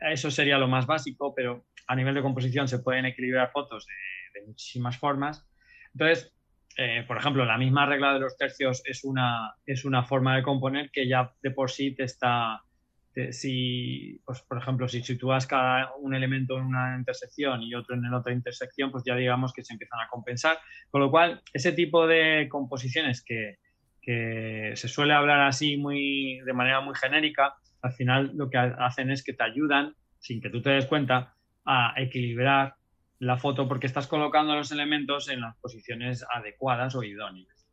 Eso 0.00 0.30
sería 0.30 0.58
lo 0.58 0.68
más 0.68 0.86
básico, 0.86 1.34
pero 1.34 1.66
a 1.86 1.94
nivel 1.94 2.14
de 2.14 2.22
composición 2.22 2.66
se 2.66 2.80
pueden 2.80 3.06
equilibrar 3.06 3.52
fotos 3.52 3.86
de, 3.86 4.40
de 4.40 4.46
muchísimas 4.46 4.98
formas 4.98 5.46
entonces, 5.94 6.32
eh, 6.76 7.04
por 7.06 7.18
ejemplo, 7.18 7.44
la 7.44 7.58
misma 7.58 7.86
regla 7.86 8.14
de 8.14 8.20
los 8.20 8.36
tercios 8.36 8.82
es 8.84 9.04
una, 9.04 9.54
es 9.66 9.84
una 9.84 10.04
forma 10.04 10.36
de 10.36 10.42
componer 10.42 10.90
que 10.90 11.06
ya 11.06 11.32
de 11.42 11.50
por 11.50 11.70
sí 11.70 11.94
te 11.94 12.04
está, 12.04 12.62
si, 13.30 14.20
pues, 14.24 14.40
por 14.42 14.58
ejemplo, 14.58 14.88
si 14.88 15.02
sitúas 15.02 15.46
cada 15.46 15.92
un 15.96 16.14
elemento 16.14 16.56
en 16.56 16.64
una 16.64 16.96
intersección 16.96 17.62
y 17.62 17.74
otro 17.74 17.94
en 17.94 18.12
otra 18.14 18.32
intersección, 18.32 18.90
pues 18.90 19.04
ya 19.04 19.14
digamos 19.14 19.52
que 19.52 19.62
se 19.62 19.74
empiezan 19.74 20.00
a 20.00 20.08
compensar. 20.08 20.58
Con 20.90 21.02
lo 21.02 21.10
cual, 21.10 21.42
ese 21.52 21.72
tipo 21.72 22.06
de 22.06 22.48
composiciones 22.50 23.22
que, 23.22 23.58
que 24.00 24.72
se 24.74 24.88
suele 24.88 25.12
hablar 25.12 25.40
así 25.40 25.76
muy, 25.76 26.40
de 26.44 26.52
manera 26.52 26.80
muy 26.80 26.94
genérica, 26.94 27.54
al 27.82 27.92
final 27.92 28.32
lo 28.34 28.48
que 28.48 28.58
hacen 28.58 29.10
es 29.10 29.22
que 29.22 29.32
te 29.32 29.44
ayudan, 29.44 29.94
sin 30.18 30.40
que 30.40 30.50
tú 30.50 30.62
te 30.62 30.70
des 30.70 30.86
cuenta, 30.86 31.34
a 31.64 31.94
equilibrar 31.96 32.74
la 33.22 33.38
foto 33.38 33.68
porque 33.68 33.86
estás 33.86 34.08
colocando 34.08 34.56
los 34.56 34.72
elementos 34.72 35.28
en 35.28 35.42
las 35.42 35.56
posiciones 35.58 36.24
adecuadas 36.28 36.96
o 36.96 37.04
idóneas. 37.04 37.68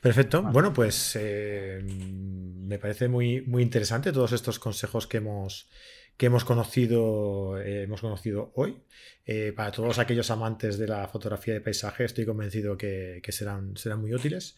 Perfecto. 0.00 0.42
Bueno, 0.42 0.72
pues 0.72 1.14
eh, 1.20 1.82
me 1.84 2.78
parece 2.78 3.08
muy, 3.08 3.42
muy 3.42 3.62
interesante 3.62 4.10
todos 4.10 4.32
estos 4.32 4.58
consejos 4.58 5.06
que 5.06 5.18
hemos, 5.18 5.68
que 6.16 6.26
hemos 6.26 6.46
conocido, 6.46 7.60
eh, 7.60 7.82
hemos 7.82 8.00
conocido 8.00 8.52
hoy. 8.54 8.82
Eh, 9.26 9.52
para 9.54 9.70
todos 9.70 9.98
aquellos 9.98 10.30
amantes 10.30 10.78
de 10.78 10.88
la 10.88 11.06
fotografía 11.08 11.52
de 11.52 11.60
paisaje, 11.60 12.04
estoy 12.04 12.24
convencido 12.24 12.78
que, 12.78 13.20
que, 13.22 13.32
serán, 13.32 13.76
serán 13.76 14.00
muy 14.00 14.14
útiles. 14.14 14.56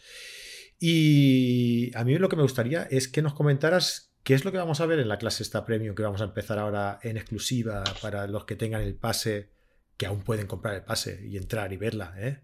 Y 0.79 1.91
a 1.97 2.05
mí 2.05 2.17
lo 2.17 2.29
que 2.29 2.37
me 2.37 2.43
gustaría 2.43 2.85
es 2.85 3.09
que 3.09 3.23
nos 3.23 3.35
comentaras 3.35 4.14
¿Qué 4.25 4.33
es 4.33 4.47
lo 4.47 4.53
que 4.53 4.59
vamos 4.59 4.81
a 4.81 4.87
ver 4.87 4.99
en 5.01 5.09
la 5.09 5.19
clase 5.19 5.43
esta 5.43 5.67
premium 5.67 5.95
que 5.95 6.03
vamos 6.03 6.23
a 6.23 6.25
empezar 6.25 6.59
ahora 6.59 6.99
en 7.03 7.19
exclusiva 7.19 7.85
para 8.01 8.27
los 8.27 8.47
que 8.47 8.57
tengan 8.57 8.81
el 8.81 8.97
pase, 8.97 9.51
que 9.99 10.07
aún 10.07 10.25
pueden 10.25 10.47
comprar 10.47 10.75
el 10.75 10.83
pase 10.83 11.21
y 11.29 11.37
entrar 11.37 11.75
y 11.75 11.77
verla? 11.77 12.15
¿eh? 12.17 12.41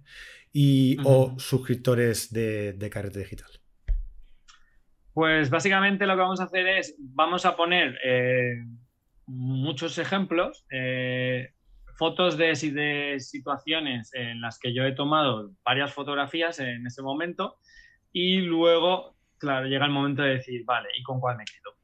Y, 0.53 0.99
O 1.05 1.39
suscriptores 1.39 2.35
de, 2.35 2.75
de 2.75 2.91
Carrete 2.91 3.21
Digital. 3.21 3.49
Pues 5.15 5.49
básicamente 5.49 6.07
lo 6.07 6.17
que 6.17 6.21
vamos 6.21 6.41
a 6.41 6.45
hacer 6.45 6.69
es, 6.69 6.95
vamos 6.99 7.47
a 7.47 7.57
poner 7.57 7.99
eh, 8.05 8.63
muchos 9.25 9.97
ejemplos, 9.97 10.67
eh, 10.71 11.55
fotos 11.97 12.37
de, 12.37 12.53
de, 12.73 13.21
situaciones 13.21 14.13
en 14.13 14.43
las 14.43 14.59
que 14.59 14.75
yo 14.75 14.85
he 14.85 14.93
tomado 14.93 15.53
varias 15.65 15.95
fotografías 15.95 16.61
en 16.61 16.87
ese 16.87 17.01
momento 17.01 17.57
y 18.13 18.39
luego 18.39 19.17
claro, 19.41 19.67
llega 19.67 19.87
el 19.87 19.91
momento 19.91 20.23
de 20.23 20.35
decir, 20.35 20.65
vale, 20.65 20.89
¿y 20.97 21.03
con 21.03 21.19
cuál 21.19 21.37
me 21.37 21.45
quedo? 21.45 21.75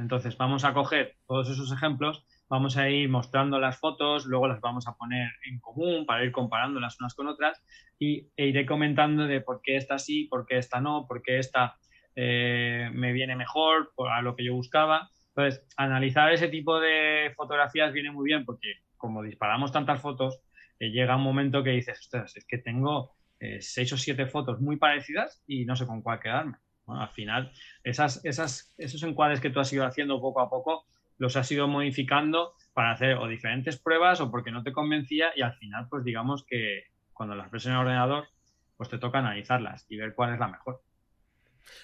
entonces 0.00 0.34
vamos 0.38 0.64
a 0.64 0.72
coger 0.72 1.16
todos 1.26 1.50
esos 1.50 1.70
ejemplos, 1.70 2.24
vamos 2.48 2.78
a 2.78 2.88
ir 2.88 3.06
mostrando 3.10 3.60
las 3.60 3.78
fotos, 3.78 4.24
luego 4.24 4.48
las 4.48 4.62
vamos 4.62 4.88
a 4.88 4.94
poner 4.94 5.28
en 5.46 5.60
común 5.60 6.06
para 6.06 6.24
ir 6.24 6.32
comparándolas 6.32 6.98
unas 6.98 7.14
con 7.14 7.26
otras 7.26 7.62
y, 7.98 8.30
e 8.34 8.46
iré 8.46 8.64
comentando 8.64 9.26
de 9.26 9.42
por 9.42 9.60
qué 9.62 9.76
esta 9.76 9.98
sí, 9.98 10.24
por 10.24 10.46
qué 10.46 10.56
esta 10.56 10.80
no, 10.80 11.06
por 11.06 11.20
qué 11.20 11.38
esta 11.38 11.76
eh, 12.16 12.88
me 12.94 13.12
viene 13.12 13.36
mejor 13.36 13.92
a 14.10 14.22
lo 14.22 14.34
que 14.34 14.44
yo 14.46 14.54
buscaba. 14.54 15.10
Entonces, 15.36 15.66
analizar 15.76 16.32
ese 16.32 16.48
tipo 16.48 16.80
de 16.80 17.34
fotografías 17.36 17.92
viene 17.92 18.10
muy 18.10 18.24
bien 18.24 18.46
porque 18.46 18.76
como 18.96 19.22
disparamos 19.22 19.70
tantas 19.70 20.00
fotos, 20.00 20.40
eh, 20.78 20.90
llega 20.92 21.16
un 21.16 21.22
momento 21.22 21.62
que 21.62 21.70
dices, 21.70 22.00
ostras, 22.00 22.34
es 22.36 22.46
que 22.46 22.56
tengo 22.56 23.16
eh, 23.38 23.60
seis 23.60 23.92
o 23.92 23.98
siete 23.98 24.24
fotos 24.24 24.62
muy 24.62 24.76
parecidas 24.78 25.42
y 25.46 25.66
no 25.66 25.76
sé 25.76 25.86
con 25.86 26.00
cuál 26.00 26.20
quedarme 26.20 26.56
al 26.86 27.08
final, 27.10 27.52
esas, 27.82 28.24
esas, 28.24 28.74
esos 28.78 29.02
encuadres 29.02 29.40
que 29.40 29.50
tú 29.50 29.60
has 29.60 29.72
ido 29.72 29.86
haciendo 29.86 30.20
poco 30.20 30.40
a 30.40 30.50
poco, 30.50 30.86
los 31.18 31.36
has 31.36 31.50
ido 31.50 31.68
modificando 31.68 32.54
para 32.72 32.92
hacer 32.92 33.16
o 33.16 33.28
diferentes 33.28 33.78
pruebas 33.78 34.20
o 34.20 34.30
porque 34.30 34.50
no 34.50 34.62
te 34.62 34.72
convencía 34.72 35.28
y 35.36 35.42
al 35.42 35.54
final, 35.54 35.86
pues 35.88 36.04
digamos 36.04 36.44
que 36.44 36.84
cuando 37.12 37.34
las 37.34 37.50
ves 37.50 37.66
en 37.66 37.72
el 37.72 37.78
ordenador, 37.78 38.28
pues 38.76 38.88
te 38.88 38.98
toca 38.98 39.20
analizarlas 39.20 39.86
y 39.88 39.96
ver 39.96 40.14
cuál 40.14 40.34
es 40.34 40.40
la 40.40 40.48
mejor. 40.48 40.82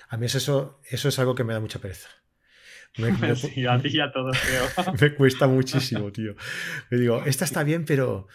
A 0.09 0.17
mí 0.17 0.27
eso, 0.27 0.81
eso 0.91 1.09
es 1.09 1.19
algo 1.19 1.35
que 1.35 1.45
me 1.45 1.53
da 1.53 1.61
mucha 1.61 1.79
pereza. 1.79 2.09
Me, 2.99 3.15
sí, 3.37 3.67
a 3.67 3.79
ti 3.79 3.91
ya 3.91 4.11
creo. 4.13 4.31
me 5.01 5.15
cuesta 5.15 5.47
muchísimo, 5.47 6.11
tío. 6.11 6.35
Me 6.91 6.99
digo, 6.99 7.23
esta 7.25 7.45
está 7.45 7.63
bien, 7.63 7.85
pero 7.85 8.27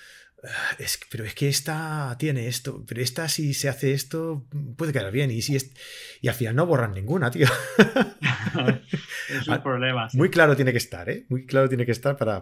es, 0.80 1.00
pero 1.10 1.24
es 1.24 1.34
que 1.34 1.50
esta 1.50 2.16
tiene 2.20 2.48
esto, 2.48 2.84
pero 2.88 3.02
esta 3.02 3.28
si 3.30 3.54
se 3.54 3.70
hace 3.70 3.94
esto 3.94 4.48
puede 4.78 4.94
quedar 4.94 5.12
bien 5.12 5.32
y 5.32 5.42
si 5.42 5.56
es, 5.56 5.72
y 6.22 6.28
al 6.28 6.36
final 6.36 6.56
no 6.56 6.66
borran 6.66 6.94
ninguna, 6.94 7.32
tío. 7.32 7.48
es 9.30 9.48
un 9.48 9.54
ah, 9.54 9.64
problema. 9.64 10.08
Muy 10.14 10.30
claro 10.30 10.56
tiene 10.56 10.72
que 10.72 10.78
estar, 10.78 11.10
¿eh? 11.10 11.26
Muy 11.30 11.46
claro 11.46 11.70
tiene 11.70 11.86
que 11.86 11.92
estar 11.92 12.18
para, 12.18 12.42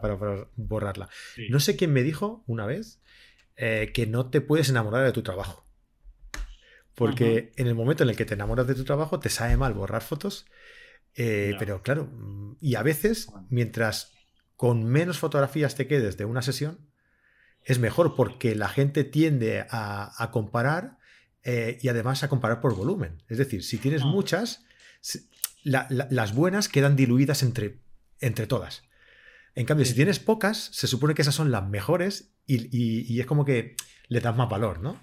borrarla. 0.56 1.10
No 1.50 1.60
sé 1.60 1.76
quién 1.76 1.94
me 1.94 2.04
dijo 2.04 2.44
una 2.48 2.66
vez 2.66 3.02
eh, 3.56 3.92
que 3.94 4.08
no 4.08 4.30
te 4.30 4.42
puedes 4.42 4.70
enamorar 4.70 5.06
de 5.06 5.12
tu 5.12 5.24
trabajo. 5.24 5.66
Porque 6.96 7.52
en 7.56 7.68
el 7.68 7.76
momento 7.76 8.04
en 8.04 8.10
el 8.10 8.16
que 8.16 8.26
te 8.26 8.36
enamoras 8.36 8.68
de 8.68 8.76
tu 8.76 8.84
trabajo, 8.84 9.20
te 9.20 9.30
sabe 9.30 9.58
mal 9.58 9.74
borrar 9.74 10.04
fotos. 10.04 10.46
Eh, 11.16 11.56
pero 11.60 11.82
claro, 11.82 12.10
y 12.60 12.76
a 12.76 12.84
veces, 12.84 13.28
mientras 13.50 14.14
con 14.56 14.84
menos 14.84 15.20
fotografías 15.20 15.76
te 15.76 15.88
quedes 15.88 16.18
de 16.18 16.26
una 16.26 16.42
sesión, 16.42 16.93
es 17.66 17.80
mejor 17.80 18.16
porque 18.16 18.56
la 18.56 18.68
gente 18.68 19.04
tiende 19.04 19.66
a, 19.70 20.30
comparar 20.32 20.98
eh, 21.44 21.78
y 21.82 21.88
además 21.88 22.24
a 22.24 22.30
comparar 22.30 22.62
por 22.62 22.76
volumen. 22.76 23.24
Es 23.30 23.38
decir, 23.38 23.64
si 23.64 23.78
tienes 23.78 24.04
muchas, 24.04 24.66
las 25.64 26.36
buenas 26.36 26.68
quedan 26.68 26.96
diluidas 26.96 27.44
entre, 27.44 27.80
entre 28.20 28.48
todas. 28.48 28.84
En 29.56 29.66
cambio, 29.66 29.86
si 29.86 29.94
tienes 29.94 30.20
pocas, 30.20 30.58
se 30.58 30.88
supone 30.88 31.14
que 31.14 31.22
esas 31.22 31.36
son 31.36 31.52
las 31.52 31.68
mejores 31.68 32.34
y, 32.46 33.20
es 33.20 33.26
como 33.26 33.46
que 33.46 33.76
le 34.08 34.20
das 34.20 34.36
más 34.36 34.50
valor, 34.50 34.82
¿no? 34.82 35.00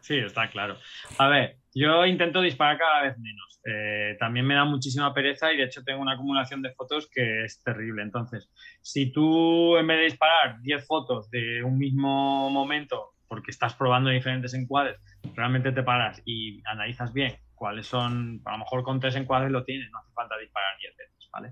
Sí, 0.00 0.16
está 0.16 0.48
claro. 0.50 0.78
A 1.18 1.28
ver, 1.28 1.59
yo 1.74 2.06
intento 2.06 2.40
disparar 2.40 2.78
cada 2.78 3.02
vez 3.02 3.18
menos. 3.18 3.60
Eh, 3.64 4.16
también 4.18 4.46
me 4.46 4.54
da 4.54 4.64
muchísima 4.64 5.12
pereza 5.12 5.52
y 5.52 5.56
de 5.56 5.64
hecho 5.64 5.84
tengo 5.84 6.00
una 6.00 6.14
acumulación 6.14 6.62
de 6.62 6.72
fotos 6.72 7.08
que 7.12 7.44
es 7.44 7.62
terrible. 7.62 8.02
Entonces, 8.02 8.50
si 8.80 9.12
tú 9.12 9.76
en 9.76 9.86
vez 9.86 9.98
de 9.98 10.04
disparar 10.04 10.60
10 10.62 10.86
fotos 10.86 11.30
de 11.30 11.62
un 11.62 11.78
mismo 11.78 12.50
momento, 12.50 13.10
porque 13.28 13.50
estás 13.50 13.74
probando 13.74 14.10
diferentes 14.10 14.54
encuadres, 14.54 14.98
realmente 15.34 15.72
te 15.72 15.82
paras 15.82 16.20
y 16.24 16.62
analizas 16.66 17.12
bien 17.12 17.36
cuáles 17.60 17.86
son, 17.86 18.40
a 18.46 18.52
lo 18.52 18.58
mejor 18.58 18.82
con 18.82 18.98
tres 18.98 19.14
encuadres 19.16 19.52
lo 19.52 19.64
tienes, 19.64 19.90
no 19.90 19.98
hace 19.98 20.10
falta 20.12 20.38
disparar 20.38 20.78
10 20.80 20.96
veces, 20.96 21.28
¿vale? 21.30 21.50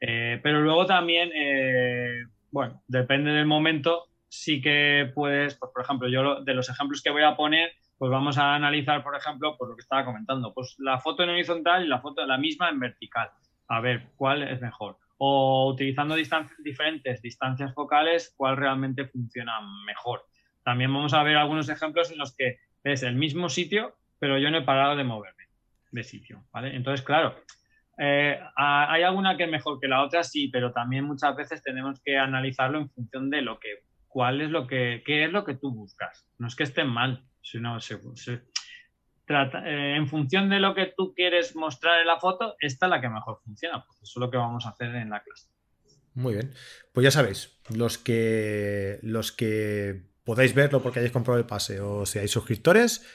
Eh, 0.00 0.40
pero 0.42 0.62
luego 0.62 0.86
también, 0.86 1.30
eh, 1.34 2.24
bueno, 2.50 2.82
depende 2.88 3.30
del 3.30 3.44
momento, 3.44 4.06
sí 4.26 4.62
que 4.62 5.12
puedes, 5.14 5.54
pues, 5.56 5.70
por 5.72 5.84
ejemplo, 5.84 6.08
yo 6.08 6.42
de 6.42 6.54
los 6.54 6.70
ejemplos 6.70 7.02
que 7.02 7.10
voy 7.10 7.22
a 7.22 7.36
poner, 7.36 7.72
pues 7.98 8.10
vamos 8.10 8.38
a 8.38 8.54
analizar, 8.54 9.02
por 9.02 9.16
ejemplo, 9.16 9.56
por 9.56 9.68
lo 9.68 9.76
que 9.76 9.82
estaba 9.82 10.04
comentando, 10.04 10.52
pues 10.52 10.74
la 10.78 10.98
foto 10.98 11.22
en 11.22 11.30
horizontal 11.30 11.84
y 11.84 11.88
la 11.88 12.00
foto 12.00 12.24
la 12.26 12.38
misma 12.38 12.68
en 12.68 12.80
vertical. 12.80 13.30
A 13.68 13.80
ver, 13.80 14.10
¿cuál 14.16 14.42
es 14.42 14.60
mejor? 14.60 14.98
O 15.18 15.70
utilizando 15.72 16.16
diferentes 16.16 17.22
distancias 17.22 17.72
focales, 17.72 18.34
¿cuál 18.36 18.56
realmente 18.56 19.06
funciona 19.06 19.60
mejor? 19.86 20.26
También 20.62 20.92
vamos 20.92 21.14
a 21.14 21.22
ver 21.22 21.36
algunos 21.36 21.68
ejemplos 21.68 22.10
en 22.10 22.18
los 22.18 22.34
que 22.34 22.58
es 22.82 23.02
el 23.02 23.14
mismo 23.14 23.48
sitio, 23.48 23.94
pero 24.18 24.38
yo 24.38 24.50
no 24.50 24.58
he 24.58 24.62
parado 24.62 24.96
de 24.96 25.04
moverme 25.04 25.44
de 25.90 26.02
sitio, 26.02 26.44
¿vale? 26.52 26.74
Entonces, 26.74 27.04
claro, 27.04 27.36
eh, 27.96 28.40
¿Hay 28.56 29.02
alguna 29.02 29.36
que 29.36 29.44
es 29.44 29.50
mejor 29.50 29.78
que 29.80 29.88
la 29.88 30.02
otra? 30.02 30.24
Sí, 30.24 30.48
pero 30.48 30.72
también 30.72 31.04
muchas 31.04 31.36
veces 31.36 31.62
tenemos 31.62 32.00
que 32.00 32.18
analizarlo 32.18 32.78
en 32.78 32.90
función 32.90 33.30
de 33.30 33.42
lo 33.42 33.58
que, 33.60 33.84
cuál 34.08 34.40
es 34.40 34.50
lo 34.50 34.66
que, 34.66 35.02
qué 35.06 35.24
es 35.24 35.32
lo 35.32 35.44
que 35.44 35.54
tú 35.54 35.72
buscas. 35.72 36.26
No 36.38 36.48
es 36.48 36.56
que 36.56 36.64
estén 36.64 36.88
mal, 36.88 37.22
sino 37.44 37.78
se, 37.78 38.00
trata, 39.26 39.68
eh, 39.68 39.96
en 39.96 40.08
función 40.08 40.48
de 40.48 40.58
lo 40.60 40.74
que 40.74 40.92
tú 40.96 41.12
quieres 41.14 41.54
mostrar 41.54 42.00
en 42.00 42.06
la 42.06 42.18
foto, 42.18 42.56
esta 42.58 42.86
es 42.86 42.90
la 42.90 43.00
que 43.00 43.08
mejor 43.08 43.38
funciona. 43.44 43.84
Eso 44.02 44.02
es 44.02 44.16
lo 44.16 44.30
que 44.30 44.38
vamos 44.38 44.66
a 44.66 44.70
hacer 44.70 44.94
en 44.94 45.10
la 45.10 45.22
clase. 45.22 45.48
Muy 46.14 46.34
bien. 46.34 46.54
Pues 46.92 47.04
ya 47.04 47.10
sabéis, 47.10 47.58
los 47.68 47.98
que, 47.98 48.98
los 49.02 49.30
que 49.30 50.02
podáis 50.24 50.54
verlo 50.54 50.82
porque 50.82 51.00
hayáis 51.00 51.12
comprado 51.12 51.38
el 51.38 51.46
pase 51.46 51.80
o 51.80 52.06
seáis 52.06 52.30
suscriptores, 52.30 53.06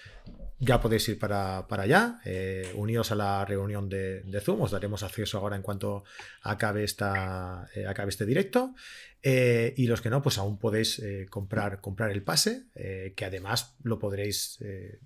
ya 0.59 0.81
podéis 0.81 1.07
ir 1.07 1.17
para, 1.17 1.65
allá, 1.69 2.19
eh, 2.25 2.71
unidos 2.75 3.11
a 3.11 3.15
la 3.15 3.45
reunión 3.45 3.87
de, 3.87 4.41
Zoom, 4.41 4.61
os 4.61 4.71
daremos 4.71 5.03
acceso 5.03 5.37
ahora 5.37 5.55
en 5.55 5.61
cuanto 5.61 6.03
acabe, 6.41 6.83
esta, 6.83 7.69
eh, 7.75 7.87
acabe 7.87 8.09
este 8.09 8.25
directo. 8.25 8.75
Eh, 9.21 9.73
y 9.75 9.87
los 9.87 10.01
que 10.01 10.09
no, 10.09 10.21
pues 10.21 10.37
aún 10.37 10.57
podéis 10.59 11.01
comprar, 11.29 11.81
comprar 11.81 12.11
el 12.11 12.23
pase, 12.23 12.67
que 12.73 13.25
además 13.25 13.75
lo 13.83 13.99
podréis 13.99 14.59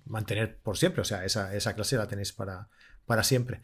mantener 0.04 0.56
por 0.58 0.76
siempre, 0.76 1.02
o 1.02 1.04
sea, 1.04 1.24
esa, 1.24 1.74
clase 1.74 1.96
la 1.96 2.06
tenéis 2.06 2.32
para, 2.32 2.68
para 3.06 3.24
siempre. 3.24 3.60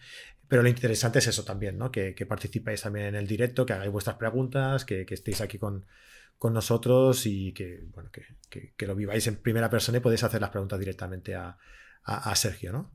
Pero 0.48 0.64
lo 0.64 0.68
interesante 0.68 1.20
es 1.20 1.28
eso 1.28 1.44
también, 1.44 1.78
¿no? 1.78 1.92
Que, 1.92 2.12
participáis 2.28 2.82
también 2.82 3.06
en 3.06 3.14
el 3.14 3.28
directo, 3.28 3.64
que 3.64 3.72
hagáis 3.72 3.92
vuestras 3.92 4.16
preguntas, 4.16 4.84
que, 4.84 5.06
estéis 5.08 5.40
aquí 5.40 5.58
con, 5.58 5.86
nosotros 6.48 7.26
y 7.26 7.52
que, 7.52 7.84
bueno, 7.92 8.10
que, 8.10 8.86
lo 8.86 8.96
viváis 8.96 9.26
en 9.26 9.36
primera 9.36 9.68
persona 9.68 9.98
y 9.98 10.00
podéis 10.00 10.24
hacer 10.24 10.40
las 10.40 10.48
preguntas 10.48 10.78
directamente 10.78 11.34
a, 11.34 11.58
a, 12.02 12.34
Sergio, 12.34 12.72
¿no? 12.72 12.92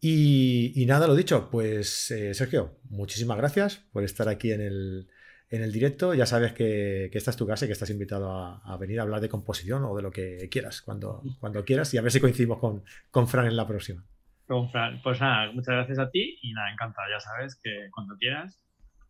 Y, 0.00 0.82
nada, 0.88 1.06
lo 1.06 1.14
dicho, 1.14 1.50
pues 1.50 2.10
eh, 2.10 2.32
Sergio, 2.32 2.78
muchísimas 2.88 3.36
gracias 3.36 3.84
por 3.92 4.02
estar 4.04 4.26
aquí 4.28 4.52
en 4.52 4.62
el, 4.62 5.08
en 5.50 5.62
el 5.62 5.70
directo. 5.70 6.14
Ya 6.14 6.24
sabes 6.24 6.54
que, 6.54 7.10
esta 7.12 7.30
es 7.30 7.36
tu 7.36 7.46
casa 7.46 7.66
y 7.66 7.68
que 7.68 7.74
estás 7.74 7.90
invitado 7.90 8.32
a, 8.32 8.76
venir 8.78 9.00
a 9.00 9.02
hablar 9.02 9.20
de 9.20 9.28
composición 9.28 9.84
o 9.84 9.94
de 9.94 10.02
lo 10.02 10.10
que 10.10 10.48
quieras, 10.50 10.80
cuando, 10.80 11.22
cuando 11.40 11.64
quieras, 11.66 11.92
y 11.92 11.98
a 11.98 12.02
ver 12.02 12.10
si 12.10 12.20
coincidimos 12.20 12.58
con, 12.58 12.84
con 13.10 13.28
Fran 13.28 13.46
en 13.46 13.56
la 13.56 13.66
próxima. 13.66 14.02
Con 14.46 14.70
Fran, 14.70 15.02
pues 15.02 15.20
nada, 15.20 15.52
muchas 15.52 15.74
gracias 15.74 15.98
a 15.98 16.10
ti 16.10 16.38
y 16.40 16.54
nada, 16.54 16.72
encantado, 16.72 17.06
ya 17.10 17.20
sabes 17.20 17.60
que 17.62 17.90
cuando 17.92 18.16
quieras 18.16 18.61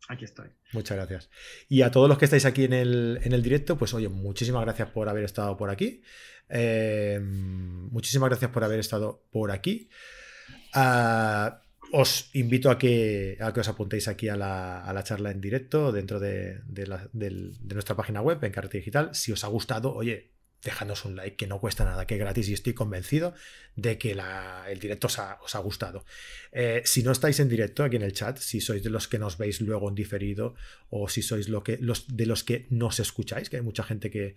aquí 0.09 0.25
estoy. 0.25 0.49
Muchas 0.71 0.97
gracias. 0.97 1.29
Y 1.69 1.81
a 1.81 1.91
todos 1.91 2.09
los 2.09 2.17
que 2.17 2.25
estáis 2.25 2.45
aquí 2.45 2.65
en 2.65 2.73
el, 2.73 3.19
en 3.23 3.33
el 3.33 3.41
directo, 3.41 3.77
pues 3.77 3.93
oye, 3.93 4.09
muchísimas 4.09 4.63
gracias 4.63 4.89
por 4.89 5.09
haber 5.09 5.23
estado 5.23 5.57
por 5.57 5.69
aquí. 5.69 6.01
Eh, 6.49 7.19
muchísimas 7.21 8.29
gracias 8.29 8.51
por 8.51 8.63
haber 8.63 8.79
estado 8.79 9.23
por 9.31 9.51
aquí. 9.51 9.89
Ah, 10.73 11.61
os 11.91 12.29
invito 12.33 12.71
a 12.71 12.77
que, 12.77 13.37
a 13.39 13.53
que 13.53 13.59
os 13.59 13.67
apuntéis 13.67 14.07
aquí 14.07 14.27
a 14.27 14.35
la, 14.35 15.03
charla 15.03 15.29
en 15.29 15.39
directo 15.39 15.91
dentro 15.91 16.19
de, 16.19 16.61
nuestra 17.61 17.95
página 17.95 18.21
web 18.21 18.43
en 18.43 18.51
Carrete 18.51 18.79
Digital. 18.79 19.13
Si 19.13 19.31
os 19.31 19.43
ha 19.43 19.47
gustado, 19.47 19.93
oye, 19.93 20.32
dejadnos 20.63 21.05
un 21.05 21.15
like 21.15 21.35
que 21.35 21.47
no 21.47 21.59
cuesta 21.59 21.85
nada, 21.85 22.07
que 22.07 22.15
es 22.15 22.19
gratis 22.19 22.49
y 22.49 22.53
estoy 22.53 22.73
convencido 22.73 23.33
de 23.75 23.97
que 23.97 24.11
el 24.11 24.79
directo 24.79 25.07
os 25.07 25.19
ha, 25.19 25.59
gustado. 25.59 26.05
Eh, 26.51 26.81
si 26.85 27.03
no 27.03 27.11
estáis 27.11 27.39
en 27.39 27.49
directo 27.49 27.83
aquí 27.83 27.95
en 27.95 28.01
el 28.01 28.13
chat, 28.13 28.37
si 28.37 28.61
sois 28.61 28.83
de 28.83 28.89
los 28.89 29.07
que 29.07 29.19
nos 29.19 29.37
veis 29.37 29.61
luego 29.61 29.89
en 29.89 29.95
diferido 29.95 30.55
o 30.89 31.09
si 31.09 31.21
sois 31.21 31.49
lo 31.49 31.63
que, 31.63 31.77
los, 31.77 32.15
de 32.15 32.25
los 32.25 32.43
que 32.43 32.67
nos 32.69 32.99
escucháis, 32.99 33.49
que 33.49 33.57
hay 33.57 33.63
mucha 33.63 33.83
gente 33.83 34.09
que, 34.09 34.35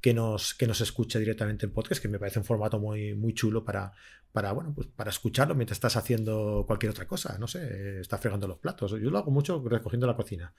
que, 0.00 0.14
nos, 0.14 0.54
que 0.54 0.66
nos 0.66 0.80
escucha 0.80 1.18
directamente 1.18 1.66
en 1.66 1.72
podcast, 1.72 2.00
que 2.00 2.08
me 2.08 2.18
parece 2.18 2.38
un 2.38 2.44
formato 2.44 2.78
muy, 2.78 3.14
muy 3.14 3.34
chulo 3.34 3.64
para, 3.64 3.92
para, 4.36 4.52
bueno, 4.52 4.74
pues 4.74 4.86
para 4.88 5.08
escucharlo 5.08 5.54
mientras 5.54 5.78
estás 5.78 5.96
haciendo 5.96 6.64
cualquier 6.66 6.90
otra 6.90 7.06
cosa, 7.06 7.38
no 7.38 7.48
sé, 7.48 8.00
estás 8.00 8.20
fregando 8.20 8.46
los 8.46 8.58
platos. 8.58 8.90
Yo 8.90 9.08
lo 9.08 9.16
hago 9.16 9.30
mucho 9.30 9.64
recogiendo 9.66 10.06
la 10.06 10.14
cocina 10.14 10.52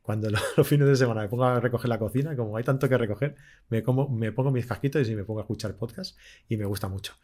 cuando 0.00 0.30
los, 0.56 0.66
fines 0.66 0.88
de 0.88 0.96
semana 0.96 1.20
me 1.20 1.28
pongo 1.28 1.44
a 1.44 1.60
recoger 1.60 1.90
la 1.90 1.98
cocina, 1.98 2.34
como 2.34 2.56
hay 2.56 2.64
tanto 2.64 2.88
que 2.88 2.96
recoger, 2.96 3.36
me, 3.68 3.82
como, 3.82 4.08
me 4.08 4.32
pongo 4.32 4.50
mis 4.50 4.64
casquitos 4.64 5.06
y 5.10 5.14
me 5.14 5.24
pongo 5.24 5.40
a 5.40 5.42
escuchar 5.42 5.76
podcast 5.76 6.16
y 6.48 6.56
me 6.56 6.64
gusta 6.64 6.88
mucho. 6.88 7.16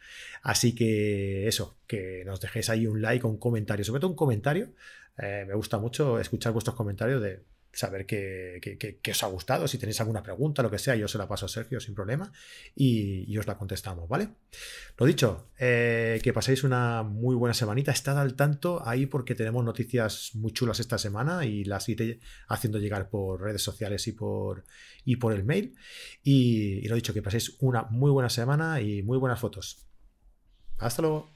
Así 0.43 0.75
que 0.75 1.47
eso, 1.47 1.79
que 1.87 2.21
nos 2.23 2.39
dejéis 2.39 2.69
ahí 2.69 2.85
un 2.85 3.01
like 3.01 3.25
un 3.25 3.39
comentario, 3.39 3.83
sobre 3.83 3.99
todo 3.99 4.11
un 4.11 4.15
comentario. 4.15 4.73
Eh, 5.17 5.45
me 5.47 5.55
gusta 5.55 5.79
mucho 5.79 6.19
escuchar 6.19 6.53
vuestros 6.53 6.75
comentarios 6.75 7.19
de 7.19 7.41
saber 7.75 8.05
qué, 8.05 8.99
os 9.11 9.23
ha 9.23 9.27
gustado. 9.27 9.67
Si 9.67 9.77
tenéis 9.77 9.99
alguna 9.99 10.23
pregunta, 10.23 10.63
lo 10.63 10.71
que 10.71 10.79
sea, 10.79 10.95
yo 10.95 11.07
se 11.07 11.17
la 11.17 11.27
paso 11.27 11.45
a 11.45 11.49
Sergio 11.49 11.79
sin 11.79 11.93
problema 11.93 12.31
y, 12.75 13.37
os 13.37 13.45
la 13.45 13.57
contestamos, 13.57 14.07
¿vale? 14.07 14.29
Lo 14.97 15.05
dicho, 15.05 15.49
eh, 15.59 16.19
que 16.23 16.31
paséis 16.31 16.63
una 16.63 17.03
muy 17.03 17.35
buena 17.35 17.53
semanita. 17.53 17.91
Estad 17.91 18.17
al 18.19 18.35
tanto 18.35 18.81
ahí 18.87 19.05
porque 19.05 19.35
tenemos 19.35 19.63
noticias 19.63 20.31
muy 20.35 20.53
chulas 20.53 20.79
esta 20.79 20.97
semana 20.97 21.45
y 21.45 21.65
las 21.65 21.89
iré 21.89 22.19
haciendo 22.47 22.79
llegar 22.79 23.09
por 23.09 23.41
redes 23.41 23.61
sociales 23.61 24.07
y 24.07 24.13
por, 24.13 24.63
y 25.03 25.17
por 25.17 25.33
el 25.33 25.43
mail. 25.43 25.75
Y, 26.23 26.79
y 26.85 26.87
lo 26.87 26.95
dicho, 26.95 27.13
que 27.13 27.21
paséis 27.21 27.57
una 27.59 27.83
muy 27.83 28.11
buena 28.11 28.29
semana 28.29 28.79
y 28.79 29.03
muy 29.03 29.17
buenas 29.17 29.39
fotos. 29.39 29.85
Hasta 30.77 31.01
luego. 31.01 31.34